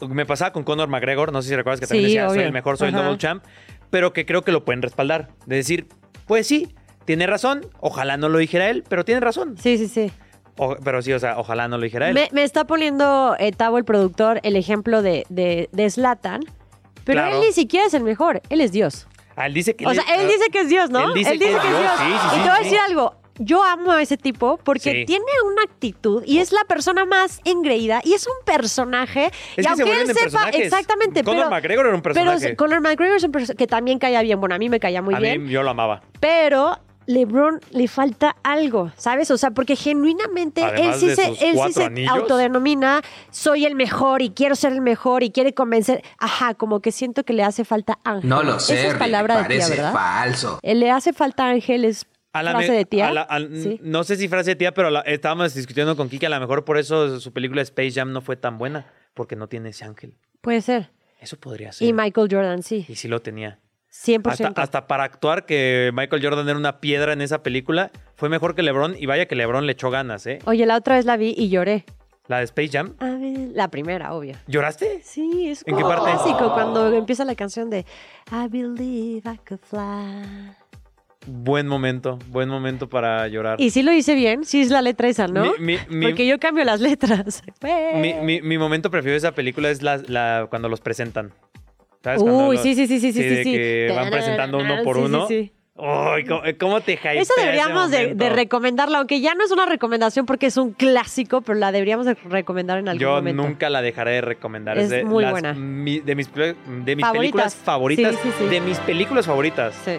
Me 0.08 0.26
pasaba 0.26 0.52
con 0.52 0.62
Conor 0.64 0.88
McGregor, 0.88 1.32
no 1.32 1.42
sé 1.42 1.48
si 1.48 1.56
recuerdas 1.56 1.80
que 1.80 1.86
también 1.86 2.08
Sí, 2.10 2.14
decía, 2.16 2.28
soy 2.28 2.38
el 2.40 2.52
mejor, 2.52 2.76
soy 2.78 2.88
Ajá. 2.88 2.98
el 2.98 3.04
double 3.04 3.18
champ. 3.18 3.44
Pero 3.90 4.12
que 4.12 4.26
creo 4.26 4.42
que 4.42 4.52
lo 4.52 4.64
pueden 4.64 4.82
respaldar. 4.82 5.28
De 5.46 5.56
decir, 5.56 5.88
pues 6.26 6.46
sí, 6.46 6.74
tiene 7.04 7.26
razón. 7.26 7.66
Ojalá 7.80 8.16
no 8.16 8.28
lo 8.28 8.38
dijera 8.38 8.68
él, 8.70 8.84
pero 8.88 9.04
tiene 9.04 9.20
razón. 9.20 9.56
Sí, 9.58 9.78
sí, 9.78 9.88
sí. 9.88 10.12
O- 10.56 10.76
pero 10.84 11.00
sí, 11.02 11.12
o 11.12 11.18
sea, 11.18 11.38
ojalá 11.38 11.68
no 11.68 11.78
lo 11.78 11.84
dijera 11.84 12.08
él. 12.08 12.14
Me, 12.14 12.28
me 12.32 12.42
está 12.44 12.66
poniendo 12.66 13.34
eh, 13.38 13.52
Tavo, 13.52 13.78
el 13.78 13.84
productor, 13.84 14.40
el 14.42 14.56
ejemplo 14.56 15.02
de, 15.02 15.24
de, 15.28 15.68
de 15.72 15.90
Zlatan. 15.90 16.42
Pero 17.04 17.20
Claro. 17.20 17.36
él 17.36 17.46
ni 17.46 17.52
siquiera 17.52 17.86
es 17.86 17.94
el 17.94 18.02
mejor. 18.04 18.42
Él 18.50 18.60
es 18.60 18.70
Dios. 18.72 19.08
Ah, 19.36 19.46
él 19.46 19.54
dice 19.54 19.74
que 19.76 19.86
O 19.86 19.94
sea, 19.94 20.02
él 20.16 20.26
dice 20.26 20.50
que 20.50 20.60
es 20.60 20.68
Dios, 20.68 20.90
¿no? 20.90 21.06
Él 21.08 21.14
dice 21.14 21.30
que 21.38 21.44
es 21.46 21.62
Dios, 21.62 21.62
sí, 21.62 22.04
sí, 22.04 22.36
y 22.36 22.42
te 22.42 22.48
voy 22.48 22.58
a 22.58 22.62
decir 22.62 22.78
algo. 22.88 23.14
Yo 23.38 23.62
amo 23.62 23.92
a 23.92 24.02
ese 24.02 24.16
tipo 24.16 24.58
porque 24.64 24.92
Sí. 24.92 25.04
tiene 25.06 25.24
una 25.46 25.62
actitud 25.62 26.22
y 26.26 26.38
es 26.38 26.52
la 26.52 26.64
persona 26.64 27.04
más 27.04 27.40
engreída 27.44 28.00
y 28.04 28.14
es 28.14 28.26
un 28.26 28.34
personaje. 28.44 29.26
Es 29.26 29.32
y 29.52 29.56
que 29.56 29.62
se 29.62 29.68
aunque 29.68 30.00
él 30.00 30.06
sepa 30.08 30.20
personajes. 30.20 30.60
exactamente, 30.60 31.22
Conor 31.24 31.44
pero, 31.44 31.50
McGregor 31.50 31.86
era 31.86 31.94
un 31.94 32.02
personaje. 32.02 32.40
Pero 32.40 32.56
Conor 32.56 32.80
McGregor 32.80 33.16
es 33.16 33.24
un 33.24 33.32
perso- 33.32 33.54
que 33.56 33.66
también 33.66 33.98
caía 33.98 34.22
bien. 34.22 34.40
Bueno, 34.40 34.54
a 34.54 34.58
mí 34.58 34.68
me 34.68 34.80
caía 34.80 35.02
muy 35.02 35.14
a 35.14 35.18
bien. 35.20 35.44
mí 35.44 35.50
yo 35.50 35.62
lo 35.62 35.70
amaba. 35.70 36.02
Pero 36.20 36.78
LeBron 37.06 37.60
le 37.70 37.88
falta 37.88 38.36
algo, 38.42 38.90
¿sabes? 38.96 39.30
O 39.30 39.38
sea, 39.38 39.50
porque 39.52 39.76
genuinamente 39.76 40.62
él 40.76 40.92
sí, 40.94 41.14
se, 41.14 41.26
él 41.28 41.58
sí 41.66 41.72
se 41.72 42.06
autodenomina, 42.06 43.00
soy 43.30 43.64
el 43.64 43.74
mejor 43.74 44.20
y 44.20 44.30
quiero 44.30 44.54
ser 44.54 44.72
el 44.72 44.80
mejor 44.82 45.22
y 45.22 45.30
quiere 45.30 45.54
convencer. 45.54 46.02
Ajá, 46.18 46.52
como 46.54 46.80
que 46.80 46.92
siento 46.92 47.24
que 47.24 47.32
le 47.32 47.44
hace 47.44 47.64
falta 47.64 47.98
ángel. 48.04 48.28
No 48.28 48.42
lo 48.42 48.60
sé, 48.60 48.74
Esa 48.74 48.82
es 48.88 48.92
Rick, 48.92 48.98
palabra 48.98 49.42
de 49.42 49.56
tía, 49.56 49.68
¿verdad? 49.68 49.92
falso. 49.92 50.58
Eh, 50.62 50.74
Le 50.74 50.90
hace 50.90 51.12
falta 51.14 51.46
ángel, 51.46 51.84
es 51.86 52.06
A 52.32 52.42
la 52.42 52.50
frase 52.52 52.72
de 52.72 52.84
tía. 52.84 53.08
a 53.08 53.12
la- 53.12 53.22
al- 53.22 53.56
Sí. 53.56 53.80
No 53.82 54.04
sé 54.04 54.16
si 54.16 54.28
frase 54.28 54.50
de 54.50 54.56
tía, 54.56 54.72
pero 54.74 54.90
la- 54.90 55.00
estábamos 55.00 55.54
discutiendo 55.54 55.96
con 55.96 56.08
Kiki. 56.08 56.26
A 56.26 56.28
lo 56.28 56.38
mejor 56.40 56.64
por 56.64 56.78
eso 56.78 57.18
su 57.20 57.32
película 57.32 57.62
Space 57.62 57.92
Jam 57.92 58.12
no 58.12 58.20
fue 58.20 58.36
tan 58.36 58.58
buena, 58.58 58.86
porque 59.14 59.34
no 59.36 59.48
tiene 59.48 59.70
ese 59.70 59.84
ángel. 59.84 60.14
Puede 60.40 60.60
ser. 60.60 60.90
Eso 61.20 61.36
podría 61.38 61.72
ser. 61.72 61.88
Y 61.88 61.92
Michael 61.92 62.28
Jordan, 62.30 62.62
sí. 62.62 62.84
Y 62.88 62.94
sí 62.96 63.08
lo 63.08 63.20
tenía. 63.22 63.58
100%. 63.90 64.48
Hasta, 64.48 64.62
hasta 64.62 64.86
para 64.86 65.02
actuar 65.04 65.46
que 65.46 65.90
Michael 65.94 66.22
Jordan 66.22 66.48
era 66.48 66.58
una 66.58 66.78
piedra 66.80 67.12
en 67.14 67.22
esa 67.22 67.42
película, 67.42 67.90
fue 68.14 68.28
mejor 68.28 68.54
que 68.54 68.62
LeBron. 68.62 68.94
Y 68.96 69.06
vaya 69.06 69.26
que 69.26 69.34
LeBron 69.34 69.66
le 69.66 69.72
echó 69.72 69.90
ganas, 69.90 70.26
¿eh? 70.26 70.38
Oye, 70.44 70.66
la 70.66 70.76
otra 70.76 70.96
vez 70.96 71.06
la 71.06 71.16
vi 71.16 71.34
y 71.36 71.48
lloré. 71.48 71.84
La 72.28 72.38
de 72.38 72.44
Space 72.44 72.68
Jam. 72.68 72.94
A 73.00 73.06
ver, 73.06 73.48
la 73.54 73.68
primera, 73.68 74.12
obvio. 74.12 74.36
¿Lloraste? 74.46 75.00
Sí, 75.02 75.48
es 75.48 75.64
¿En 75.66 75.74
qué 75.74 75.82
como 75.82 75.88
parte? 75.88 76.10
clásico 76.12 76.52
cuando 76.52 76.92
empieza 76.92 77.24
la 77.24 77.34
canción 77.34 77.70
de 77.70 77.86
I 78.30 78.48
believe 78.50 79.22
I 79.32 79.38
could 79.48 79.60
fly. 79.62 80.52
Buen 81.30 81.66
momento, 81.68 82.18
buen 82.28 82.48
momento 82.48 82.88
para 82.88 83.28
llorar. 83.28 83.60
Y 83.60 83.70
sí 83.70 83.82
lo 83.82 83.92
hice 83.92 84.14
bien, 84.14 84.44
sí 84.44 84.60
es 84.62 84.70
la 84.70 84.80
letra 84.82 85.08
esa, 85.08 85.28
¿no? 85.28 85.42
Mi- 85.58 85.76
mi- 85.76 85.78
mi- 85.90 86.06
Porque 86.06 86.26
yo 86.26 86.38
cambio 86.38 86.64
las 86.64 86.80
letras. 86.80 87.42
Mi, 87.96 88.14
mi- 88.14 88.40
mi 88.42 88.56
momento 88.58 88.90
preferido 88.90 89.12
de 89.12 89.18
esa 89.18 89.32
película 89.32 89.68
es 89.70 89.82
la, 89.82 89.98
la- 90.06 90.46
cuando 90.48 90.68
los 90.68 90.80
presentan. 90.80 91.32
Uy, 92.18 92.56
los- 92.56 92.62
sí, 92.62 92.74
sí, 92.74 92.86
sí, 92.86 92.98
sí, 93.00 93.12
sí, 93.12 93.22
de 93.22 93.44
sí. 93.44 93.52
que 93.52 93.92
van 93.94 94.10
presentando 94.10 94.58
uno 94.58 94.82
por 94.84 94.96
Sí, 94.96 95.02
uno. 95.02 95.26
sí. 95.28 95.52
Uy, 95.80 96.24
¿cómo, 96.24 96.40
cómo 96.58 96.80
te 96.80 96.94
hypea 96.94 97.12
Esa 97.12 97.22
ese 97.34 97.40
deberíamos 97.40 97.90
de, 97.92 98.14
de 98.14 98.30
recomendarla, 98.30 98.98
aunque 98.98 99.20
ya 99.20 99.34
no 99.34 99.44
es 99.44 99.52
una 99.52 99.64
recomendación 99.66 100.26
porque 100.26 100.46
es 100.46 100.56
un 100.56 100.72
clásico, 100.72 101.40
pero 101.42 101.56
la 101.58 101.70
deberíamos 101.70 102.04
de 102.06 102.14
recomendar 102.14 102.78
en 102.78 102.88
algún 102.88 103.00
Yo 103.00 103.10
momento. 103.14 103.42
nunca 103.44 103.70
la 103.70 103.80
dejaré 103.80 104.12
de 104.12 104.20
recomendar. 104.22 104.76
Es 104.78 104.88
de 104.90 105.04
muy 105.04 105.22
las- 105.22 105.30
buena. 105.32 105.52
mi- 105.54 106.00
de 106.00 106.14
mis, 106.16 106.32
de 106.34 106.54
mis 106.96 107.04
Favoritas. 107.04 107.12
películas 107.12 107.54
favoritas. 107.54 108.14
Sí, 108.16 108.20
sí, 108.24 108.30
sí. 108.38 108.44
De 108.46 108.60
mis 108.60 108.78
películas 108.78 109.26
favoritas. 109.26 109.74
Sí. 109.84 109.92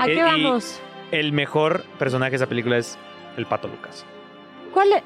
¿A 0.00 0.06
Eh, 0.06 0.14
qué 0.14 0.18
y 0.18 0.22
vamos? 0.22 0.80
El 1.10 1.32
mejor 1.32 1.84
personaje 1.98 2.30
de 2.30 2.36
esa 2.36 2.46
película 2.46 2.78
es 2.78 2.96
el 3.36 3.46
Pato 3.46 3.68
Lucas. 3.68 4.04
¿Cuál 4.72 4.92
es? 4.94 5.02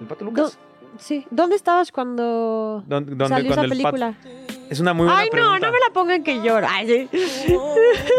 ¿El 0.00 0.06
Pato 0.06 0.24
Lucas? 0.24 0.58
Sí. 0.98 1.26
¿Dónde 1.30 1.54
estabas 1.56 1.92
cuando 1.92 2.82
¿Dónde- 2.86 3.10
dónde- 3.14 3.28
salió 3.28 3.50
esa 3.52 3.60
cuando 3.60 3.74
el 3.74 3.82
pato- 3.82 3.90
película? 3.96 4.14
Es 4.70 4.80
una 4.80 4.92
muy 4.94 5.06
buena 5.06 5.20
Ay, 5.20 5.26
no, 5.26 5.30
pregunta. 5.32 5.66
no 5.66 5.72
me 5.72 5.78
la 5.80 5.90
pongan 5.92 6.22
que 6.22 6.42
lloro. 6.42 6.66
Ay, 6.70 6.86
sí. 6.86 7.08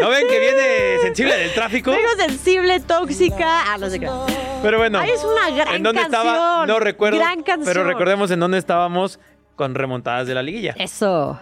¿No 0.02 0.10
ven 0.10 0.28
que 0.28 0.40
viene 0.40 0.98
sensible 1.02 1.36
del 1.38 1.54
tráfico? 1.54 1.92
Vengo 1.92 2.10
sensible, 2.18 2.80
tóxica. 2.80 3.74
Ah, 3.74 3.78
no 3.80 3.90
sé 3.90 4.00
qué. 4.00 4.10
Pero 4.62 4.78
bueno. 4.78 5.00
Ay, 5.00 5.12
es 5.12 5.24
una 5.24 5.50
gran 5.52 5.76
¿En 5.76 5.84
dónde 5.84 6.02
canción. 6.02 6.28
estaba? 6.28 6.66
No 6.68 6.80
recuerdo. 6.80 7.18
Gran 7.20 7.44
canción. 7.44 7.66
Pero 7.66 7.84
recordemos 7.86 8.32
en 8.32 8.40
dónde 8.40 8.58
estábamos 8.58 9.20
con 9.56 9.76
remontadas 9.76 10.28
de 10.28 10.34
la 10.36 10.44
liguilla. 10.44 10.74
Eso. 10.78 11.40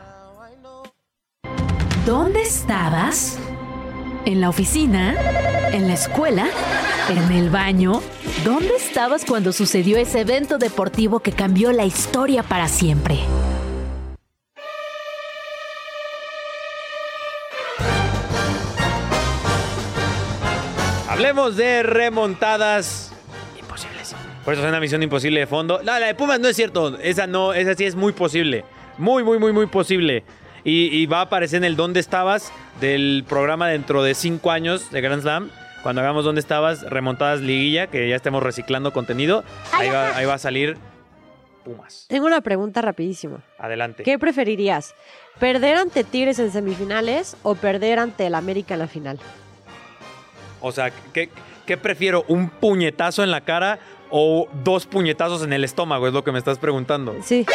¿Dónde 2.05 2.41
estabas? 2.41 3.37
¿En 4.27 4.41
la 4.41 4.49
oficina? 4.49 5.15
¿En 5.71 5.87
la 5.87 5.93
escuela? 5.93 6.49
¿En 7.07 7.31
el 7.31 7.49
baño? 7.49 8.01
¿Dónde 8.43 8.75
estabas 8.75 9.23
cuando 9.23 9.53
sucedió 9.53 9.97
ese 9.97 10.19
evento 10.19 10.57
deportivo 10.57 11.21
que 11.21 11.31
cambió 11.31 11.71
la 11.71 11.85
historia 11.85 12.43
para 12.43 12.67
siempre? 12.67 13.19
Hablemos 21.07 21.55
de 21.55 21.83
remontadas 21.83 23.13
imposibles. 23.57 24.13
Por 24.43 24.55
eso 24.55 24.63
es 24.63 24.67
una 24.67 24.81
misión 24.81 25.01
imposible 25.03 25.39
de 25.39 25.47
fondo. 25.47 25.77
No, 25.77 25.97
la 25.97 26.05
de 26.05 26.15
Pumas 26.15 26.41
no 26.41 26.49
es 26.49 26.57
cierto. 26.57 26.99
Esa 26.99 27.27
no, 27.27 27.53
esa 27.53 27.75
sí 27.75 27.85
es 27.85 27.95
muy 27.95 28.11
posible. 28.11 28.65
Muy, 28.97 29.23
muy, 29.23 29.39
muy, 29.39 29.53
muy 29.53 29.67
posible. 29.67 30.25
Y, 30.67 30.87
y 30.95 31.05
va 31.05 31.19
a 31.19 31.21
aparecer 31.21 31.57
en 31.59 31.63
el 31.63 31.77
¿Dónde 31.77 32.01
estabas? 32.01 32.51
del 32.81 33.23
programa 33.27 33.69
dentro 33.69 34.03
de 34.03 34.13
cinco 34.13 34.51
años 34.51 34.91
de 34.91 34.99
Grand 34.99 35.21
Slam. 35.21 35.49
Cuando 35.81 36.01
hagamos 36.01 36.25
¿Dónde 36.25 36.41
estabas? 36.41 36.81
Remontadas 36.83 37.39
liguilla, 37.39 37.87
que 37.87 38.09
ya 38.09 38.17
estemos 38.17 38.43
reciclando 38.43 38.91
contenido. 38.91 39.45
Ahí 39.71 39.89
va, 39.89 40.15
ahí 40.17 40.25
va 40.25 40.33
a 40.33 40.37
salir 40.37 40.77
Pumas. 41.63 42.05
Tengo 42.09 42.27
una 42.27 42.41
pregunta 42.41 42.81
rapidísimo. 42.81 43.41
Adelante. 43.57 44.03
¿Qué 44.03 44.19
preferirías? 44.19 44.93
¿Perder 45.39 45.77
ante 45.77 46.03
Tigres 46.03 46.37
en 46.39 46.51
semifinales 46.51 47.37
o 47.43 47.55
perder 47.55 47.99
ante 47.99 48.27
el 48.27 48.35
América 48.35 48.73
en 48.73 48.79
la 48.81 48.87
final? 48.87 49.19
O 50.59 50.71
sea, 50.73 50.91
¿qué, 51.13 51.29
qué 51.65 51.77
prefiero? 51.77 52.25
¿Un 52.27 52.49
puñetazo 52.49 53.23
en 53.23 53.31
la 53.31 53.41
cara 53.41 53.79
o 54.09 54.47
dos 54.63 54.85
puñetazos 54.85 55.43
en 55.43 55.53
el 55.53 55.63
estómago? 55.63 56.07
Es 56.07 56.13
lo 56.13 56.23
que 56.25 56.31
me 56.33 56.39
estás 56.39 56.57
preguntando. 56.57 57.15
Sí. 57.23 57.45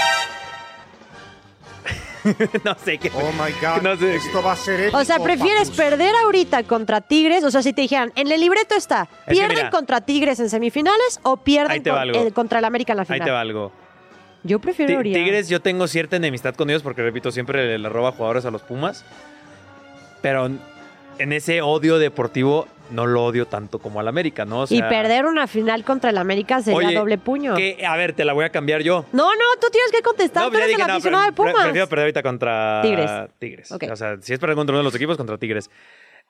no 2.65 2.75
sé 2.85 2.99
qué. 2.99 3.11
Oh 3.15 3.31
my 3.33 3.53
God. 3.61 3.83
No 3.83 3.97
sé. 3.97 4.17
Esto 4.17 4.43
va 4.43 4.53
a 4.53 4.57
ser 4.57 4.81
épico, 4.81 4.99
O 4.99 5.05
sea, 5.05 5.19
¿prefieres 5.19 5.71
papus. 5.71 5.77
perder 5.77 6.15
ahorita 6.25 6.63
contra 6.65 7.01
Tigres? 7.01 7.43
O 7.45 7.51
sea, 7.51 7.63
si 7.63 7.73
te 7.73 7.83
dijeran, 7.83 8.13
en 8.17 8.31
el 8.31 8.41
libreto 8.41 8.75
está, 8.75 9.09
¿pierden 9.29 9.71
contra 9.71 10.01
Tigres 10.01 10.39
en 10.41 10.49
semifinales 10.51 11.21
o 11.23 11.33
Ahí 11.33 11.41
pierden 11.45 11.83
te 11.83 11.91
con- 11.91 12.31
contra 12.31 12.59
el 12.61 12.65
América 12.65 12.93
en 12.93 12.97
la 12.99 13.03
Ahí 13.03 13.07
final? 13.07 13.25
te 13.25 13.31
va 13.31 13.41
algo. 13.41 13.73
Yo 14.45 14.59
Ti- 14.59 14.63
preferiría. 14.63 15.15
Tigres, 15.15 15.49
yo 15.49 15.61
tengo 15.61 15.87
cierta 15.87 16.17
enemistad 16.17 16.55
con 16.55 16.69
ellos 16.71 16.83
porque, 16.83 17.03
repito, 17.03 17.31
siempre 17.31 17.65
le, 17.67 17.79
le 17.79 17.89
roba 17.89 18.13
jugadores 18.13 18.45
a 18.45 18.51
los 18.51 18.63
Pumas. 18.63 19.05
Pero 20.21 20.51
en 21.19 21.33
ese 21.33 21.63
odio 21.63 21.99
deportivo 21.99 22.67
no 22.93 23.07
lo 23.07 23.25
odio 23.25 23.47
tanto 23.47 23.79
como 23.79 23.99
al 24.01 24.09
América, 24.09 24.45
¿no? 24.45 24.61
O 24.63 24.67
y 24.69 24.81
perder 24.83 25.27
una 25.27 25.47
final 25.47 25.85
contra 25.85 26.11
el 26.11 26.19
América 26.19 26.63
sería 26.63 26.89
Oye, 26.89 26.95
doble 26.97 27.19
puño. 27.19 27.55
que, 27.57 27.85
a 27.87 27.97
ver, 27.97 28.13
te 28.13 28.25
la 28.25 28.33
voy 28.33 28.45
a 28.45 28.51
cambiar 28.51 28.83
yo. 28.83 29.07
No, 29.13 29.25
no, 29.35 29.45
tú 29.61 29.67
tienes 29.73 29.91
que 29.91 30.03
contestar. 30.03 30.45
No, 30.45 30.51
tú 30.51 30.57
eres 30.57 30.69
dije, 30.69 30.81
el 30.83 30.87
no, 30.89 30.93
aficionado 30.95 31.25
de 31.25 31.33
Pumas. 31.33 31.55
prefiero 31.65 31.89
perder 31.89 32.03
ahorita 32.05 32.23
contra 32.23 32.81
Tigres. 32.83 33.11
Tigres. 33.39 33.73
O 33.73 33.97
sea, 33.97 34.17
si 34.21 34.33
es 34.33 34.39
perder 34.39 34.57
contra 34.57 34.73
uno 34.75 34.79
de 34.81 34.85
los 34.85 34.95
equipos, 34.95 35.17
contra 35.17 35.39
Tigres. 35.39 35.71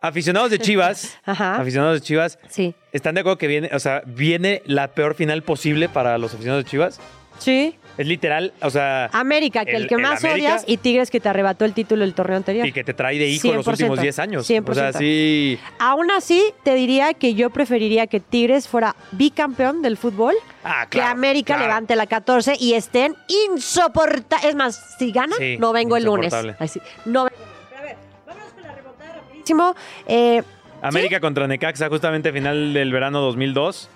Aficionados 0.01 0.51
de 0.51 0.59
Chivas, 0.59 1.19
Ajá. 1.25 1.57
aficionados 1.57 2.01
de 2.01 2.05
Chivas, 2.05 2.39
Sí. 2.49 2.75
¿están 2.93 3.15
de 3.15 3.21
acuerdo 3.21 3.39
que 3.39 3.47
viene, 3.47 3.71
o 3.73 3.79
sea, 3.79 4.03
viene 4.07 4.63
la 4.67 4.89
peor 4.95 5.15
final 5.15 5.43
posible 5.43 5.89
para 5.89 6.19
los 6.19 6.33
aficionados 6.35 6.65
de 6.65 6.71
Chivas? 6.71 7.01
Sí. 7.39 7.77
Es 7.99 8.07
literal, 8.07 8.53
o 8.63 8.71
sea, 8.71 9.11
América, 9.13 9.65
que 9.67 9.73
el, 9.77 9.83
El- 9.83 9.89
que 9.89 9.95
el 9.97 10.01
más 10.03 10.25
América- 10.25 10.49
odias, 10.55 10.65
y 10.67 10.79
Tigres 10.79 11.11
que 11.11 11.21
te 11.21 11.29
arrebató 11.29 11.65
el 11.67 11.75
título 11.75 12.01
del 12.05 12.15
torneo 12.15 12.37
anterior. 12.39 12.67
y 12.67 12.73
que 12.73 12.85
te 12.85 12.95
trae 12.95 13.19
de 13.19 13.27
hijo 13.29 13.53
los 13.53 13.67
100%, 13.67 13.71
últimos 13.73 14.01
10 14.01 14.19
años. 14.19 14.47
100%. 14.49 14.71
O 14.71 14.75
sea, 14.75 14.93
sí. 14.99 15.59
Aún 15.79 16.11
así, 16.11 16.43
te 16.63 16.75
diría 16.75 17.13
que 17.15 17.35
yo 17.35 17.51
preferiría 17.51 18.07
que 18.07 18.19
Tigres 18.21 18.67
fuera 18.69 18.97
bicampeón 19.13 19.83
del 19.83 19.97
fútbol, 19.99 20.35
Ah, 20.65 20.87
que 20.89 20.99
claro, 20.99 21.11
América 21.13 21.55
claro. 21.55 21.63
levante 21.69 21.97
la 21.97 22.07
14 22.07 22.57
y 22.59 22.75
estén 22.75 23.15
insoportables. 23.53 24.49
Es 24.49 24.55
más, 24.55 24.97
si 24.99 25.13
ganan, 25.13 25.39
Sí, 25.39 25.57
no 25.59 25.73
vengo 25.73 25.97
el 25.97 26.05
lunes. 26.05 26.33
Así, 26.59 26.81
no 27.05 27.25
vengo 27.25 27.37
el 27.37 27.43
lunes. 27.43 27.69
Pero 27.71 27.81
a 27.81 27.85
ver, 27.85 27.97
vámonos 28.27 28.53
con 28.53 28.63
la 28.63 28.75
remontada 28.75 29.13
rapidísimo. 29.15 29.75
Eh, 30.07 30.43
América 30.81 31.21
contra 31.21 31.47
Necaxa, 31.47 31.89
justamente 31.89 32.33
final 32.33 32.73
del 32.73 32.91
verano 32.93 33.21
2002. 33.21 33.89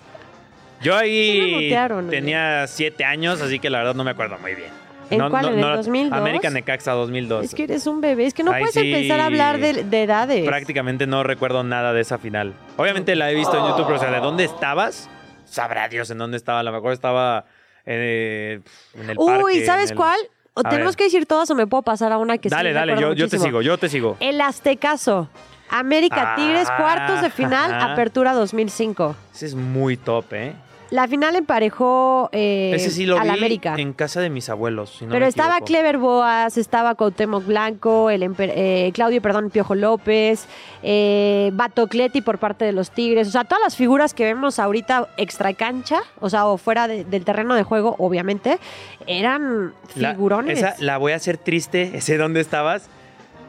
Yo 0.87 0.97
ahí 0.97 1.53
mutearon, 1.55 2.09
tenía 2.09 2.67
7 2.67 3.05
años, 3.05 3.41
así 3.43 3.59
que 3.59 3.71
la 3.71 3.79
verdad 3.79 3.95
no 3.95 4.05
me 4.05 4.13
acuerdo 4.13 4.39
muy 4.39 4.55
bien. 4.55 4.71
¿En 5.11 5.29
cuál? 5.31 5.47
¿En 5.47 5.55
el 5.61 5.77
2002? 5.77 6.13
América 6.19 6.51
Necaxa 6.51 6.93
2002. 6.93 7.45
es 7.45 7.55
que 7.55 7.65
eres 7.65 7.87
un 7.87 8.01
bebé, 8.01 8.27
es 8.27 8.35
que 8.35 8.43
no 8.43 8.51
puedes 8.53 8.73
sí. 8.73 8.93
empezar 8.93 9.21
a 9.21 9.27
hablar 9.27 9.59
de, 9.59 9.85
de 9.85 10.03
edades. 10.03 10.45
Prácticamente 10.45 11.07
no 11.07 11.23
recuerdo 11.23 11.63
nada 11.63 11.93
de 11.93 12.01
esa 12.01 12.19
final. 12.19 12.55
Obviamente 12.77 13.15
la 13.15 13.31
he 13.31 13.35
visto 13.35 13.57
en 13.57 13.65
YouTube, 13.67 13.85
pero 13.87 13.97
o 13.97 14.01
sea, 14.01 14.11
¿de 14.11 14.21
dónde 14.21 14.45
estabas? 14.45 15.09
Sabrá 15.45 15.89
Dios 15.89 16.11
en 16.11 16.19
dónde 16.19 16.37
estaba. 16.37 16.61
A 16.61 16.63
lo 16.65 16.73
mejor 16.73 16.93
estaba 16.93 17.45
eh, 17.85 18.61
en 18.95 19.11
el 19.11 19.17
parque. 19.17 19.45
Uy, 19.45 19.65
¿sabes 19.65 19.91
el- 19.91 19.97
cuál? 19.97 20.19
¿O 20.55 20.63
tenemos 20.63 20.95
ver. 20.95 20.97
que 20.97 21.05
decir 21.05 21.27
todas 21.27 21.51
o 21.51 21.55
me 21.55 21.67
puedo 21.67 21.83
pasar 21.83 22.11
a 22.13 22.19
una 22.19 22.39
que 22.39 22.49
sí 22.49 22.55
Dale, 22.55 22.73
dale, 22.73 22.93
recuerdo 22.95 23.15
yo, 23.15 23.25
yo 23.27 23.29
te 23.29 23.39
sigo, 23.39 23.61
yo 23.63 23.77
te 23.79 23.89
sigo. 23.89 24.17
El 24.21 24.41
Aztecaso. 24.41 25.29
América 25.69 26.33
Ah, 26.33 26.35
Tigres, 26.37 26.69
cuartos 26.79 27.21
de 27.23 27.31
final, 27.31 27.75
ajá. 27.75 27.93
apertura 27.93 28.33
2005. 28.33 29.17
Ese 29.35 29.47
es 29.47 29.55
muy 29.55 29.97
top, 29.97 30.33
¿eh? 30.33 30.53
La 30.91 31.09
final 31.09 31.35
emparejó 31.35 32.29
eh, 32.33 32.73
Ese 32.75 32.91
sí 32.91 33.07
lo 33.07 33.21
vi 33.21 33.29
América. 33.29 33.75
en 33.77 33.93
casa 33.93 34.21
de 34.21 34.31
mis 34.31 34.49
abuelos. 34.49 34.91
si 34.99 35.05
no 35.05 35.11
Pero 35.13 35.25
me 35.25 35.29
estaba 35.29 35.55
equivoco. 35.55 35.67
Clever 35.67 35.99
Boas, 35.99 36.57
estaba 36.57 36.95
Cuauhtémoc 36.95 37.45
Blanco, 37.45 38.09
el 38.11 38.23
emper- 38.23 38.53
eh, 38.55 38.91
Claudio, 38.95 39.21
perdón, 39.21 39.51
Piojo 39.51 39.75
López, 39.75 40.47
eh, 40.83 41.51
Batocleti 41.55 42.21
por 42.21 42.39
parte 42.39 42.65
de 42.65 42.73
los 42.73 42.91
Tigres. 42.93 43.27
O 43.29 43.31
sea, 43.33 43.45
todas 43.45 43.63
las 43.65 43.77
figuras 43.77 44.15
que 44.15 44.25
vemos 44.25 44.59
ahorita 44.59 45.09
extra 45.17 45.53
cancha, 45.55 46.01
o 46.21 46.31
sea, 46.31 46.47
o 46.47 46.57
fuera 46.59 46.87
de- 46.89 47.05
del 47.05 47.25
terreno 47.25 47.55
de 47.57 47.63
juego, 47.65 47.97
obviamente, 47.99 48.59
eran 49.07 49.73
La- 49.97 50.11
figurones. 50.13 50.59
esa 50.59 50.75
la 50.79 50.99
voy 50.99 51.13
a 51.13 51.17
hacer 51.17 51.37
triste, 51.39 52.01
sé 52.01 52.17
dónde 52.17 52.41
estabas, 52.41 52.89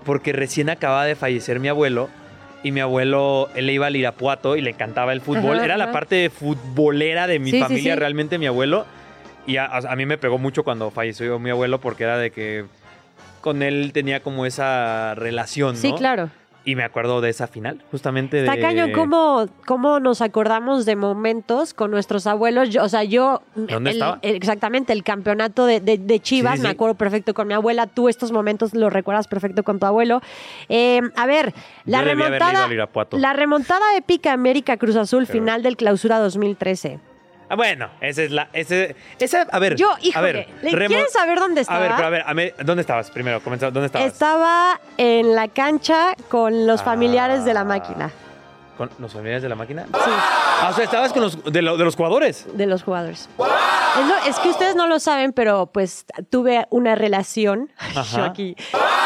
porque 0.05 0.33
recién 0.33 0.69
acababa 0.69 1.05
de 1.05 1.15
fallecer 1.15 1.59
mi 1.59 1.67
abuelo. 1.67 2.09
Y 2.63 2.71
mi 2.71 2.79
abuelo, 2.79 3.49
él 3.55 3.69
iba 3.69 3.87
al 3.87 3.95
Irapuato 3.95 4.55
y 4.55 4.61
le 4.61 4.71
encantaba 4.71 5.13
el 5.13 5.21
fútbol. 5.21 5.57
Ajá, 5.57 5.65
Era 5.65 5.77
la 5.77 5.91
parte 5.91 6.29
futbolera 6.29 7.27
de 7.27 7.39
mi 7.39 7.51
Sí, 7.51 7.57
sí, 7.57 7.63
familia, 7.63 7.93
sí. 7.93 7.99
realmente 7.99 8.37
mi 8.37 8.47
abuelo. 8.47 8.85
Y 9.45 9.57
a, 9.57 9.65
a 9.67 9.95
mí 9.95 10.05
me 10.05 10.17
pegó 10.17 10.37
mucho 10.37 10.63
cuando 10.63 10.91
falleció 10.91 11.39
mi 11.39 11.51
abuelo 11.51 11.79
porque 11.79 12.03
era 12.03 12.17
de 12.17 12.31
que 12.31 12.65
con 13.41 13.61
él 13.63 13.91
tenía 13.93 14.21
como 14.21 14.45
esa 14.45 15.13
relación, 15.15 15.75
¿no? 15.75 15.81
Sí, 15.81 15.93
claro. 15.93 16.29
Y 16.67 16.75
me 16.75 16.83
acuerdo 16.83 17.21
de 17.21 17.29
esa 17.29 17.47
final, 17.47 17.81
justamente 17.91 18.41
Está 18.41 18.57
de... 18.57 18.61
cañón 18.61 18.91
cómo, 18.91 19.47
cómo 19.65 20.01
nos 20.01 20.19
acordamos 20.21 20.85
de 20.85 20.97
momentos 20.97 21.73
con 21.73 21.91
nuestros 21.91 22.27
abuelos. 22.27 22.69
Yo- 22.71 22.83
o 22.83 22.89
sea, 22.89 23.05
yo... 23.05 23.41
¿Dónde 23.55 23.91
el- 23.91 23.95
estaba? 23.95 24.19
el- 24.21 24.35
exactamente, 24.35 24.91
el 24.91 25.01
campeonato 25.05 25.65
de, 25.65 25.79
de- 25.79 25.97
de 25.97 26.19
Chivas, 26.19 26.55
Sí, 26.55 26.57
sí, 26.57 26.63
me 26.63 26.69
sí. 26.69 26.75
acuerdo 26.75 26.95
perfecto 26.95 27.33
con 27.33 27.47
mi 27.47 27.53
abuela. 27.53 27.87
Tú 27.87 28.09
estos 28.09 28.33
momentos 28.33 28.73
los 28.73 28.91
recuerdas 28.91 29.29
perfecto 29.29 29.63
con 29.63 29.79
tu 29.79 29.85
abuelo. 29.85 30.21
Eh, 30.67 30.99
a 31.15 31.25
ver, 31.25 31.53
la 31.85 31.99
Yo 31.99 32.05
remontada... 32.05 32.67
La 33.11 33.31
remontada 33.31 33.95
épica 33.95 34.33
América 34.33 34.75
Cruz 34.75 34.97
Azul 34.97 35.23
Pero- 35.25 35.39
final 35.39 35.63
del 35.63 35.77
clausura 35.77 36.19
2013. 36.19 36.99
Ah, 37.49 37.55
bueno, 37.55 37.89
esa 38.01 38.23
es 38.23 38.31
la... 38.31 38.49
Ese, 38.53 38.95
esa, 39.19 39.43
a 39.49 39.59
ver, 39.59 39.75
Yo, 39.75 39.91
a 39.93 39.97
híjole, 40.01 40.33
ver, 40.33 40.47
¿le- 40.63 40.87
¿quieren 40.87 41.09
saber 41.09 41.39
dónde 41.39 41.63
A 41.67 41.79
ver, 41.79 41.91
estaba? 41.91 41.95
pero 41.95 42.07
a 42.07 42.09
ver, 42.09 42.23
a 42.27 42.33
ver, 42.33 42.55
¿dónde 42.65 42.81
estabas 42.81 43.09
primero? 43.11 43.41
Comenzamos, 43.41 43.73
¿Dónde 43.73 43.85
estabas? 43.87 44.07
Estaba 44.11 44.81
en 44.97 45.33
la 45.35 45.47
cancha 45.47 46.13
con 46.29 46.67
los 46.67 46.83
familiares 46.83 47.45
de 47.45 47.53
la 47.53 47.61
Ah. 47.61 47.65
máquina. 47.65 48.11
¿Con 48.77 48.91
los 48.99 49.11
familiares 49.11 49.41
de 49.41 49.49
la 49.49 49.55
máquina? 49.55 49.85
Sí. 49.85 49.91
Ah, 50.11 50.69
o 50.71 50.75
sea, 50.75 50.83
estabas 50.83 51.11
con 51.13 51.23
los 51.23 51.43
de, 51.45 51.61
lo- 51.63 51.77
de 51.77 51.83
los 51.85 51.95
jugadores. 51.95 52.45
de 52.53 52.67
los 52.67 52.83
jugadores. 52.83 53.27
Es, 54.27 54.37
que 54.39 54.49
ustedes 54.49 54.75
no 54.75 54.85
lo 54.85 54.99
saben, 54.99 55.33
pero 55.33 55.67
pues 55.67 56.05
tuve 56.29 56.67
una 56.69 56.93
relación 56.93 57.71
Ajá. 57.95 58.17
yo 58.17 58.23
aquí 58.25 58.55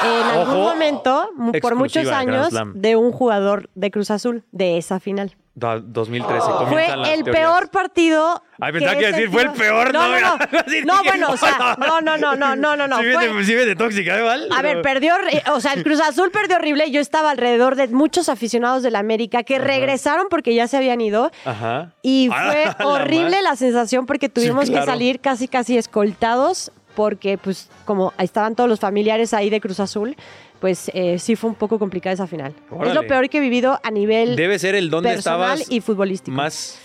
en 0.03 0.39
algún 0.39 0.55
Ojo. 0.57 0.69
momento, 0.71 1.29
por 1.61 1.75
muchos 1.75 2.07
años, 2.07 2.49
de 2.73 2.95
un 2.97 3.11
jugador 3.13 3.69
de 3.75 3.91
Cruz 3.91 4.11
Azul 4.11 4.43
de 4.51 4.77
esa 4.77 4.99
final. 4.99 5.37
Do- 5.53 5.81
2013. 5.81 6.47
Fue 6.47 6.65
comienzan 6.65 7.01
las 7.01 7.09
el 7.09 7.23
teorías. 7.25 7.45
peor 7.45 7.69
partido. 7.71 8.41
Ay, 8.59 8.71
pensaba 8.71 8.93
que 8.95 8.99
iba 9.01 9.07
a 9.07 9.09
he 9.09 9.13
decir, 9.13 9.29
fue 9.29 9.41
el 9.43 9.51
peor, 9.51 9.93
No, 9.93 10.07
no, 10.07 10.19
no, 10.19 10.37
no. 10.37 11.03
Bueno, 11.03 11.29
o 11.31 11.37
sea, 11.37 11.75
no, 11.77 11.99
no, 11.99 12.17
no, 12.17 12.35
no, 12.37 12.55
no, 12.55 12.75
no, 12.77 12.87
no. 12.87 12.97
Sí, 12.99 13.03
fue- 13.13 13.43
sí 13.43 13.55
viene 13.55 13.75
tóxica, 13.75 14.17
¿eh, 14.17 14.21
Val? 14.21 14.47
a 14.55 14.61
ver, 14.61 14.81
perdió, 14.81 15.13
o 15.53 15.59
sea, 15.59 15.73
el 15.73 15.83
Cruz 15.83 15.99
Azul 15.99 16.31
perdió 16.31 16.55
horrible. 16.55 16.89
Yo 16.89 17.01
estaba 17.01 17.31
alrededor 17.31 17.75
de 17.75 17.89
muchos 17.89 18.29
aficionados 18.29 18.81
de 18.81 18.91
la 18.91 18.99
América 18.99 19.43
que 19.43 19.59
regresaron 19.59 20.27
porque 20.29 20.55
ya 20.55 20.67
se 20.69 20.77
habían 20.77 21.01
ido. 21.01 21.31
Ajá. 21.43 21.91
Y 22.01 22.29
Ah, 22.31 22.73
fue 22.77 22.85
horrible 22.87 23.41
la 23.41 23.57
sensación 23.57 24.05
porque 24.05 24.29
tuvimos 24.29 24.69
claro. 24.69 24.85
que 24.85 24.91
salir 24.91 25.19
casi 25.19 25.47
casi 25.49 25.77
escoltados 25.77 26.71
porque 26.95 27.37
pues 27.37 27.69
como 27.85 28.13
estaban 28.17 28.55
todos 28.55 28.69
los 28.69 28.79
familiares 28.79 29.33
ahí 29.33 29.49
de 29.49 29.59
Cruz 29.61 29.79
Azul, 29.79 30.15
pues 30.62 30.89
eh, 30.93 31.20
sí 31.20 31.36
fue 31.36 31.49
un 31.49 31.55
poco 31.57 31.78
complicada 31.80 32.14
esa 32.14 32.28
final. 32.28 32.53
Es 32.86 32.93
lo 32.93 33.05
peor 33.07 33.28
que 33.28 33.39
he 33.39 33.41
vivido 33.41 33.80
a 33.84 33.91
nivel 33.91 34.36
Debe 34.38 34.57
ser 34.59 34.76
el 34.76 34.89
dónde 34.89 35.09
personal 35.09 35.53
estabas 35.59 35.72
y 35.72 35.82
futbolístico. 35.82 36.34
más 36.38 36.80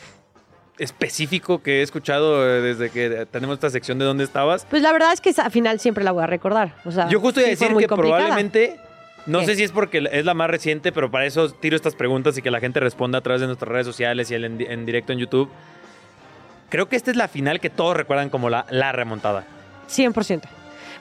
específico 0.79 1.63
que 1.63 1.81
he 1.81 1.83
escuchado 1.83 2.45
eh, 2.47 2.61
desde 2.61 2.91
que 2.91 3.27
tenemos 3.31 3.55
esta 3.55 3.71
sección 3.71 3.99
de 3.99 4.05
dónde 4.05 4.25
estabas. 4.25 4.67
Pues 4.69 4.83
la 4.83 4.93
verdad 4.93 5.13
es 5.13 5.21
que 5.21 5.31
esa 5.31 5.49
final 5.51 5.79
siempre 5.79 6.05
la 6.05 6.13
voy 6.13 6.23
a 6.25 6.27
recordar. 6.27 6.75
O 6.85 6.91
sea, 6.91 7.09
Yo 7.09 7.21
justo 7.21 7.41
iba 7.41 7.47
a 7.51 7.55
sí 7.57 7.65
decir 7.65 7.77
que 7.77 7.87
complicada. 7.87 8.19
probablemente, 8.25 8.77
no 9.27 9.41
¿Qué? 9.41 9.47
sé 9.47 9.57
si 9.57 9.63
es 9.63 9.73
porque 9.73 10.07
es 10.11 10.25
la 10.25 10.35
más 10.35 10.49
reciente, 10.51 10.93
pero 10.93 11.11
para 11.11 11.27
eso 11.27 11.51
tiro 11.51 11.77
estas 11.77 11.95
preguntas 11.95 12.37
y 12.39 12.43
que 12.43 12.51
la 12.51 12.61
gente 12.61 12.81
responda 12.81 13.19
a 13.19 13.21
través 13.23 13.41
de 13.41 13.47
nuestras 13.47 13.71
redes 13.71 13.87
sociales 13.87 14.31
y 14.31 14.35
el 14.35 14.45
en, 14.45 14.61
en 14.61 14.87
directo 14.87 15.13
en 15.13 15.19
YouTube. 15.19 15.49
Creo 16.69 16.89
que 16.89 16.97
esta 16.97 17.11
es 17.11 17.17
la 17.17 17.29
final 17.29 17.61
que 17.61 17.71
todos 17.71 17.97
recuerdan 17.97 18.29
como 18.31 18.51
la, 18.51 18.67
la 18.71 18.93
remontada. 18.93 19.45
100%. 19.89 20.43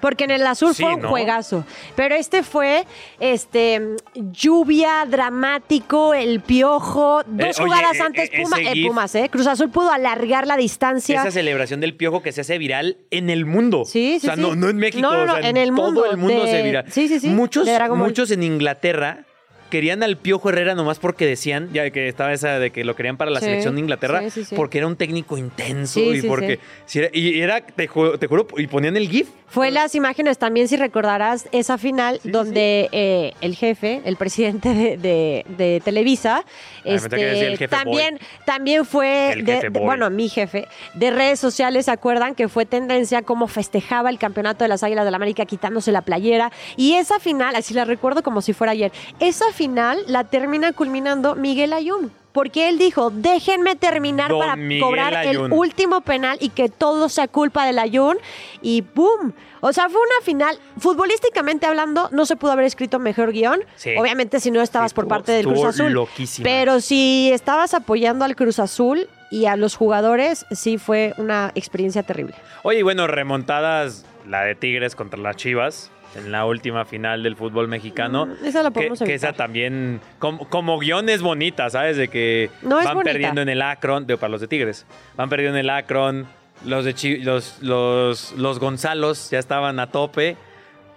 Porque 0.06 0.26
en 0.26 0.30
el 0.32 0.46
azul 0.46 0.76
Sí, 0.76 0.84
fue 0.84 0.94
un 0.94 1.02
¿no? 1.02 1.10
juegazo. 1.10 1.66
Pero 1.96 2.14
este 2.14 2.44
fue 2.44 2.86
este 3.20 3.82
lluvia, 4.14 5.04
dramático, 5.10 6.14
el 6.14 6.42
piojo. 6.42 7.24
Dos 7.26 7.58
Eh, 7.60 7.64
jugadas 7.64 7.98
eh, 7.98 8.02
antes 8.04 8.30
eh, 8.32 8.44
Puma- 8.44 8.60
eh, 8.62 8.86
Pumas, 8.86 9.16
¿eh? 9.16 9.30
Cruz 9.32 9.48
Azul 9.48 9.72
pudo 9.72 9.90
alargar 9.92 10.46
la 10.46 10.58
distancia. 10.58 11.22
Esa 11.22 11.32
celebración 11.32 11.80
del 11.82 11.96
piojo 11.96 12.22
que 12.22 12.32
se 12.32 12.42
hace 12.42 12.60
viral 12.60 12.98
en 13.10 13.32
el 13.32 13.48
mundo. 13.48 13.84
Sí, 13.86 14.20
sí, 14.20 14.28
O 14.28 14.30
sea, 14.30 14.36
sí. 14.36 14.42
no, 14.42 14.56
no 14.56 14.70
en 14.70 14.78
México, 14.78 15.02
No, 15.02 15.12
no, 15.12 15.26
no, 15.26 15.34
o 15.34 15.38
sea, 15.40 15.50
en 15.50 15.58
el 15.58 15.72
mundo 15.72 16.02
todo 16.04 16.12
el 16.12 16.18
mundo 16.18 16.44
de- 16.46 16.52
se 16.52 16.62
viral. 16.62 16.86
Sí, 16.92 17.08
sí, 17.08 17.20
sí, 17.20 17.30
Muchos, 17.30 17.68
muchos 17.96 18.30
en 18.30 18.44
Inglaterra 18.44 19.26
querían 19.72 20.04
al 20.04 20.18
Piojo 20.18 20.50
Herrera 20.50 20.76
nomás 20.76 21.00
porque 21.00 21.26
decían, 21.26 21.70
ya 21.74 21.90
que 21.90 22.08
estaba 22.08 22.32
esa 22.32 22.60
de 22.60 22.72
que 22.72 22.86
lo 22.86 22.96
querían 22.96 23.18
para 23.18 23.32
la 23.32 23.40
Sí, 23.40 23.48
selección 23.48 23.74
de 23.76 23.82
Inglaterra, 23.82 24.22
sí, 24.22 24.30
sí, 24.30 24.46
sí. 24.46 24.56
porque 24.56 24.78
era 24.78 24.86
un 24.88 24.96
técnico 24.96 25.38
intenso 25.38 26.00
y 26.00 26.22
porque 26.22 26.60
si 26.86 27.00
era- 27.00 27.10
y 27.12 27.42
era, 27.42 27.66
te, 27.66 27.90
ju- 27.90 28.18
te 28.20 28.28
juro, 28.28 28.48
y 28.58 28.68
ponían 28.68 28.96
el 28.96 29.10
GIF. 29.10 29.30
Fue 29.56 29.72
las 29.72 29.96
imágenes 29.96 30.38
también, 30.38 30.68
si 30.68 30.76
recordarás, 30.76 31.48
esa 31.54 31.78
final 31.78 32.20
donde 32.26 32.90
eh, 32.92 33.34
el 33.40 33.56
jefe, 33.56 34.02
el 34.04 34.18
presidente 34.18 34.74
de, 34.74 34.98
de- 34.98 35.46
de 35.48 35.82
Televisa, 35.84 36.44
el 36.84 36.96
este, 36.96 37.08
jefe 37.52 37.68
también, 37.70 38.20
también 38.46 38.84
fue, 38.86 39.32
El 39.32 39.46
de- 39.46 39.70
bueno, 39.70 40.10
mi 40.10 40.28
jefe, 40.28 40.68
de 40.94 41.10
redes 41.10 41.40
sociales, 41.40 41.86
¿se 41.86 41.92
acuerdan? 41.92 42.36
Que 42.36 42.50
fue 42.50 42.66
tendencia 42.66 43.22
cómo 43.22 43.48
festejaba 43.48 44.10
el 44.10 44.20
campeonato 44.20 44.66
de 44.66 44.68
las 44.68 44.84
Águilas 44.84 45.06
del 45.06 45.14
la 45.14 45.16
América 45.16 45.46
quitándose 45.46 45.94
la 45.94 46.02
playera. 46.02 46.52
Y 46.76 46.96
esa 46.96 47.20
final, 47.22 47.56
así 47.56 47.74
la 47.74 47.86
recuerdo 47.86 48.24
como 48.24 48.42
si 48.42 48.52
fuera 48.52 48.74
ayer, 48.74 48.92
esa 49.22 49.50
final 49.54 50.00
la 50.08 50.26
termina 50.26 50.74
culminando 50.74 51.36
Miguel 51.36 51.72
Ayun. 51.72 52.12
Porque 52.36 52.68
él 52.68 52.78
dijo, 52.78 53.12
déjenme 53.12 53.78
terminar 53.78 54.30
Don 54.30 54.42
para 54.42 54.58
Miguel 54.58 54.84
cobrar 54.84 55.16
Ayun. 55.16 55.46
el 55.46 55.54
último 55.54 56.02
penal 56.02 56.38
y 56.42 56.50
que 56.50 56.68
todo 56.68 57.08
sea 57.08 57.30
culpa 57.30 57.66
del 57.66 57.80
Ayun. 57.80 58.18
Y 58.62 58.82
¡boom! 58.82 59.34
O 59.62 59.72
sea, 59.72 59.88
fue 59.88 60.02
una 60.02 60.26
final, 60.26 60.60
futbolísticamente 60.78 61.66
hablando, 61.66 62.10
no 62.12 62.26
se 62.26 62.36
pudo 62.36 62.52
haber 62.52 62.66
escrito 62.66 63.00
mejor 63.00 63.32
guion. 63.32 63.62
Sí. 63.78 63.96
Obviamente 63.98 64.42
si 64.42 64.52
no 64.52 64.62
estabas 64.62 64.94
por 64.94 65.08
parte 65.08 65.32
del 65.32 65.46
Cruz 65.46 65.64
Azul. 65.64 65.94
loquísima. 65.94 66.44
Pero 66.44 66.82
si 66.82 67.32
estabas 67.32 67.74
apoyando 67.74 68.26
al 68.26 68.36
Cruz 68.36 68.60
Azul 68.60 69.08
y 69.32 69.46
a 69.46 69.56
los 69.56 69.78
jugadores, 69.78 70.46
sí 70.52 70.78
fue 70.78 71.14
una 71.18 71.54
experiencia 71.56 72.04
terrible. 72.04 72.36
Oye, 72.64 72.80
y 72.80 72.84
bueno, 72.84 73.08
remontadas, 73.08 74.06
la 74.28 74.42
de 74.42 74.56
Tigres 74.56 74.94
contra 74.94 75.22
las 75.22 75.38
Chivas. 75.38 75.90
En 76.16 76.32
la 76.32 76.46
última 76.46 76.86
final 76.86 77.24
del 77.24 77.36
fútbol 77.36 77.68
mexicano. 77.68 78.26
Mm, 78.28 78.46
esa 78.46 78.64
la 78.64 78.72
podemos 78.72 79.00
que 79.00 79.14
esa 79.14 79.34
también, 79.34 80.00
como, 80.18 80.48
como 80.50 80.80
guion 80.80 81.10
es 81.10 81.22
bonita, 81.22 81.70
¿sabes? 81.70 81.98
De 81.98 82.08
que 82.08 82.50
No, 82.62 82.78
van 82.84 83.02
perdiendo 83.02 83.42
en 83.42 83.50
el 83.50 83.62
Akron, 83.62 84.08
digo, 84.08 84.18
para 84.20 84.32
los 84.32 84.40
de 84.42 84.48
Tigres, 84.48 84.86
van 85.18 85.28
perdiendo 85.30 85.58
en 85.60 85.66
el 85.66 85.70
Akron, 85.70 86.26
los 86.64 86.86
de 86.86 86.94
Chi- 86.94 87.18
los, 87.18 87.62
los, 87.62 88.32
los 88.34 88.60
Gonzalos 88.60 89.30
ya 89.30 89.40
estaban 89.40 89.80
a 89.80 89.88
tope. 89.92 90.38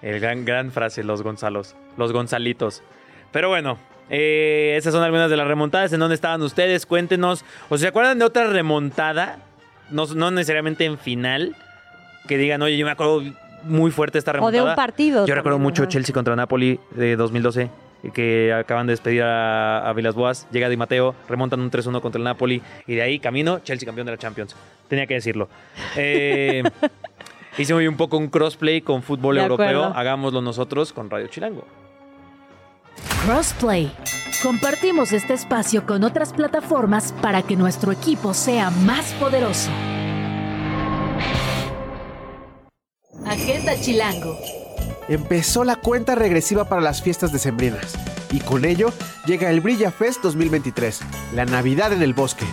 El 0.02 0.20
gran, 0.20 0.44
gran 0.44 0.70
frase, 0.70 1.02
los 1.02 1.22
Gonzalos, 1.22 1.74
los 1.96 2.12
Gonzalitos. 2.12 2.84
Pero 3.32 3.48
bueno, 3.48 3.76
eh, 4.10 4.74
esas 4.78 4.94
son 4.94 5.02
algunas 5.02 5.28
de 5.30 5.36
las 5.36 5.48
remontadas. 5.48 5.92
¿En 5.92 5.98
dónde 5.98 6.14
estaban 6.14 6.40
ustedes? 6.42 6.86
Cuéntenos. 6.86 7.44
¿O 7.68 7.76
se 7.76 7.88
acuerdan 7.88 8.20
de 8.20 8.24
otra 8.24 8.46
remontada? 8.46 9.40
No, 9.90 10.06
no 10.06 10.30
necesariamente 10.30 10.84
en 10.84 10.96
final. 10.98 11.56
Que 12.28 12.38
digan, 12.38 12.62
oye, 12.62 12.76
yo 12.78 12.86
me 12.86 12.92
acuerdo 12.92 13.22
muy 13.64 13.90
fuerte 13.90 14.18
esta 14.18 14.30
O 14.32 14.34
de 14.34 14.38
remontada. 14.40 14.70
un 14.70 14.76
partido. 14.76 15.26
Yo 15.26 15.34
recuerdo 15.34 15.56
también, 15.56 15.70
mucho 15.70 15.82
ajá. 15.82 15.88
Chelsea 15.90 16.12
contra 16.14 16.34
Napoli 16.36 16.78
de 16.92 17.16
2012, 17.16 17.70
que 18.12 18.52
acaban 18.52 18.86
de 18.86 18.92
despedir 18.92 19.22
a, 19.22 19.88
a 19.88 19.92
Vilas 19.92 20.14
Boas. 20.14 20.46
Llega 20.50 20.68
Di 20.68 20.76
Matteo, 20.76 21.14
remontan 21.28 21.61
un 21.61 21.70
3-1 21.70 22.00
contra 22.00 22.18
el 22.18 22.24
Napoli 22.24 22.62
y 22.86 22.94
de 22.94 23.02
ahí 23.02 23.18
camino 23.18 23.59
Chelsea 23.61 23.86
campeón 23.86 24.06
de 24.06 24.12
la 24.12 24.18
Champions. 24.18 24.54
Tenía 24.88 25.06
que 25.06 25.14
decirlo. 25.14 25.48
Eh, 25.96 26.62
hice 27.59 27.74
hoy 27.74 27.86
un 27.88 27.96
poco 27.96 28.16
un 28.18 28.28
crossplay 28.28 28.80
con 28.80 29.02
fútbol 29.02 29.36
De 29.36 29.42
europeo. 29.42 29.66
acuerdo. 29.84 29.98
Hagámoslo 29.98 30.40
nosotros 30.40 30.92
con 30.92 31.11
Radio 31.11 31.26
Chilango. 31.26 31.64
Crossplay. 33.24 33.90
Compartimos 34.42 35.12
este 35.12 35.34
espacio 35.34 35.84
con 35.84 36.04
otras 36.04 36.32
plataformas 36.32 37.12
para 37.20 37.42
que 37.42 37.56
nuestro 37.56 37.90
equipo 37.92 38.32
sea 38.34 38.70
más 38.70 39.12
poderoso. 39.14 39.70
Agenda 43.26 43.78
Chilango. 43.80 44.38
Empezó 45.08 45.64
la 45.64 45.76
cuenta 45.76 46.14
regresiva 46.14 46.68
para 46.68 46.82
las 46.82 47.02
fiestas 47.02 47.32
decembrinas 47.32 47.94
y 48.30 48.40
con 48.40 48.64
ello 48.64 48.92
llega 49.26 49.50
el 49.50 49.60
Brilla 49.60 49.90
Fest 49.90 50.22
2023, 50.22 51.00
la 51.34 51.44
Navidad 51.44 51.92
en 51.92 52.02
el 52.02 52.14
bosque. 52.14 52.44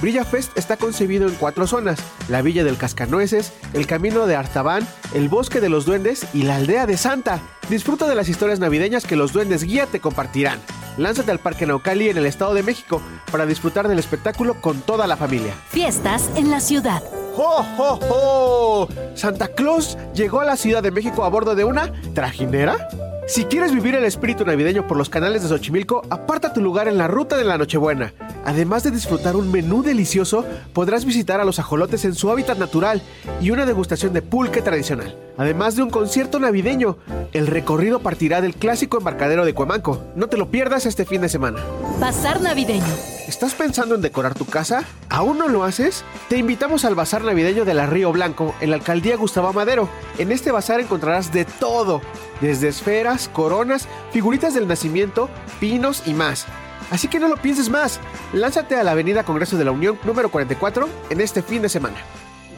Brilla 0.00 0.24
Fest 0.24 0.56
está 0.58 0.76
concebido 0.76 1.26
en 1.26 1.34
cuatro 1.34 1.66
zonas, 1.66 1.98
la 2.28 2.42
Villa 2.42 2.64
del 2.64 2.76
Cascanueces, 2.76 3.52
el 3.72 3.86
Camino 3.86 4.26
de 4.26 4.36
Artaban, 4.36 4.86
el 5.14 5.28
Bosque 5.28 5.60
de 5.60 5.70
los 5.70 5.86
Duendes 5.86 6.26
y 6.34 6.42
la 6.42 6.56
Aldea 6.56 6.86
de 6.86 6.98
Santa. 6.98 7.40
Disfruta 7.70 8.06
de 8.06 8.14
las 8.14 8.28
historias 8.28 8.60
navideñas 8.60 9.06
que 9.06 9.16
los 9.16 9.32
Duendes 9.32 9.64
Guía 9.64 9.86
te 9.86 10.00
compartirán. 10.00 10.60
Lánzate 10.98 11.30
al 11.30 11.40
Parque 11.40 11.66
Naucali 11.66 12.10
en 12.10 12.18
el 12.18 12.26
Estado 12.26 12.52
de 12.52 12.62
México 12.62 13.00
para 13.32 13.46
disfrutar 13.46 13.88
del 13.88 13.98
espectáculo 13.98 14.60
con 14.60 14.82
toda 14.82 15.06
la 15.06 15.16
familia. 15.16 15.54
Fiestas 15.70 16.30
en 16.36 16.50
la 16.50 16.60
ciudad. 16.60 17.02
¡Jo, 17.36 17.62
jo, 17.76 17.98
jo! 18.08 18.88
¿Santa 19.14 19.48
Claus 19.48 19.98
llegó 20.14 20.40
a 20.40 20.46
la 20.46 20.56
Ciudad 20.56 20.82
de 20.82 20.90
México 20.90 21.22
a 21.22 21.28
bordo 21.28 21.54
de 21.54 21.64
una 21.64 21.92
trajinera? 22.14 22.88
Si 23.28 23.44
quieres 23.44 23.72
vivir 23.72 23.96
el 23.96 24.04
espíritu 24.04 24.44
navideño 24.44 24.86
por 24.86 24.96
los 24.96 25.10
canales 25.10 25.42
de 25.42 25.48
Xochimilco, 25.48 26.02
aparta 26.10 26.52
tu 26.52 26.60
lugar 26.60 26.86
en 26.86 26.96
la 26.96 27.08
ruta 27.08 27.36
de 27.36 27.42
la 27.42 27.58
Nochebuena. 27.58 28.14
Además 28.44 28.84
de 28.84 28.92
disfrutar 28.92 29.34
un 29.34 29.50
menú 29.50 29.82
delicioso, 29.82 30.44
podrás 30.72 31.04
visitar 31.04 31.40
a 31.40 31.44
los 31.44 31.58
ajolotes 31.58 32.04
en 32.04 32.14
su 32.14 32.30
hábitat 32.30 32.56
natural 32.56 33.02
y 33.40 33.50
una 33.50 33.66
degustación 33.66 34.12
de 34.12 34.22
pulque 34.22 34.62
tradicional. 34.62 35.18
Además 35.38 35.74
de 35.74 35.82
un 35.82 35.90
concierto 35.90 36.38
navideño, 36.38 36.98
el 37.32 37.48
recorrido 37.48 37.98
partirá 37.98 38.40
del 38.40 38.54
clásico 38.54 38.98
embarcadero 38.98 39.44
de 39.44 39.54
Cuemanco. 39.54 40.04
No 40.14 40.28
te 40.28 40.36
lo 40.36 40.52
pierdas 40.52 40.86
este 40.86 41.04
fin 41.04 41.20
de 41.20 41.28
semana. 41.28 41.58
Bazar 41.98 42.40
navideño. 42.40 42.84
¿Estás 43.26 43.54
pensando 43.54 43.96
en 43.96 44.02
decorar 44.02 44.34
tu 44.34 44.44
casa? 44.44 44.84
¿Aún 45.08 45.38
no 45.38 45.48
lo 45.48 45.64
haces? 45.64 46.04
Te 46.28 46.38
invitamos 46.38 46.84
al 46.84 46.94
Bazar 46.94 47.24
Navideño 47.24 47.64
de 47.64 47.74
la 47.74 47.86
Río 47.86 48.12
Blanco, 48.12 48.54
en 48.60 48.70
la 48.70 48.76
alcaldía 48.76 49.16
Gustavo 49.16 49.52
Madero. 49.52 49.88
En 50.16 50.30
este 50.30 50.52
bazar 50.52 50.78
encontrarás 50.78 51.32
de 51.32 51.44
todo, 51.44 52.00
desde 52.40 52.68
esferas, 52.68 53.28
coronas, 53.32 53.88
figuritas 54.12 54.54
del 54.54 54.68
nacimiento, 54.68 55.28
pinos 55.60 56.02
y 56.06 56.14
más. 56.14 56.46
Así 56.90 57.08
que 57.08 57.18
no 57.18 57.28
lo 57.28 57.36
pienses 57.36 57.68
más. 57.68 58.00
Lánzate 58.32 58.76
a 58.76 58.84
la 58.84 58.92
Avenida 58.92 59.24
Congreso 59.24 59.56
de 59.56 59.64
la 59.64 59.72
Unión 59.72 59.98
número 60.04 60.30
44 60.30 60.88
en 61.10 61.20
este 61.20 61.42
fin 61.42 61.62
de 61.62 61.68
semana. 61.68 61.96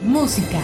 Música. 0.01 0.59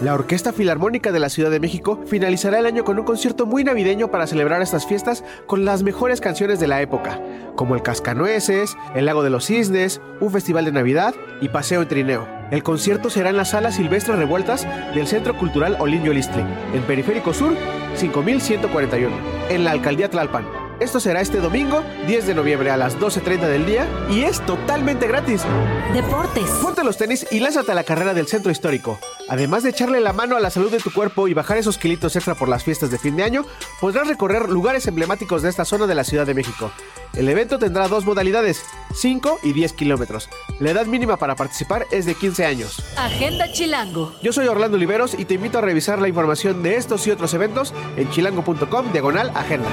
La 0.00 0.14
Orquesta 0.14 0.52
Filarmónica 0.52 1.10
de 1.10 1.18
la 1.18 1.28
Ciudad 1.28 1.50
de 1.50 1.58
México 1.58 2.00
finalizará 2.06 2.60
el 2.60 2.66
año 2.66 2.84
con 2.84 3.00
un 3.00 3.04
concierto 3.04 3.46
muy 3.46 3.64
navideño 3.64 4.12
para 4.12 4.28
celebrar 4.28 4.62
estas 4.62 4.86
fiestas 4.86 5.24
con 5.46 5.64
las 5.64 5.82
mejores 5.82 6.20
canciones 6.20 6.60
de 6.60 6.68
la 6.68 6.80
época, 6.80 7.20
como 7.56 7.74
el 7.74 7.82
Cascanueces, 7.82 8.76
el 8.94 9.06
Lago 9.06 9.24
de 9.24 9.30
los 9.30 9.46
Cisnes, 9.46 10.00
un 10.20 10.30
festival 10.30 10.66
de 10.66 10.72
Navidad 10.72 11.16
y 11.40 11.48
paseo 11.48 11.82
en 11.82 11.88
trineo. 11.88 12.28
El 12.52 12.62
concierto 12.62 13.10
será 13.10 13.30
en 13.30 13.36
la 13.36 13.44
Sala 13.44 13.72
Silvestre 13.72 14.14
Revueltas 14.14 14.68
del 14.94 15.08
Centro 15.08 15.36
Cultural 15.36 15.76
Olinio 15.80 16.12
Listli, 16.12 16.44
en 16.74 16.82
Periférico 16.82 17.34
Sur 17.34 17.56
5141, 17.96 19.16
en 19.50 19.64
la 19.64 19.72
Alcaldía 19.72 20.08
Tlalpan. 20.08 20.67
Esto 20.80 21.00
será 21.00 21.20
este 21.20 21.40
domingo, 21.40 21.82
10 22.06 22.28
de 22.28 22.34
noviembre 22.36 22.70
a 22.70 22.76
las 22.76 22.96
12.30 22.96 23.48
del 23.48 23.66
día 23.66 23.88
y 24.08 24.22
es 24.22 24.40
totalmente 24.46 25.08
gratis. 25.08 25.42
Deportes. 25.92 26.48
Ponte 26.62 26.84
los 26.84 26.96
tenis 26.96 27.26
y 27.32 27.40
lánzate 27.40 27.72
a 27.72 27.74
la 27.74 27.82
carrera 27.82 28.14
del 28.14 28.28
centro 28.28 28.52
histórico. 28.52 28.96
Además 29.28 29.64
de 29.64 29.70
echarle 29.70 30.00
la 30.00 30.12
mano 30.12 30.36
a 30.36 30.40
la 30.40 30.50
salud 30.50 30.70
de 30.70 30.78
tu 30.78 30.92
cuerpo 30.92 31.26
y 31.26 31.34
bajar 31.34 31.58
esos 31.58 31.78
kilitos 31.78 32.14
extra 32.14 32.36
por 32.36 32.48
las 32.48 32.62
fiestas 32.62 32.92
de 32.92 32.98
fin 32.98 33.16
de 33.16 33.24
año, 33.24 33.44
podrás 33.80 34.06
recorrer 34.06 34.48
lugares 34.48 34.86
emblemáticos 34.86 35.42
de 35.42 35.48
esta 35.48 35.64
zona 35.64 35.88
de 35.88 35.96
la 35.96 36.04
Ciudad 36.04 36.26
de 36.26 36.34
México. 36.34 36.70
El 37.14 37.28
evento 37.28 37.58
tendrá 37.58 37.88
dos 37.88 38.04
modalidades, 38.04 38.62
5 38.94 39.40
y 39.42 39.54
10 39.54 39.72
kilómetros. 39.72 40.28
La 40.60 40.70
edad 40.70 40.86
mínima 40.86 41.16
para 41.16 41.34
participar 41.34 41.86
es 41.90 42.06
de 42.06 42.14
15 42.14 42.46
años. 42.46 42.84
Agenda 42.96 43.50
Chilango. 43.50 44.14
Yo 44.22 44.32
soy 44.32 44.46
Orlando 44.46 44.76
Oliveros 44.76 45.18
y 45.18 45.24
te 45.24 45.34
invito 45.34 45.58
a 45.58 45.62
revisar 45.62 45.98
la 46.00 46.06
información 46.06 46.62
de 46.62 46.76
estos 46.76 47.04
y 47.08 47.10
otros 47.10 47.34
eventos 47.34 47.74
en 47.96 48.08
chilango.com 48.10 48.92
diagonal 48.92 49.32
agenda. 49.34 49.68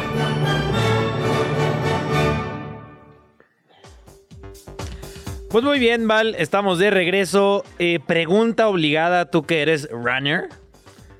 Pues 5.56 5.64
muy 5.64 5.80
bien, 5.80 6.06
Val, 6.06 6.36
estamos 6.38 6.80
de 6.80 6.90
regreso. 6.90 7.64
Eh, 7.80 8.02
pregunta 8.06 8.68
obligada, 8.68 9.32
tú 9.32 9.44
que 9.44 9.62
eres 9.62 9.88
runner. 9.90 10.50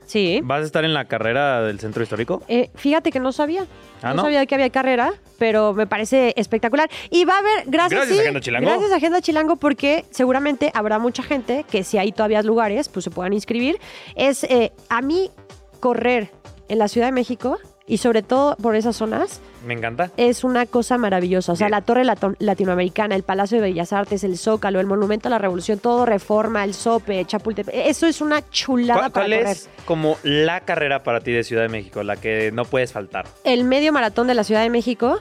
Sí. 0.08 0.42
¿Vas 0.44 0.64
a 0.64 0.66
estar 0.66 0.84
en 0.84 0.94
la 0.94 1.06
carrera 1.06 1.62
del 1.62 1.80
centro 1.80 2.04
histórico? 2.04 2.44
Eh, 2.50 2.70
fíjate 2.76 3.14
que 3.14 3.22
no 3.22 3.32
sabía. 3.32 3.66
Ah, 4.02 4.10
no, 4.10 4.16
¿no? 4.16 4.22
sabía 4.24 4.46
que 4.46 4.56
había 4.56 4.70
carrera, 4.72 5.14
pero 5.40 5.74
me 5.74 5.88
parece 5.88 6.34
espectacular. 6.36 6.90
Y 7.10 7.24
va 7.24 7.36
a 7.36 7.38
haber, 7.38 7.64
gracias, 7.68 7.92
Gracias, 7.92 8.18
sí, 8.18 8.22
Agenda 8.24 8.42
Chilango. 8.42 8.68
Gracias, 8.68 8.92
Agenda 8.92 9.22
Chilango, 9.22 9.56
porque 9.56 10.04
seguramente 10.12 10.70
habrá 10.74 11.00
mucha 11.00 11.24
gente 11.24 11.64
que 11.72 11.86
si 11.86 11.98
hay 11.98 12.12
todavía 12.12 12.42
lugares, 12.44 12.90
pues 12.90 13.06
se 13.06 13.12
puedan 13.12 13.32
inscribir. 13.32 13.80
Es, 14.16 14.44
eh, 14.44 14.74
a 14.90 15.02
mí, 15.02 15.32
correr 15.80 16.30
en 16.68 16.80
la 16.80 16.90
Ciudad 16.90 17.08
de 17.08 17.14
México 17.14 17.58
y 17.88 17.98
sobre 17.98 18.24
todo 18.24 18.56
por 18.58 18.76
esas 18.76 18.96
zonas, 18.96 19.42
Me 19.66 19.74
encanta. 19.74 20.12
es 20.18 20.44
una 20.44 20.66
cosa 20.66 20.98
maravillosa. 20.98 21.52
O 21.52 21.56
sea, 21.56 21.70
la 21.70 21.82
Torre 21.82 22.04
Lato- 22.04 22.36
Latinoamericana, 22.40 23.16
el 23.16 23.24
Palacio 23.24 23.58
de 23.58 23.64
Bellas 23.70 23.94
Artes, 23.94 24.24
el 24.24 24.38
Zócalo, 24.38 24.80
el 24.80 24.88
Monumento 24.88 25.28
a 25.28 25.32
la 25.32 25.38
Revolución, 25.38 25.80
todo 25.80 26.06
Reforma, 26.06 26.64
el 26.64 26.74
Sope, 26.74 27.24
Chapultepec. 27.26 27.74
Eso 27.76 28.08
es 28.08 28.22
una 28.22 28.48
chulada 28.50 29.00
¿Cuál, 29.00 29.12
para 29.12 29.26
cuál 29.28 29.40
correr. 29.40 29.52
es 29.56 29.70
como 29.86 30.18
la 30.24 30.62
carrera 30.62 31.04
para 31.04 31.20
ti 31.22 31.32
de 31.32 31.44
Ciudad 31.44 31.62
de 31.62 31.70
México, 31.70 32.02
la 32.04 32.16
que 32.16 32.52
no 32.52 32.66
puedes 32.66 32.92
faltar? 32.92 33.26
El 33.44 33.64
medio 33.66 33.94
maratón 33.94 34.28
de 34.28 34.34
la 34.34 34.44
Ciudad 34.44 34.62
de 34.64 34.70
México. 34.70 35.20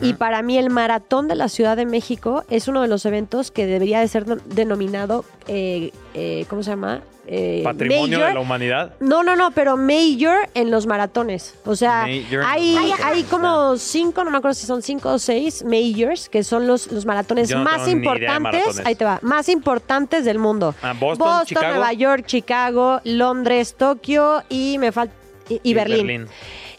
Y 0.00 0.14
para 0.14 0.42
mí 0.42 0.56
el 0.58 0.70
maratón 0.70 1.26
de 1.28 1.34
la 1.34 1.48
Ciudad 1.48 1.76
de 1.76 1.86
México 1.86 2.44
es 2.48 2.68
uno 2.68 2.82
de 2.82 2.88
los 2.88 3.04
eventos 3.06 3.50
que 3.50 3.66
debería 3.66 4.00
de 4.00 4.08
ser 4.08 4.26
no- 4.28 4.36
denominado, 4.46 5.24
eh, 5.48 5.92
eh, 6.14 6.44
¿cómo 6.48 6.62
se 6.62 6.70
llama? 6.70 7.02
Eh, 7.32 7.60
Patrimonio 7.62 8.18
major. 8.18 8.28
de 8.28 8.34
la 8.34 8.40
humanidad. 8.40 8.94
No, 8.98 9.22
no, 9.22 9.36
no, 9.36 9.52
pero 9.52 9.76
major 9.76 10.48
en 10.54 10.70
los 10.72 10.86
maratones. 10.86 11.54
O 11.64 11.76
sea, 11.76 12.02
Major 12.06 12.42
hay, 12.44 12.74
maratones. 12.74 13.04
hay 13.04 13.22
como 13.24 13.76
cinco, 13.76 14.24
no 14.24 14.30
me 14.32 14.38
acuerdo 14.38 14.54
si 14.54 14.66
son 14.66 14.82
cinco 14.82 15.10
o 15.10 15.18
seis 15.20 15.64
majors, 15.64 16.28
que 16.28 16.42
son 16.42 16.66
los, 16.66 16.90
los 16.90 17.06
maratones 17.06 17.50
no 17.50 17.62
más 17.62 17.86
importantes. 17.86 18.40
maratones. 18.40 18.86
Ahí 18.86 18.94
te 18.96 19.04
va, 19.04 19.20
más 19.22 19.48
importantes 19.48 20.24
del 20.24 20.38
mundo. 20.38 20.74
Ah, 20.82 20.92
Boston, 20.98 21.42
Chicago. 21.46 21.68
Nueva 21.68 21.92
York, 21.92 22.24
Chicago, 22.26 23.00
Londres, 23.04 23.74
Tokio 23.76 24.42
y 24.48 24.78
me 24.78 24.90
falta. 24.90 25.14
Y, 25.48 25.60
y 25.62 25.74
Berlín. 25.74 26.26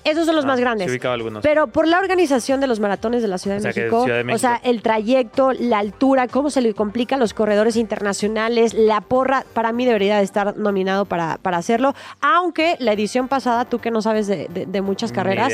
Esos 0.03 0.25
son 0.25 0.35
los 0.35 0.45
Ah, 0.45 0.47
más 0.47 0.59
grandes. 0.59 1.05
algunos. 1.05 1.43
Pero 1.43 1.67
por 1.67 1.87
la 1.87 1.99
organización 1.99 2.59
de 2.59 2.67
los 2.67 2.79
maratones 2.79 3.21
de 3.21 3.27
la 3.27 3.37
Ciudad 3.37 3.57
de, 3.57 3.59
O 3.59 3.63
sea, 3.63 3.73
que 3.73 3.81
México, 3.81 4.03
Ciudad 4.03 4.17
de 4.17 4.23
México. 4.23 4.35
o 4.35 4.39
sea, 4.39 4.59
el 4.63 4.81
trayecto, 4.81 5.51
la 5.53 5.79
altura, 5.79 6.27
cómo 6.27 6.49
se 6.49 6.61
le 6.61 6.73
complica 6.73 7.15
a 7.15 7.19
los 7.19 7.33
corredores 7.33 7.75
internacionales, 7.75 8.73
la 8.73 9.01
porra, 9.01 9.43
para 9.53 9.71
mí 9.71 9.85
debería 9.85 10.17
de 10.17 10.23
estar 10.23 10.57
nominado 10.57 11.05
para, 11.05 11.37
para 11.37 11.57
hacerlo. 11.57 11.93
Aunque 12.21 12.75
la 12.79 12.93
edición 12.93 13.27
pasada, 13.27 13.65
tú 13.65 13.79
que 13.79 13.91
no 13.91 14.01
sabes 14.01 14.27
de, 14.27 14.47
de- 14.49 14.65
de 14.65 14.81
muchas 14.81 15.11
carreras, 15.11 15.53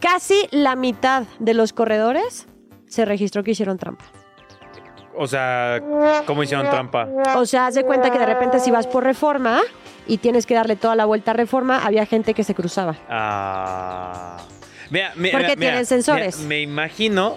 casi 0.00 0.46
la 0.50 0.76
mitad 0.76 1.24
de 1.40 1.54
los 1.54 1.72
corredores 1.72 2.46
se 2.86 3.04
registró 3.04 3.42
que 3.42 3.50
hicieron 3.50 3.76
trampa. 3.78 4.04
O 5.20 5.26
sea, 5.26 5.80
¿cómo 6.26 6.44
hicieron 6.44 6.70
trampa? 6.70 7.08
O 7.36 7.44
sea, 7.44 7.66
haz 7.66 7.74
de 7.74 7.82
cuenta 7.84 8.10
que 8.10 8.18
de 8.20 8.26
repente 8.26 8.60
si 8.60 8.70
vas 8.70 8.86
por 8.86 9.02
reforma 9.02 9.60
y 10.08 10.18
tienes 10.18 10.46
que 10.46 10.54
darle 10.54 10.74
toda 10.76 10.96
la 10.96 11.04
vuelta 11.04 11.30
a 11.30 11.34
reforma, 11.34 11.84
había 11.84 12.04
gente 12.06 12.34
que 12.34 12.42
se 12.42 12.54
cruzaba. 12.54 12.96
Ah. 13.08 14.38
Mira, 14.90 15.12
mira, 15.16 15.32
Porque 15.38 15.56
mira, 15.56 15.70
tienen 15.70 15.86
sensores. 15.86 16.38
me 16.40 16.60
imagino. 16.60 17.36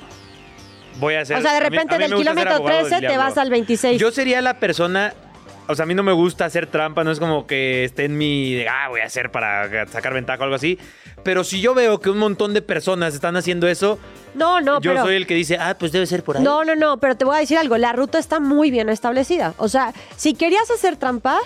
Voy 1.00 1.16
a 1.16 1.22
hacer. 1.22 1.38
o 1.38 1.42
sea, 1.42 1.52
de 1.52 1.58
a 1.58 1.62
mí- 1.62 1.70
repente 1.70 1.96
a 1.96 1.98
mí 1.98 2.04
del 2.06 2.16
kilómetro 2.16 2.54
abogado 2.56 2.80
del 2.80 2.88
13 2.90 3.08
te 3.08 3.18
vas 3.18 3.38
al 3.38 3.50
26. 3.50 4.00
Yo 4.00 4.12
sería 4.12 4.42
la 4.42 4.56
persona. 4.60 5.14
O 5.68 5.76
sea, 5.76 5.84
a 5.84 5.86
mí 5.86 5.94
no 5.94 6.04
me 6.04 6.12
gusta 6.12 6.44
hacer 6.46 6.68
trampa, 6.68 7.04
no 7.04 7.12
es 7.12 7.20
como 7.20 7.48
que 7.48 7.86
esté 7.86 8.06
en 8.06 8.18
mi. 8.18 8.62
Ah, 8.70 8.88
voy 8.90 9.00
a 9.02 9.06
hacer 9.06 9.32
para 9.32 9.88
sacar 9.88 10.14
ventaja 10.14 10.40
o 10.42 10.44
algo 10.44 10.56
así. 10.56 10.78
Pero 11.24 11.44
si 11.44 11.62
yo 11.62 11.74
veo 11.76 12.00
que 12.02 12.10
un 12.10 12.18
montón 12.18 12.54
de 12.54 12.62
personas 12.62 13.14
están 13.14 13.38
haciendo 13.38 13.68
eso, 13.68 14.00
No, 14.34 14.60
no, 14.60 14.82
yo 14.82 14.92
pero... 14.92 15.04
soy 15.04 15.16
el 15.16 15.28
que 15.28 15.36
dice, 15.36 15.58
ah, 15.60 15.76
pues 15.80 15.92
debe 15.92 16.08
ser 16.08 16.24
por 16.24 16.38
ahí. 16.38 16.44
No, 16.44 16.64
no, 16.66 16.76
no, 16.76 16.98
pero 16.98 17.16
te 17.16 17.26
voy 17.26 17.36
a 17.38 17.40
decir 17.40 17.58
algo, 17.58 17.78
la 17.78 17.94
ruta 17.94 18.18
está 18.18 18.40
muy 18.40 18.72
bien 18.72 18.90
establecida. 18.90 19.54
O 19.58 19.68
sea, 19.70 19.94
si 20.18 20.34
querías 20.34 20.70
hacer 20.72 20.98
trampa, 20.98 21.38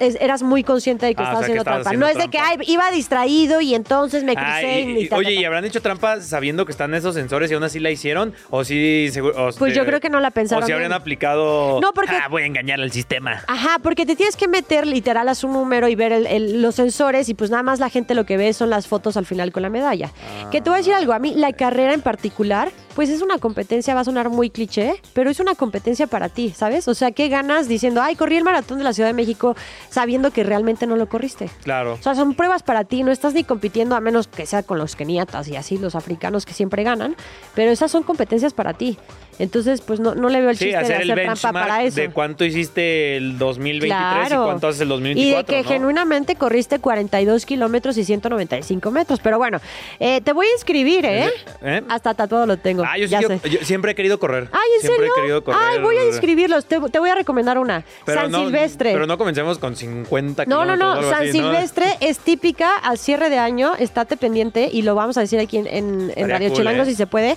es- 0.00 0.16
eras 0.20 0.42
muy 0.42 0.62
consciente 0.64 1.06
de 1.06 1.14
que 1.14 1.22
Ah, 1.22 1.24
o 1.24 1.28
estabas 1.28 1.46
sea, 1.46 1.54
que 1.54 1.60
haciendo 1.60 1.64
trampa. 1.64 1.88
haciendo 1.90 2.06
no 2.06 2.12
es 2.12 2.18
de 2.18 2.28
que 2.30 2.38
ay, 2.38 2.56
iba 2.66 2.90
distraído 2.90 3.60
y 3.60 3.74
entonces 3.74 4.24
me 4.24 4.34
crucé 4.34 4.50
Ay, 4.50 4.96
y, 4.98 4.98
y- 5.04 5.08
ta, 5.08 5.16
oye. 5.16 5.32
¿y 5.34 5.44
habrán 5.44 5.64
hecho 5.64 5.80
trampa 5.82 6.20
sabiendo 6.20 6.64
que 6.66 6.72
están 6.72 6.94
esos 6.94 7.14
sensores 7.14 7.50
y 7.50 7.54
aún 7.54 7.62
así 7.64 7.80
la 7.80 7.90
hicieron? 7.90 8.34
¿O 8.50 8.64
sí, 8.64 9.08
seguro? 9.12 9.48
o 9.48 9.52
Pues 9.52 9.74
yo 9.74 9.84
creo 9.86 10.00
que 10.00 10.10
no 10.10 10.20
la 10.20 10.30
pensaron 10.30 10.62
O 10.62 10.66
si 10.66 10.72
bien. 10.72 10.82
habrían 10.84 10.92
aplicado. 10.92 11.80
No, 11.80 11.92
porque- 11.92 12.12
Ah, 12.14 12.28
voy 12.28 12.42
a 12.42 12.46
engañar 12.46 12.80
al 12.80 12.92
sistema. 12.92 13.42
Ajá, 13.46 13.78
porque 13.82 14.06
te 14.06 14.16
tienes 14.16 14.36
que 14.36 14.48
meter 14.48 14.86
literal 14.86 15.28
a 15.28 15.34
su 15.34 15.48
número 15.48 15.88
y 15.88 15.94
ver 15.94 16.12
el- 16.12 16.26
el- 16.26 16.62
los 16.62 16.74
sensores 16.74 17.28
y 17.28 17.34
pues 17.34 17.50
nada 17.50 17.62
más 17.62 17.78
la 17.80 17.88
gente 17.90 18.14
lo 18.14 18.24
que 18.24 18.36
ve 18.36 18.52
son 18.52 18.70
las 18.70 18.86
fotos 18.86 19.16
al 19.16 19.26
final 19.26 19.52
con 19.52 19.62
la 19.62 19.70
medalla. 19.70 20.10
Que 20.50 20.60
te 20.60 20.70
voy 20.70 20.76
a 20.76 20.78
decir 20.78 20.94
algo, 20.94 21.12
a 21.12 21.18
mí 21.18 21.34
la 21.34 21.52
carrera 21.52 21.94
en 21.94 22.00
particular, 22.02 22.70
pues 22.94 23.10
es 23.10 23.22
una 23.22 23.38
competencia, 23.38 23.94
va 23.94 24.00
a 24.00 24.04
sonar 24.04 24.30
muy 24.30 24.50
cliché, 24.50 25.00
pero 25.12 25.30
es 25.30 25.40
una 25.40 25.54
competencia 25.54 26.06
para 26.06 26.28
ti, 26.28 26.50
¿sabes? 26.50 26.86
O 26.88 26.94
sea, 26.94 27.12
¿qué 27.12 27.28
ganas 27.28 27.68
diciendo, 27.68 28.00
ay, 28.02 28.16
corrí 28.16 28.36
el 28.36 28.44
maratón 28.44 28.78
de 28.78 28.84
la 28.84 28.92
Ciudad 28.92 29.08
de 29.08 29.14
México 29.14 29.56
sabiendo 29.90 30.30
que 30.30 30.44
realmente 30.44 30.86
no 30.86 30.96
lo 30.96 31.08
corriste? 31.08 31.50
Claro. 31.62 31.94
O 31.94 32.02
sea, 32.02 32.14
son 32.14 32.34
pruebas 32.34 32.62
para 32.62 32.84
ti, 32.84 33.02
no 33.02 33.12
estás 33.12 33.34
ni 33.34 33.44
compitiendo 33.44 33.96
a 33.96 34.00
menos 34.00 34.28
que 34.28 34.46
sea 34.46 34.62
con 34.62 34.78
los 34.78 34.96
keniatas 34.96 35.48
y 35.48 35.56
así, 35.56 35.78
los 35.78 35.94
africanos 35.94 36.46
que 36.46 36.52
siempre 36.52 36.84
ganan, 36.84 37.16
pero 37.54 37.70
esas 37.70 37.90
son 37.90 38.02
competencias 38.02 38.52
para 38.52 38.74
ti. 38.74 38.98
Entonces, 39.38 39.80
pues 39.80 39.98
no, 40.00 40.14
no 40.14 40.28
le 40.28 40.40
veo 40.40 40.50
el 40.50 40.56
Sí, 40.56 40.66
chiste 40.66 40.78
de 40.78 40.84
hacer 40.84 41.00
el 41.02 41.10
hacer 41.10 41.24
trampa 41.24 41.52
para 41.52 41.82
eso. 41.82 42.00
de 42.00 42.10
cuánto 42.10 42.44
hiciste 42.44 43.16
el 43.16 43.36
2023 43.38 43.88
Claro. 44.28 44.42
y 44.42 44.46
cuánto 44.46 44.68
haces 44.68 44.80
el 44.82 44.86
Y 44.86 44.90
de 44.90 44.94
2024. 44.94 45.54
que 45.56 45.62
¿no? 45.62 45.68
genuinamente 45.68 46.36
corriste 46.36 46.78
42 46.78 47.44
kilómetros 47.46 47.96
y 47.98 48.04
195 48.04 48.90
metros. 48.90 49.20
Pero 49.20 49.38
bueno, 49.38 49.60
eh, 49.98 50.20
te 50.20 50.32
voy 50.32 50.46
a 50.46 50.52
inscribir, 50.52 51.04
¿eh? 51.04 51.30
¿Eh? 51.62 51.82
Hasta 51.88 52.14
tatuado 52.14 52.46
lo 52.46 52.56
tengo. 52.58 52.84
Ah, 52.86 52.96
yo, 52.96 53.06
ya 53.06 53.18
quiero- 53.18 53.38
sé. 53.40 53.50
yo 53.50 53.58
siempre 53.62 53.92
he 53.92 53.94
querido 53.94 54.18
correr. 54.20 54.48
Ay, 54.52 54.60
¿en 54.76 54.80
siempre 54.82 55.06
serio? 55.06 55.12
he 55.16 55.20
querido 55.20 55.44
correr. 55.44 55.60
Ay, 55.62 55.80
voy 55.80 55.96
a 55.96 56.04
inscribirlos. 56.06 56.64
Te, 56.66 56.78
te 56.80 56.98
voy 56.98 57.10
a 57.10 57.14
recomendar 57.14 57.58
una. 57.58 57.84
Pero 58.04 58.20
San 58.22 58.30
no- 58.30 58.38
Silvestre. 58.44 58.92
Pero 58.92 59.06
no 59.06 59.18
comencemos 59.18 59.58
con 59.58 59.74
50 59.76 60.44
No, 60.46 60.64
no, 60.64 60.76
no. 60.76 61.02
San 61.02 61.22
así, 61.28 61.38
¿no? 61.40 61.50
Silvestre 61.50 61.86
es 62.00 62.18
típica 62.18 62.76
al 62.76 62.98
cierre 62.98 63.30
de 63.30 63.38
año. 63.38 63.74
Estate 63.78 64.16
pendiente 64.16 64.68
y 64.72 64.82
lo 64.82 64.94
vamos 64.94 65.16
a 65.16 65.20
decir 65.20 65.40
aquí 65.40 65.56
en, 65.58 65.66
en- 65.66 66.28
Radio 66.30 66.48
cool, 66.50 66.58
Chilango 66.58 66.82
¿eh? 66.82 66.86
si 66.86 66.94
se 66.94 67.06
puede. 67.06 67.36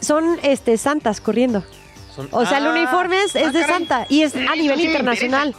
Son 0.00 0.38
este 0.42 0.76
santas 0.78 1.20
corriendo. 1.20 1.64
Son- 2.14 2.28
O 2.30 2.46
sea, 2.46 2.58
el 2.58 2.66
Ah, 2.66 2.70
uniforme 2.70 3.22
es, 3.22 3.36
es 3.36 3.52
de 3.52 3.64
Santa 3.64 4.06
y 4.08 4.22
es 4.22 4.34
a 4.34 4.54
nivel 4.56 4.80
internacional. 4.80 5.54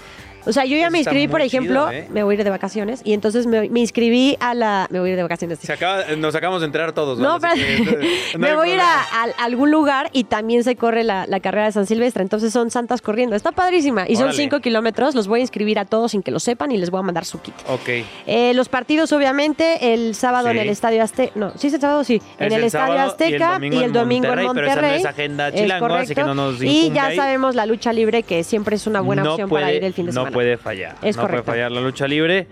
O 0.47 0.53
sea, 0.53 0.65
yo 0.65 0.77
ya 0.77 0.89
me 0.89 0.99
Está 0.99 1.11
inscribí, 1.11 1.27
por 1.27 1.39
muy 1.39 1.47
ejemplo, 1.47 1.91
¿eh? 1.91 2.07
me 2.11 2.23
voy 2.23 2.35
a 2.35 2.37
ir 2.39 2.43
de 2.43 2.49
vacaciones 2.49 3.01
y 3.03 3.13
entonces 3.13 3.45
me, 3.45 3.69
me 3.69 3.79
inscribí 3.81 4.37
a 4.39 4.53
la... 4.53 4.87
Me 4.89 4.99
voy 4.99 5.09
a 5.09 5.11
ir 5.11 5.17
de 5.17 5.23
vacaciones. 5.23 5.59
sí. 5.59 5.67
Se 5.67 5.73
acaba, 5.73 6.03
nos 6.17 6.33
acabamos 6.35 6.61
de 6.61 6.67
enterar 6.67 6.93
todos. 6.93 7.19
No, 7.19 7.39
¿vale? 7.39 7.61
Así 7.63 7.83
pero 7.85 7.99
que, 7.99 8.07
no 8.33 8.39
me 8.39 8.49
hay 8.49 8.55
voy 8.55 8.69
a 8.69 8.73
ir 8.73 8.79
problema. 8.79 9.33
a, 9.39 9.43
algún 9.45 9.71
lugar 9.71 10.09
y 10.13 10.23
también 10.23 10.63
se 10.63 10.75
corre 10.75 11.03
la, 11.03 11.25
la 11.27 11.39
carrera 11.39 11.65
de 11.65 11.71
San 11.73 11.85
Silvestre. 11.85 12.21
Entonces 12.23 12.51
son 12.53 12.71
santas 12.71 13.01
corriendo. 13.01 13.35
Está 13.35 13.51
padrísima. 13.51 14.05
Y 14.07 14.15
son 14.15 14.25
Órale. 14.25 14.37
cinco 14.37 14.59
kilómetros. 14.59 15.15
Los 15.15 15.27
voy 15.27 15.39
a 15.39 15.41
inscribir 15.41 15.79
a 15.79 15.85
todos 15.85 16.11
sin 16.11 16.23
que 16.23 16.31
lo 16.31 16.39
sepan 16.39 16.71
y 16.71 16.77
les 16.77 16.89
voy 16.89 16.99
a 16.99 17.03
mandar 17.03 17.25
su 17.25 17.41
kit. 17.41 17.53
Ok. 17.67 17.89
Eh, 18.25 18.53
los 18.55 18.69
partidos, 18.69 19.11
obviamente, 19.11 19.93
el 19.93 20.15
sábado 20.15 20.49
en 20.49 20.55
Sí. 20.57 20.59
el 20.61 20.69
Estadio 20.69 21.03
Azteca. 21.03 21.31
No, 21.35 21.51
sí 21.57 21.67
es 21.67 21.73
el 21.73 21.81
sábado, 21.81 22.03
sí. 22.03 22.15
Es 22.15 22.23
en 22.39 22.45
el, 22.47 22.53
el 22.53 22.63
Estadio 22.65 22.93
sábado 22.93 23.11
Azteca 23.11 23.59
y 23.61 23.83
el 23.83 23.91
domingo, 23.93 24.27
en 24.27 24.45
Monterrey, 24.45 24.45
Monterrey. 24.47 24.69
pero 24.75 24.87
esa 24.87 24.91
no 24.93 24.95
es 24.95 25.05
agenda 25.05 25.51
chilango, 25.51 25.85
así 25.85 25.93
correcto. 25.93 26.13
que 26.15 26.23
no 26.23 26.33
nos 26.35 26.61
Y 26.63 26.67
incumbe 26.79 26.95
ya 26.95 27.05
ahí. 27.07 27.15
sabemos 27.17 27.55
la 27.55 27.65
lucha 27.65 27.93
libre, 27.93 28.23
que 28.23 28.43
siempre 28.43 28.75
es 28.75 28.87
una 28.87 29.01
buena 29.01 29.29
opción 29.29 29.49
puede, 29.49 29.63
para 29.65 29.73
ir 29.73 29.83
el 29.83 29.93
fin 29.93 30.05
de 30.05 30.11
no 30.11 30.21
semana. 30.21 30.31
Puede 30.37 30.57
fallar. 30.57 30.95
Es 31.01 31.15
no 31.15 31.23
correcto. 31.23 31.45
puede 31.45 31.57
fallar 31.57 31.71
la 31.71 31.81
lucha 31.81 32.07
libre. 32.07 32.47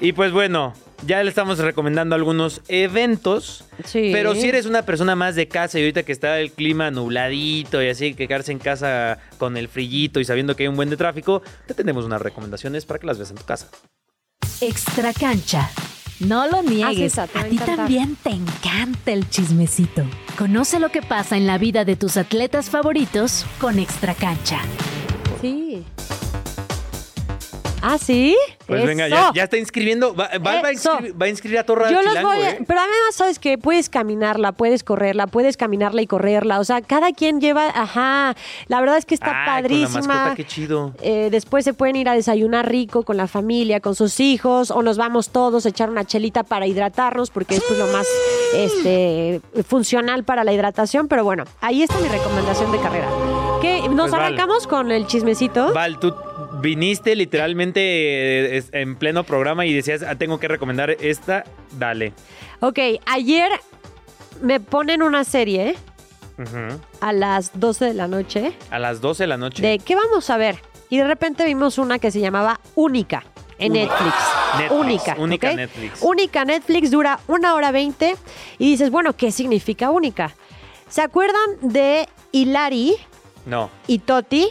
Y 0.00 0.12
pues 0.12 0.32
bueno, 0.32 0.72
ya 1.06 1.22
le 1.22 1.28
estamos 1.28 1.58
recomendando 1.58 2.14
algunos 2.14 2.62
eventos. 2.66 3.66
Sí. 3.84 4.08
Pero 4.10 4.34
si 4.34 4.48
eres 4.48 4.64
una 4.64 4.86
persona 4.86 5.14
más 5.14 5.34
de 5.34 5.46
casa 5.46 5.78
y 5.78 5.82
ahorita 5.82 6.02
que 6.02 6.12
está 6.12 6.40
el 6.40 6.50
clima 6.50 6.90
nubladito 6.90 7.82
y 7.82 7.90
así, 7.90 8.14
que 8.14 8.26
quedarse 8.26 8.52
en 8.52 8.58
casa 8.58 9.18
con 9.36 9.58
el 9.58 9.68
frillito 9.68 10.18
y 10.18 10.24
sabiendo 10.24 10.56
que 10.56 10.62
hay 10.62 10.68
un 10.68 10.76
buen 10.76 10.88
de 10.88 10.96
tráfico, 10.96 11.42
te 11.66 11.74
tenemos 11.74 12.06
unas 12.06 12.22
recomendaciones 12.22 12.86
para 12.86 13.00
que 13.00 13.06
las 13.06 13.18
veas 13.18 13.30
en 13.30 13.36
tu 13.36 13.44
casa. 13.44 13.68
Extra 14.62 15.12
cancha. 15.12 15.70
No 16.18 16.48
lo 16.48 16.62
niegues, 16.62 17.18
a 17.18 17.26
ti 17.26 17.58
también 17.58 18.16
te 18.16 18.30
encanta 18.30 19.12
el 19.12 19.28
chismecito. 19.28 20.04
Conoce 20.38 20.80
lo 20.80 20.88
que 20.88 21.02
pasa 21.02 21.36
en 21.36 21.46
la 21.46 21.58
vida 21.58 21.84
de 21.84 21.96
tus 21.96 22.16
atletas 22.16 22.70
favoritos 22.70 23.44
con 23.60 23.78
Extra 23.78 24.14
cancha. 24.14 24.62
Sí. 25.42 25.84
¿Ah, 27.88 27.98
sí? 27.98 28.36
Pues 28.66 28.84
venga, 28.84 29.06
Eso. 29.06 29.14
ya, 29.14 29.30
ya 29.32 29.44
está 29.44 29.56
inscribiendo. 29.58 30.12
Va, 30.12 30.26
a 30.26 30.72
inscribir, 30.72 31.22
va 31.22 31.26
a 31.26 31.28
inscribir 31.28 31.58
a 31.60 31.64
Yo 31.64 32.02
los 32.02 32.20
voy 32.20 32.38
a, 32.38 32.50
¿eh? 32.50 32.64
pero 32.66 32.80
además 32.80 32.98
sabes 33.12 33.38
que 33.38 33.58
puedes 33.58 33.88
caminarla, 33.88 34.50
puedes 34.50 34.82
correrla, 34.82 35.28
puedes 35.28 35.56
caminarla 35.56 36.02
y 36.02 36.08
correrla, 36.08 36.58
o 36.58 36.64
sea, 36.64 36.80
cada 36.80 37.12
quien 37.12 37.40
lleva, 37.40 37.68
ajá, 37.68 38.34
la 38.66 38.80
verdad 38.80 38.98
es 38.98 39.06
que 39.06 39.14
está 39.14 39.26
Ay, 39.28 39.32
con 39.34 39.44
la 39.44 39.46
padrísima. 39.62 40.00
mascota, 40.14 40.34
qué 40.34 40.44
chido. 40.44 40.94
Eh, 41.00 41.28
después 41.30 41.64
se 41.64 41.74
pueden 41.74 41.94
ir 41.94 42.08
a 42.08 42.14
desayunar 42.14 42.68
rico 42.68 43.04
con 43.04 43.16
la 43.16 43.28
familia, 43.28 43.78
con 43.78 43.94
sus 43.94 44.18
hijos, 44.18 44.72
o 44.72 44.82
nos 44.82 44.96
vamos 44.96 45.28
todos 45.28 45.64
a 45.64 45.68
echar 45.68 45.88
una 45.88 46.04
chelita 46.04 46.42
para 46.42 46.66
hidratarnos, 46.66 47.30
porque 47.30 47.54
es 47.54 47.62
pues, 47.68 47.78
lo 47.78 47.86
más 47.86 48.06
este, 48.52 49.40
funcional 49.68 50.24
para 50.24 50.42
la 50.42 50.52
hidratación. 50.52 51.06
Pero 51.06 51.22
bueno, 51.22 51.44
ahí 51.60 51.84
está 51.84 51.96
mi 51.98 52.08
recomendación 52.08 52.72
de 52.72 52.78
carrera. 52.80 53.08
¿Qué? 53.62 53.82
¿Nos 53.88 53.96
Pues 53.96 54.10
vale. 54.10 54.24
arrancamos 54.24 54.66
con 54.66 54.90
el 54.90 55.06
chismecito? 55.06 55.72
Val, 55.72 55.98
tú 56.00 56.12
viniste 56.60 57.14
literalmente 57.16 58.56
eh, 58.56 58.64
en 58.72 58.96
pleno 58.96 59.24
programa 59.24 59.66
y 59.66 59.72
decías, 59.74 60.02
ah, 60.02 60.16
tengo 60.16 60.38
que 60.38 60.48
recomendar 60.48 60.90
esta, 60.90 61.44
dale. 61.78 62.12
Ok, 62.60 62.78
ayer 63.06 63.50
me 64.42 64.60
ponen 64.60 65.02
una 65.02 65.24
serie 65.24 65.76
a 67.00 67.12
las 67.12 67.58
12 67.58 67.86
de 67.86 67.94
la 67.94 68.08
noche. 68.08 68.52
A 68.70 68.78
las 68.78 69.00
12 69.00 69.22
de 69.24 69.26
la 69.26 69.36
noche. 69.36 69.62
de 69.62 69.78
qué 69.78 69.94
vamos 69.94 70.28
a 70.30 70.36
ver. 70.36 70.56
Y 70.88 70.98
de 70.98 71.04
repente 71.06 71.44
vimos 71.44 71.78
una 71.78 71.98
que 71.98 72.10
se 72.10 72.20
llamaba 72.20 72.60
Única 72.74 73.24
en 73.58 73.72
Netflix. 73.72 74.14
Netflix, 74.58 74.70
Única. 74.80 75.16
Única. 75.18 75.54
Netflix. 75.54 76.02
Única 76.02 76.44
Netflix 76.44 76.90
dura 76.90 77.18
una 77.26 77.54
hora 77.54 77.72
veinte. 77.72 78.14
Y 78.58 78.70
dices, 78.70 78.90
bueno, 78.90 79.14
¿qué 79.16 79.32
significa 79.32 79.90
única? 79.90 80.34
¿Se 80.88 81.00
acuerdan 81.02 81.40
de 81.62 82.06
Hilari 82.32 82.94
No. 83.46 83.70
y 83.86 83.98
Toti? 84.00 84.48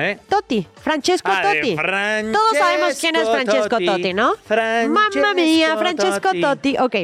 ¿Eh? 0.00 0.16
Toti, 0.28 0.64
Francesco 0.80 1.28
Ah, 1.32 1.42
Totti. 1.42 1.74
Francesco 1.76 2.38
Todos 2.38 2.56
sabemos 2.56 2.98
quién 3.00 3.16
es 3.16 3.28
Francesco 3.28 3.68
Totti. 3.68 3.86
Totti, 3.86 4.14
¿no? 4.14 4.34
Francesco 4.44 4.92
Mamma 4.94 5.34
mía, 5.34 5.76
Francesco 5.76 6.28
Totti. 6.28 6.40
Totti. 6.40 6.76
Ok. 6.78 6.94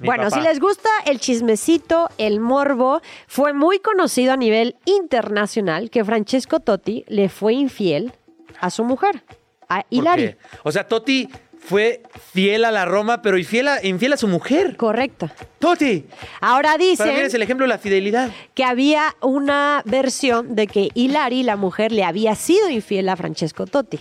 Mi 0.00 0.06
bueno, 0.06 0.24
papá. 0.24 0.36
si 0.36 0.42
les 0.42 0.60
gusta 0.60 0.88
el 1.06 1.18
chismecito, 1.18 2.08
el 2.16 2.38
morbo, 2.38 3.02
fue 3.26 3.52
muy 3.54 3.80
conocido 3.80 4.32
a 4.32 4.36
nivel 4.36 4.76
internacional 4.84 5.90
que 5.90 6.04
Francesco 6.04 6.60
Totti 6.60 7.04
le 7.08 7.28
fue 7.28 7.54
infiel 7.54 8.12
a 8.60 8.70
su 8.70 8.84
mujer, 8.84 9.24
a 9.68 9.82
¿Por 9.82 9.86
Hilari. 9.90 10.22
qué? 10.28 10.36
O 10.62 10.70
sea, 10.70 10.86
Totti 10.86 11.28
fue 11.68 12.02
fiel 12.32 12.64
a 12.64 12.70
la 12.70 12.86
Roma, 12.86 13.20
pero 13.20 13.36
infiel 13.36 13.68
a, 13.68 13.84
infiel 13.84 14.14
a 14.14 14.16
su 14.16 14.26
mujer. 14.26 14.76
Correcto. 14.76 15.30
Toti. 15.58 16.06
Ahora 16.40 16.70
Para 16.70 16.78
mí 16.78 16.90
dicen 16.90 17.08
eres 17.08 17.34
el 17.34 17.42
ejemplo 17.42 17.64
de 17.64 17.68
la 17.68 17.78
fidelidad. 17.78 18.30
que 18.54 18.64
había 18.64 19.14
una 19.20 19.82
versión 19.84 20.54
de 20.54 20.66
que 20.66 20.88
Hilari, 20.94 21.42
la 21.42 21.56
mujer, 21.56 21.92
le 21.92 22.04
había 22.04 22.34
sido 22.34 22.70
infiel 22.70 23.08
a 23.08 23.16
Francesco 23.16 23.66
Totti. 23.66 24.00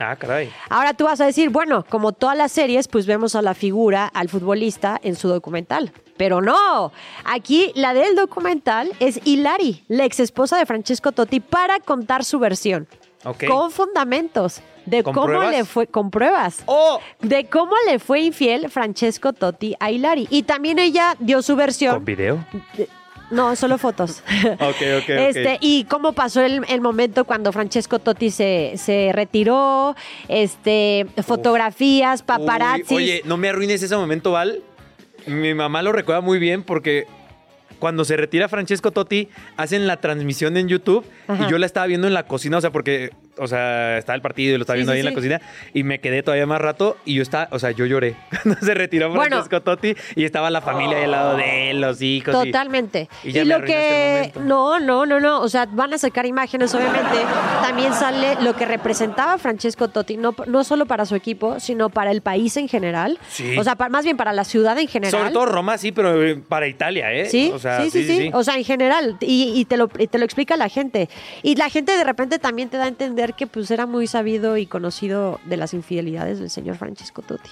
Ah, 0.00 0.16
caray. 0.16 0.50
Ahora 0.68 0.94
tú 0.94 1.04
vas 1.04 1.20
a 1.20 1.26
decir, 1.26 1.50
bueno, 1.50 1.84
como 1.88 2.12
todas 2.12 2.36
las 2.36 2.50
series, 2.50 2.88
pues 2.88 3.06
vemos 3.06 3.36
a 3.36 3.42
la 3.42 3.54
figura, 3.54 4.06
al 4.06 4.28
futbolista 4.28 5.00
en 5.04 5.14
su 5.14 5.28
documental. 5.28 5.92
Pero 6.16 6.40
no, 6.40 6.92
aquí 7.24 7.70
la 7.76 7.94
del 7.94 8.16
documental 8.16 8.90
es 8.98 9.20
Hilari, 9.24 9.84
la 9.86 10.04
ex 10.04 10.18
esposa 10.18 10.58
de 10.58 10.66
Francesco 10.66 11.12
Totti, 11.12 11.38
para 11.38 11.78
contar 11.78 12.24
su 12.24 12.40
versión. 12.40 12.88
Con 13.48 13.70
fundamentos 13.70 14.60
de 14.86 15.02
¿Con 15.02 15.14
cómo 15.14 15.26
pruebas? 15.26 15.50
le 15.50 15.64
fue, 15.64 15.86
con 15.86 16.10
pruebas, 16.10 16.62
¡Oh! 16.66 17.00
de 17.20 17.46
cómo 17.46 17.72
le 17.86 17.98
fue 17.98 18.20
infiel 18.20 18.70
Francesco 18.70 19.32
Totti 19.32 19.74
a 19.80 19.90
Hilari. 19.90 20.26
Y 20.30 20.42
también 20.42 20.78
ella 20.78 21.16
dio 21.18 21.42
su 21.42 21.56
versión. 21.56 21.94
¿Con 21.96 22.04
video? 22.04 22.44
No, 23.30 23.56
solo 23.56 23.78
fotos. 23.78 24.22
Ok, 24.44 24.60
ok, 24.60 25.02
ok. 25.02 25.08
Este, 25.08 25.58
y 25.60 25.84
cómo 25.84 26.12
pasó 26.12 26.42
el, 26.42 26.64
el 26.68 26.80
momento 26.80 27.24
cuando 27.24 27.52
Francesco 27.52 27.98
Totti 27.98 28.30
se, 28.30 28.74
se 28.76 29.10
retiró, 29.12 29.96
este, 30.28 31.06
fotografías, 31.26 32.22
paparazzis. 32.22 32.90
Uy, 32.90 32.96
oye, 32.96 33.22
no 33.24 33.36
me 33.36 33.48
arruines 33.48 33.82
ese 33.82 33.96
momento, 33.96 34.32
Val. 34.32 34.62
Mi 35.26 35.54
mamá 35.54 35.82
lo 35.82 35.92
recuerda 35.92 36.20
muy 36.20 36.38
bien 36.38 36.62
porque 36.62 37.06
cuando 37.78 38.04
se 38.04 38.16
retira 38.16 38.48
Francesco 38.48 38.92
Totti, 38.92 39.28
hacen 39.56 39.86
la 39.86 39.96
transmisión 39.98 40.56
en 40.56 40.68
YouTube 40.68 41.04
Ajá. 41.26 41.46
y 41.46 41.50
yo 41.50 41.58
la 41.58 41.66
estaba 41.66 41.86
viendo 41.86 42.06
en 42.06 42.14
la 42.14 42.26
cocina, 42.26 42.58
o 42.58 42.60
sea, 42.60 42.70
porque, 42.70 43.10
o 43.38 43.46
sea, 43.46 43.98
estaba 43.98 44.16
el 44.16 44.22
partido 44.22 44.54
y 44.54 44.58
lo 44.58 44.62
estaba 44.62 44.74
Sí, 44.76 44.78
viendo 44.80 44.92
sí, 44.92 44.96
ahí 44.96 45.00
en 45.00 45.06
la 45.06 45.14
cocina 45.14 45.40
y 45.72 45.82
me 45.84 46.00
quedé 46.00 46.22
todavía 46.22 46.46
más 46.46 46.60
rato 46.60 46.96
y 47.04 47.14
yo 47.14 47.22
estaba, 47.22 47.48
o 47.50 47.58
sea, 47.58 47.70
yo 47.70 47.86
lloré 47.86 48.16
cuando 48.42 48.60
se 48.60 48.74
retiró 48.74 49.08
Bueno. 49.08 49.24
Francesco 49.36 49.62
Totti 49.62 49.94
y 50.16 50.24
estaba 50.24 50.50
la 50.50 50.60
familia 50.60 50.98
ahí 50.98 51.04
al 51.04 51.10
lado 51.10 51.36
de 51.36 51.70
él, 51.70 51.80
los 51.80 52.00
hijos. 52.02 52.32
Totalmente. 52.34 53.08
y 53.22 53.30
Y, 53.30 53.32
ya 53.32 53.44
me 53.44 53.58
lo 53.58 53.64
que. 53.64 54.32
momento. 54.34 54.40
No, 54.40 54.80
no, 54.80 55.06
no, 55.06 55.20
no. 55.20 55.40
O 55.40 55.48
sea, 55.48 55.66
van 55.66 55.92
a 55.94 55.98
sacar 55.98 56.26
imágenes, 56.26 56.74
obviamente. 56.74 57.16
También 57.62 57.92
sale 57.94 58.36
lo 58.42 58.54
que 58.54 58.64
representaba 58.66 59.38
Francesco 59.38 59.88
Totti, 59.88 60.16
no, 60.16 60.34
no 60.46 60.64
solo 60.64 60.86
para 60.86 61.06
su 61.06 61.14
equipo, 61.14 61.60
sino 61.60 61.90
para 61.90 62.10
el 62.10 62.20
país 62.22 62.56
en 62.56 62.68
general. 62.68 63.18
Sí. 63.28 63.56
O 63.58 63.64
sea, 63.64 63.76
más 63.90 64.04
bien 64.04 64.16
para 64.16 64.32
la 64.32 64.44
ciudad 64.44 64.78
en 64.78 64.88
general. 64.88 65.10
Sobre 65.20 65.30
todo 65.32 65.46
Roma, 65.46 65.78
sí, 65.78 65.92
pero 65.92 66.22
eh, 66.22 66.36
para 66.36 66.66
Italia, 66.66 67.12
¿eh? 67.12 67.26
Sí, 67.26 67.50
O 67.54 67.58
sea, 67.58 67.80
sí, 67.82 67.90
sí, 67.90 68.04
sí, 68.04 68.30
O 68.32 68.44
sea, 68.44 68.56
en 68.56 68.64
general. 68.64 69.16
Y, 69.20 69.52
y 69.54 69.64
te 69.64 69.76
lo, 69.76 69.88
y 69.98 70.06
te 70.06 70.18
lo 70.18 70.24
explica 70.24 70.56
la 70.56 70.68
gente. 70.68 71.08
Y 71.42 71.56
la 71.56 71.70
gente 71.70 71.96
de 71.96 72.04
repente 72.04 72.38
también 72.38 72.68
te 72.68 72.76
da 72.76 72.84
a 72.84 72.88
entender 72.88 73.23
que 73.32 73.46
pues 73.46 73.70
era 73.70 73.86
muy 73.86 74.06
sabido 74.06 74.58
y 74.58 74.66
conocido 74.66 75.40
de 75.46 75.56
las 75.56 75.72
infidelidades 75.72 76.38
del 76.38 76.50
señor 76.50 76.76
Francesco 76.76 77.22
Totti. 77.22 77.50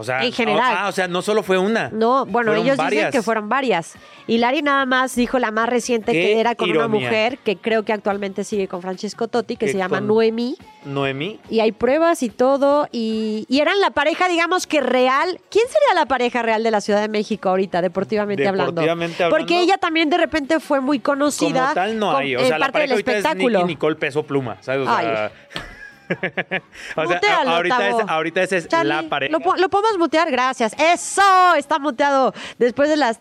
O 0.00 0.04
sea, 0.04 0.24
en 0.24 0.32
general. 0.32 0.76
Ah, 0.78 0.88
o 0.88 0.92
sea, 0.92 1.08
no 1.08 1.22
solo 1.22 1.42
fue 1.42 1.58
una. 1.58 1.88
No, 1.88 2.24
bueno, 2.24 2.54
ellos 2.54 2.78
dicen 2.88 3.10
que 3.10 3.20
fueron 3.20 3.48
varias. 3.48 3.94
Y 4.28 4.38
Lari 4.38 4.62
nada 4.62 4.86
más 4.86 5.16
dijo 5.16 5.40
la 5.40 5.50
más 5.50 5.68
reciente 5.68 6.12
Qué 6.12 6.20
que 6.20 6.40
era 6.40 6.54
con 6.54 6.70
una 6.70 6.86
mujer 6.86 7.38
que 7.38 7.56
creo 7.56 7.82
que 7.82 7.92
actualmente 7.92 8.44
sigue 8.44 8.68
con 8.68 8.80
Francesco 8.80 9.26
Totti, 9.26 9.56
que 9.56 9.66
se 9.66 9.76
llama 9.76 10.00
Noemi. 10.00 10.56
Noemí. 10.84 11.40
Y 11.50 11.58
hay 11.58 11.72
pruebas 11.72 12.22
y 12.22 12.28
todo. 12.28 12.86
Y, 12.92 13.44
y 13.48 13.60
eran 13.60 13.80
la 13.80 13.90
pareja, 13.90 14.28
digamos 14.28 14.68
que 14.68 14.80
real. 14.80 15.40
¿Quién 15.50 15.64
sería 15.66 16.00
la 16.00 16.06
pareja 16.06 16.42
real 16.42 16.62
de 16.62 16.70
la 16.70 16.80
Ciudad 16.80 17.00
de 17.00 17.08
México 17.08 17.48
ahorita, 17.48 17.82
deportivamente, 17.82 18.44
Deportivamente 18.44 18.82
hablando? 19.24 19.26
hablando. 19.26 19.36
Porque 19.36 19.60
ella 19.60 19.78
también 19.78 20.10
de 20.10 20.18
repente 20.18 20.60
fue 20.60 20.80
muy 20.80 21.00
conocida. 21.00 21.62
Como 21.62 21.74
tal 21.74 21.98
no 21.98 22.16
hay. 22.16 22.36
O 22.36 22.40
en 22.40 22.46
sea, 22.46 22.58
la 22.58 22.70
pareja 22.70 22.92
ahorita 22.92 23.10
es 23.10 23.18
espectáculo. 23.18 23.58
Nicky 23.58 23.72
Nicole 23.72 23.96
Peso 23.96 24.22
Pluma, 24.22 24.58
¿sabes? 24.60 24.86
O 24.86 24.96
sea, 24.96 25.32
o 26.96 27.06
sea, 27.06 27.14
Mutealo, 27.16 27.50
ahorita, 27.50 27.88
es, 27.88 27.96
ahorita 28.06 28.42
esa 28.42 28.56
es 28.56 28.68
Charlie, 28.68 28.88
la 28.94 29.02
pareja. 29.08 29.32
Lo, 29.32 29.40
po- 29.40 29.56
lo 29.56 29.68
podemos 29.68 29.98
mutear, 29.98 30.30
gracias. 30.30 30.72
¡Eso! 30.78 31.54
Está 31.56 31.78
muteado. 31.78 32.32
Después 32.58 32.88
de 32.88 32.96
las 32.96 33.20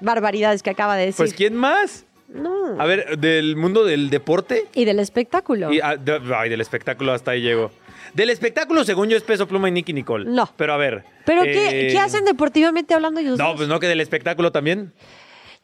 barbaridades 0.00 0.62
que 0.62 0.70
acaba 0.70 0.96
de 0.96 1.06
decir. 1.06 1.16
Pues, 1.18 1.34
¿quién 1.34 1.54
más? 1.54 2.04
No. 2.28 2.80
A 2.80 2.86
ver, 2.86 3.18
del 3.18 3.56
mundo 3.56 3.84
del 3.84 4.10
deporte. 4.10 4.66
Y 4.74 4.84
del 4.84 4.98
espectáculo. 4.98 5.72
Y, 5.72 5.80
ah, 5.80 5.96
de- 5.96 6.20
ay, 6.36 6.48
del 6.50 6.60
espectáculo 6.60 7.12
hasta 7.12 7.32
ahí 7.32 7.42
llego. 7.42 7.70
Del 8.12 8.30
espectáculo, 8.30 8.84
según 8.84 9.08
yo, 9.08 9.16
es 9.16 9.22
Peso 9.22 9.46
Pluma 9.48 9.68
y 9.68 9.72
Nicky 9.72 9.92
Nicole. 9.92 10.24
No. 10.30 10.48
Pero 10.56 10.72
a 10.72 10.76
ver. 10.76 11.04
¿Pero 11.24 11.42
qué, 11.42 11.88
eh, 11.88 11.92
qué 11.92 11.98
hacen 11.98 12.24
deportivamente 12.24 12.94
hablando 12.94 13.20
ellos 13.20 13.38
No, 13.38 13.48
dos? 13.48 13.56
pues 13.56 13.68
no, 13.68 13.80
que 13.80 13.86
del 13.88 14.00
espectáculo 14.00 14.52
también. 14.52 14.92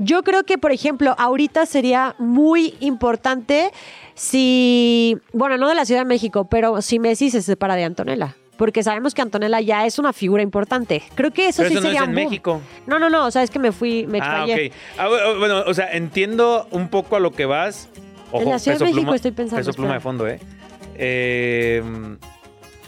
Yo 0.02 0.22
creo 0.22 0.44
que, 0.44 0.56
por 0.56 0.72
ejemplo, 0.72 1.14
ahorita 1.18 1.66
sería 1.66 2.14
muy 2.18 2.74
importante 2.80 3.70
si, 4.14 5.18
bueno, 5.34 5.56
no 5.58 5.68
de 5.68 5.74
la 5.74 5.84
Ciudad 5.84 6.00
de 6.00 6.06
México, 6.06 6.46
pero 6.50 6.80
si 6.82 6.98
Messi 6.98 7.30
se 7.30 7.42
separa 7.42 7.76
de 7.76 7.84
Antonella. 7.84 8.34
Porque 8.56 8.82
sabemos 8.82 9.14
que 9.14 9.22
Antonella 9.22 9.60
ya 9.60 9.84
es 9.86 9.98
una 9.98 10.12
figura 10.12 10.42
importante. 10.42 11.02
Creo 11.14 11.30
que 11.30 11.48
eso 11.48 11.58
Pero 11.62 11.68
sí 11.68 11.74
eso 11.74 11.80
no 11.82 11.86
sería 11.88 12.00
es 12.02 12.08
en 12.08 12.14
boom. 12.14 12.24
México. 12.24 12.60
No, 12.86 12.98
no, 12.98 13.08
no. 13.10 13.26
O 13.26 13.30
sea, 13.30 13.42
es 13.42 13.50
que 13.50 13.58
me 13.58 13.72
fui, 13.72 14.06
me 14.06 14.20
Ah, 14.20 14.44
explayé. 14.44 14.66
ok. 14.68 14.74
Ah, 14.98 15.08
bu- 15.08 15.38
bueno, 15.38 15.62
o 15.66 15.74
sea, 15.74 15.90
entiendo 15.92 16.66
un 16.70 16.88
poco 16.88 17.16
a 17.16 17.20
lo 17.20 17.30
que 17.32 17.46
vas. 17.46 17.88
Ojo, 18.32 18.42
En 18.42 18.50
la 18.50 18.58
Ciudad 18.58 18.78
de 18.78 18.84
México 18.86 19.02
Pluma- 19.02 19.16
estoy 19.16 19.32
pensando, 19.32 19.64
Peso 19.64 19.74
pluma 19.76 19.94
de 19.94 20.00
fondo, 20.00 20.26
¿eh? 20.28 20.38
Eh, 20.96 21.82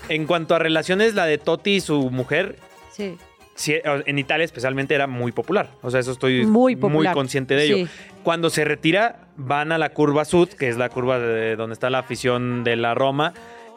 En 0.09 0.27
cuanto 0.27 0.55
a 0.55 0.59
relaciones, 0.59 1.15
la 1.15 1.25
de 1.27 1.39
Totti 1.39 1.77
y 1.77 1.81
su 1.81 2.11
mujer, 2.11 2.57
Sí. 2.91 3.17
Sí, 3.55 3.75
en 3.85 4.19
Italia 4.19 4.45
especialmente 4.45 4.95
era 4.95 5.07
muy 5.07 5.33
popular. 5.33 5.71
O 5.83 5.91
sea, 5.91 6.01
eso 6.01 6.13
estoy 6.13 6.45
Muy 6.47 6.77
consciente 7.13 7.55
de 7.55 7.65
ello. 7.65 7.77
sí. 7.77 7.89
Cuando 8.23 8.51
se 8.51 8.65
retira, 8.65 9.27
van 9.37 9.73
a 9.73 9.79
la 9.79 9.91
curva 9.91 10.25
sud, 10.25 10.49
que 10.49 10.69
es 10.69 10.77
la 10.77 10.89
curva 10.89 11.19
de 11.19 11.57
donde 11.57 11.75
está 11.75 11.91
la 11.91 11.99
afición 11.99 12.63
de 12.65 12.77
la 12.77 12.95
Roma. 12.95 13.35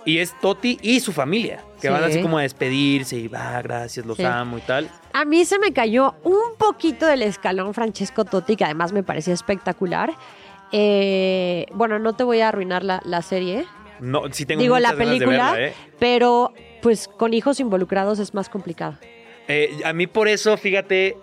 Y 0.08 0.20
es 0.20 0.40
Totti 0.40 0.78
y 0.84 1.00
su 1.00 1.12
familia, 1.14 1.64
que 1.82 1.88
Sí. 1.88 1.94
van 1.94 2.04
así 2.04 2.22
como 2.22 2.38
a 2.38 2.44
despedirse 2.44 3.18
y 3.18 3.28
va, 3.28 3.60
gracias, 3.64 4.06
los 4.06 4.20
amo 4.20 4.60
y 4.60 4.62
tal. 4.62 4.88
A 5.14 5.26
mí 5.26 5.46
se 5.46 5.58
me 5.58 5.74
cayó 5.74 6.14
un 6.24 6.56
poquito 6.60 7.08
del 7.08 7.24
escalón 7.24 7.74
Francesco 7.74 8.24
Totti, 8.24 8.56
que 8.56 8.64
además 8.66 8.94
me 8.94 9.02
parecía 9.02 9.34
espectacular. 9.34 10.12
Eh, 10.72 11.66
bueno, 11.74 11.98
no 11.98 12.14
te 12.14 12.24
voy 12.24 12.42
a 12.42 12.50
arruinar 12.50 12.84
la, 12.84 13.02
la 13.04 13.22
serie, 13.24 13.66
No, 14.00 14.24
sí 14.32 14.46
tengo 14.46 14.62
digo 14.62 14.78
la 14.78 14.94
película, 14.94 15.54
verla, 15.54 15.68
¿eh? 15.70 15.74
pero 15.98 16.54
pues 16.84 17.08
con 17.08 17.34
hijos 17.34 17.60
involucrados 17.60 18.20
es 18.20 18.34
más 18.36 18.48
complicado. 18.50 18.98
Eh, 19.48 19.78
a 19.84 19.94
mí 19.94 20.08
por 20.08 20.28
eso, 20.28 20.58
fíjate, 20.58 21.18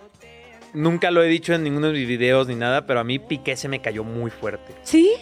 nunca 0.73 1.11
lo 1.11 1.23
he 1.23 1.29
dicho 1.29 1.55
en 1.55 1.65
ninguno 1.65 1.89
de 1.89 1.95
mis 1.95 2.07
videos 2.07 2.49
ni 2.49 2.55
nada, 2.55 2.87
pero 2.87 3.01
a 3.01 3.05
mí 3.05 3.19
Piqué 3.19 3.57
se 3.57 3.69
me 3.69 3.81
cayó 3.81 4.05
muy 4.05 4.31
fuerte. 4.31 4.75
¿Sí? 4.83 5.13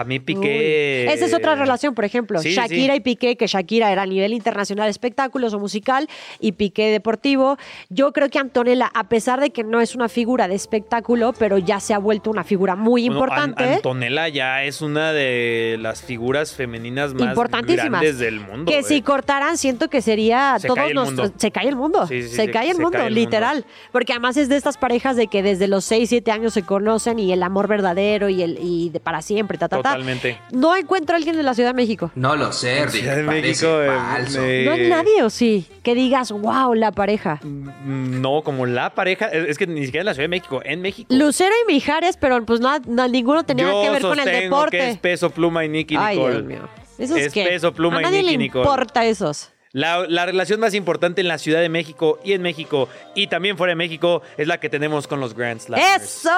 A 0.00 0.04
mí 0.04 0.20
Piqué... 0.20 1.06
Uy. 1.08 1.12
Esa 1.12 1.26
es 1.26 1.34
otra 1.34 1.54
relación, 1.54 1.94
por 1.94 2.04
ejemplo. 2.04 2.40
Sí, 2.40 2.52
Shakira 2.54 2.94
sí. 2.94 2.98
y 2.98 3.00
Piqué, 3.00 3.36
que 3.36 3.46
Shakira 3.46 3.90
era 3.90 4.02
a 4.02 4.06
nivel 4.06 4.32
internacional 4.32 4.88
espectáculos 4.88 5.54
o 5.54 5.58
musical 5.58 6.08
y 6.40 6.52
Piqué 6.52 6.90
deportivo. 6.90 7.56
Yo 7.88 8.12
creo 8.12 8.28
que 8.28 8.38
Antonella, 8.38 8.90
a 8.94 9.08
pesar 9.08 9.40
de 9.40 9.50
que 9.50 9.64
no 9.64 9.80
es 9.80 9.94
una 9.94 10.08
figura 10.08 10.48
de 10.48 10.54
espectáculo, 10.54 11.32
pero 11.38 11.58
ya 11.58 11.80
se 11.80 11.94
ha 11.94 11.98
vuelto 11.98 12.30
una 12.30 12.44
figura 12.44 12.76
muy 12.76 13.08
Bueno, 13.08 13.14
An- 13.22 13.50
importante. 13.50 13.74
Antonella 13.74 14.28
ya 14.28 14.64
es 14.64 14.80
una 14.82 15.12
de 15.12 15.76
las 15.80 16.02
figuras 16.02 16.54
femeninas 16.54 17.14
más 17.14 17.34
grandes 17.36 18.18
del 18.18 18.40
mundo. 18.40 18.70
que 18.70 18.78
¿eh? 18.78 18.82
si 18.82 19.02
cortaran, 19.02 19.58
siento 19.58 19.88
que 19.88 20.02
sería 20.02 20.56
Se 20.58 20.68
todos 20.68 20.78
cae 20.78 20.88
el 20.88 20.94
nuestros- 20.94 21.18
mundo. 21.28 21.34
Se 21.38 21.50
cae 21.50 21.68
el 21.68 21.76
mundo. 21.76 22.06
Sí, 22.06 22.22
se, 22.22 22.28
se- 22.36 22.50
cae 22.50 22.70
el 22.70 22.76
se 22.76 22.82
mundo, 22.82 22.98
cae 22.98 23.08
el 23.08 23.14
literal. 23.14 23.64
Porque 23.92 24.12
además 24.12 24.36
es 24.36 24.48
de 24.48 24.56
estas 24.56 24.76
parejas 24.76 25.16
de 25.16 25.26
que 25.26 25.42
desde 25.42 25.66
los 25.68 25.84
6, 25.84 26.08
7 26.08 26.30
años 26.30 26.54
se 26.54 26.62
conocen 26.62 27.18
y 27.18 27.32
el 27.32 27.42
amor 27.42 27.68
verdadero 27.68 28.28
y 28.28 28.42
el 28.42 28.58
y 28.60 28.90
de 28.90 29.00
para 29.00 29.22
siempre, 29.22 29.58
ta, 29.58 29.68
ta, 29.68 29.78
ta. 29.88 29.96
Totalmente. 29.96 30.38
No 30.52 30.74
encuentro 30.76 31.14
a 31.14 31.16
alguien 31.18 31.36
de 31.36 31.42
la 31.42 31.54
Ciudad 31.54 31.70
de 31.70 31.74
México. 31.74 32.10
No 32.14 32.36
lo 32.36 32.52
sé, 32.52 32.84
Rick. 32.86 32.94
Ciudad 33.02 33.16
de 33.16 33.22
México, 33.22 33.82
eh, 33.82 33.86
falso. 33.88 34.40
eh, 34.42 34.62
No 34.66 34.72
hay 34.72 34.88
nadie, 34.88 35.22
¿o 35.22 35.30
sí? 35.30 35.66
Que 35.82 35.94
digas, 35.94 36.30
wow, 36.32 36.74
la 36.74 36.92
pareja. 36.92 37.40
Mm, 37.42 38.20
No, 38.20 38.42
como 38.42 38.66
la 38.66 38.94
pareja, 38.94 39.26
es 39.26 39.48
es 39.50 39.58
que 39.58 39.66
ni 39.66 39.84
siquiera 39.84 40.02
en 40.02 40.06
la 40.06 40.14
Ciudad 40.14 40.24
de 40.24 40.28
México, 40.28 40.60
en 40.64 40.80
México. 40.82 41.08
Lucero 41.14 41.52
y 41.68 41.72
Mijares, 41.72 42.16
pero 42.16 42.44
pues 42.44 42.60
no, 42.60 42.78
no- 42.86 43.08
ninguno 43.08 43.44
tenía 43.44 43.66
Yo 43.70 43.82
que 43.82 43.90
ver 43.90 44.02
con 44.02 44.18
el 44.18 44.24
sostengo 44.24 44.56
deporte. 44.56 44.78
que 44.78 44.90
es 44.90 44.98
peso 44.98 45.30
pluma 45.30 45.64
y 45.64 45.68
Nicky 45.68 45.96
Ay, 45.98 46.16
Nicole. 46.16 46.34
Dios 46.34 46.44
mío. 46.44 46.68
Esos 46.98 47.16
es 47.18 47.32
que 47.32 47.44
peso 47.44 47.72
pluma 47.72 47.98
a 47.98 48.00
y 48.00 48.04
nadie 48.04 48.18
Nicky 48.22 48.32
le 48.32 48.38
Nicole. 48.38 48.64
importa 48.64 49.04
esos. 49.06 49.50
La, 49.72 50.06
la 50.08 50.24
relación 50.24 50.60
más 50.60 50.72
importante 50.74 51.20
en 51.20 51.28
la 51.28 51.36
Ciudad 51.36 51.60
de 51.60 51.68
México 51.68 52.18
y 52.24 52.32
en 52.32 52.40
México 52.40 52.88
y 53.14 53.26
también 53.26 53.58
fuera 53.58 53.72
de 53.72 53.76
México 53.76 54.22
es 54.38 54.48
la 54.48 54.58
que 54.60 54.70
tenemos 54.70 55.06
con 55.06 55.20
los 55.20 55.34
Grand 55.34 55.60
Slams. 55.60 55.82
¡Eso! 56.02 56.30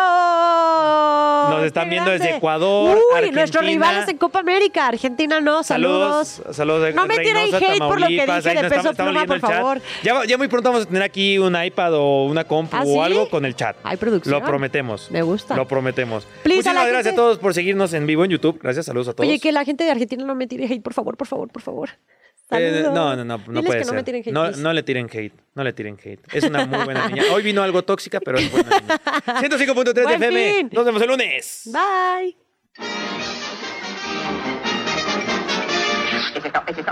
Nos 1.50 1.64
están 1.64 1.84
¡Qué 1.84 1.90
viendo 1.90 2.10
desde! 2.10 2.36
Ecuador, 2.36 2.96
Uy, 2.96 3.02
Argentina. 3.14 3.40
nuestros 3.40 3.64
rivales 3.64 4.08
en 4.08 4.16
Copa 4.18 4.40
América. 4.40 4.88
Argentina 4.88 5.40
no, 5.40 5.62
saludos. 5.62 6.42
Saludos, 6.50 6.94
No 6.94 7.06
me 7.06 7.18
tiren 7.18 7.54
hate 7.54 7.78
por 7.78 8.00
lo 8.00 8.06
que 8.06 8.12
dije 8.14 8.26
de 8.26 8.32
peso 8.42 8.48
estamos- 8.50 8.62
estamos 8.90 8.96
pluma, 8.96 9.12
leyendo 9.12 9.40
por 9.40 9.40
favor. 9.40 9.80
Ya, 10.02 10.24
ya 10.24 10.36
muy 10.38 10.48
pronto 10.48 10.70
vamos 10.70 10.86
a 10.86 10.88
tener 10.88 11.02
aquí 11.02 11.38
un 11.38 11.54
iPad 11.62 11.94
o 11.94 12.24
una 12.26 12.44
compu 12.44 12.76
¿Ah, 12.76 12.82
o 12.84 13.02
algo 13.02 13.28
con 13.30 13.44
el 13.44 13.54
chat. 13.54 13.76
Hay 13.84 13.96
producción. 13.96 14.32
Lo 14.32 14.44
prometemos. 14.44 15.10
Me 15.10 15.22
gusta. 15.22 15.56
Lo 15.56 15.66
prometemos. 15.68 16.24
Please, 16.42 16.68
a 16.68 16.72
Muchísimas 16.72 16.86
gracias 16.88 17.06
gente- 17.06 17.20
a 17.20 17.24
todos 17.24 17.38
por 17.38 17.54
seguirnos 17.54 17.92
en 17.92 18.06
vivo 18.06 18.24
en 18.24 18.30
YouTube. 18.32 18.58
Gracias, 18.62 18.86
saludos 18.86 19.08
a 19.08 19.12
todos. 19.14 19.28
Oye, 19.28 19.38
que 19.38 19.52
la 19.52 19.64
gente 19.64 19.84
de 19.84 19.90
Argentina 19.90 20.24
no 20.24 20.34
me 20.34 20.46
tire 20.46 20.64
hate, 20.66 20.82
por 20.82 20.94
favor, 20.94 21.16
por 21.16 21.26
favor, 21.28 21.48
por 21.48 21.62
favor. 21.62 21.90
Eh, 22.52 22.82
no, 22.84 23.14
no, 23.16 23.24
no, 23.24 23.24
no 23.24 23.38
Diles 23.38 23.64
puede 23.64 23.78
que 23.78 23.84
ser. 23.84 23.92
no 23.94 23.98
me 23.98 24.02
tiren 24.02 24.22
hate, 24.22 24.32
no, 24.32 24.42
please. 24.44 24.60
no 24.62 24.72
le 24.72 24.82
tiren 24.82 25.08
hate, 25.12 25.34
no 25.54 25.64
le 25.64 25.72
tiren 25.72 25.98
hate. 26.04 26.20
Es 26.32 26.44
una 26.44 26.66
muy 26.66 26.84
buena 26.84 27.08
niña. 27.08 27.22
Hoy 27.32 27.42
vino 27.42 27.62
algo 27.62 27.82
tóxica, 27.82 28.18
pero 28.20 28.38
es 28.38 28.50
buena 28.50 28.70
niña. 28.80 28.96
105.3 29.26 29.92
de 29.92 30.02
Buen 30.02 30.22
FM. 30.22 30.54
fin. 30.54 30.70
Nos 30.72 30.84
vemos 30.84 31.02
el 31.02 31.08
lunes. 31.08 31.62
Bye. 31.66 32.36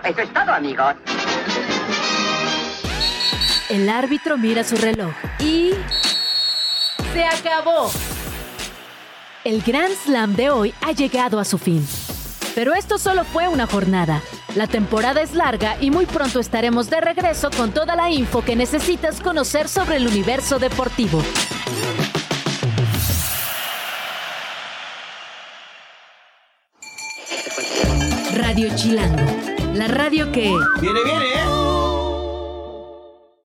Eso 0.04 0.20
es 0.22 0.32
todo, 0.32 0.52
amigos. 0.52 0.94
El 3.70 3.88
árbitro 3.88 4.38
mira 4.38 4.64
su 4.64 4.76
reloj 4.76 5.12
y... 5.40 5.72
¡Se 7.12 7.24
acabó! 7.24 7.90
El 9.44 9.62
Grand 9.62 9.94
Slam 9.94 10.34
de 10.36 10.50
hoy 10.50 10.74
ha 10.80 10.92
llegado 10.92 11.38
a 11.38 11.44
su 11.44 11.58
fin. 11.58 11.86
Pero 12.58 12.74
esto 12.74 12.98
solo 12.98 13.22
fue 13.22 13.46
una 13.46 13.68
jornada. 13.68 14.20
La 14.56 14.66
temporada 14.66 15.22
es 15.22 15.32
larga 15.32 15.76
y 15.80 15.92
muy 15.92 16.06
pronto 16.06 16.40
estaremos 16.40 16.90
de 16.90 17.00
regreso 17.00 17.50
con 17.56 17.70
toda 17.70 17.94
la 17.94 18.10
info 18.10 18.42
que 18.42 18.56
necesitas 18.56 19.20
conocer 19.20 19.68
sobre 19.68 19.94
el 19.94 20.08
universo 20.08 20.58
deportivo. 20.58 21.22
Radio 28.34 28.74
Chilango, 28.74 29.24
la 29.74 29.86
radio 29.86 30.32
que... 30.32 30.52
Viene, 30.80 31.04
viene, 31.04 31.26
¿eh? 31.26 31.57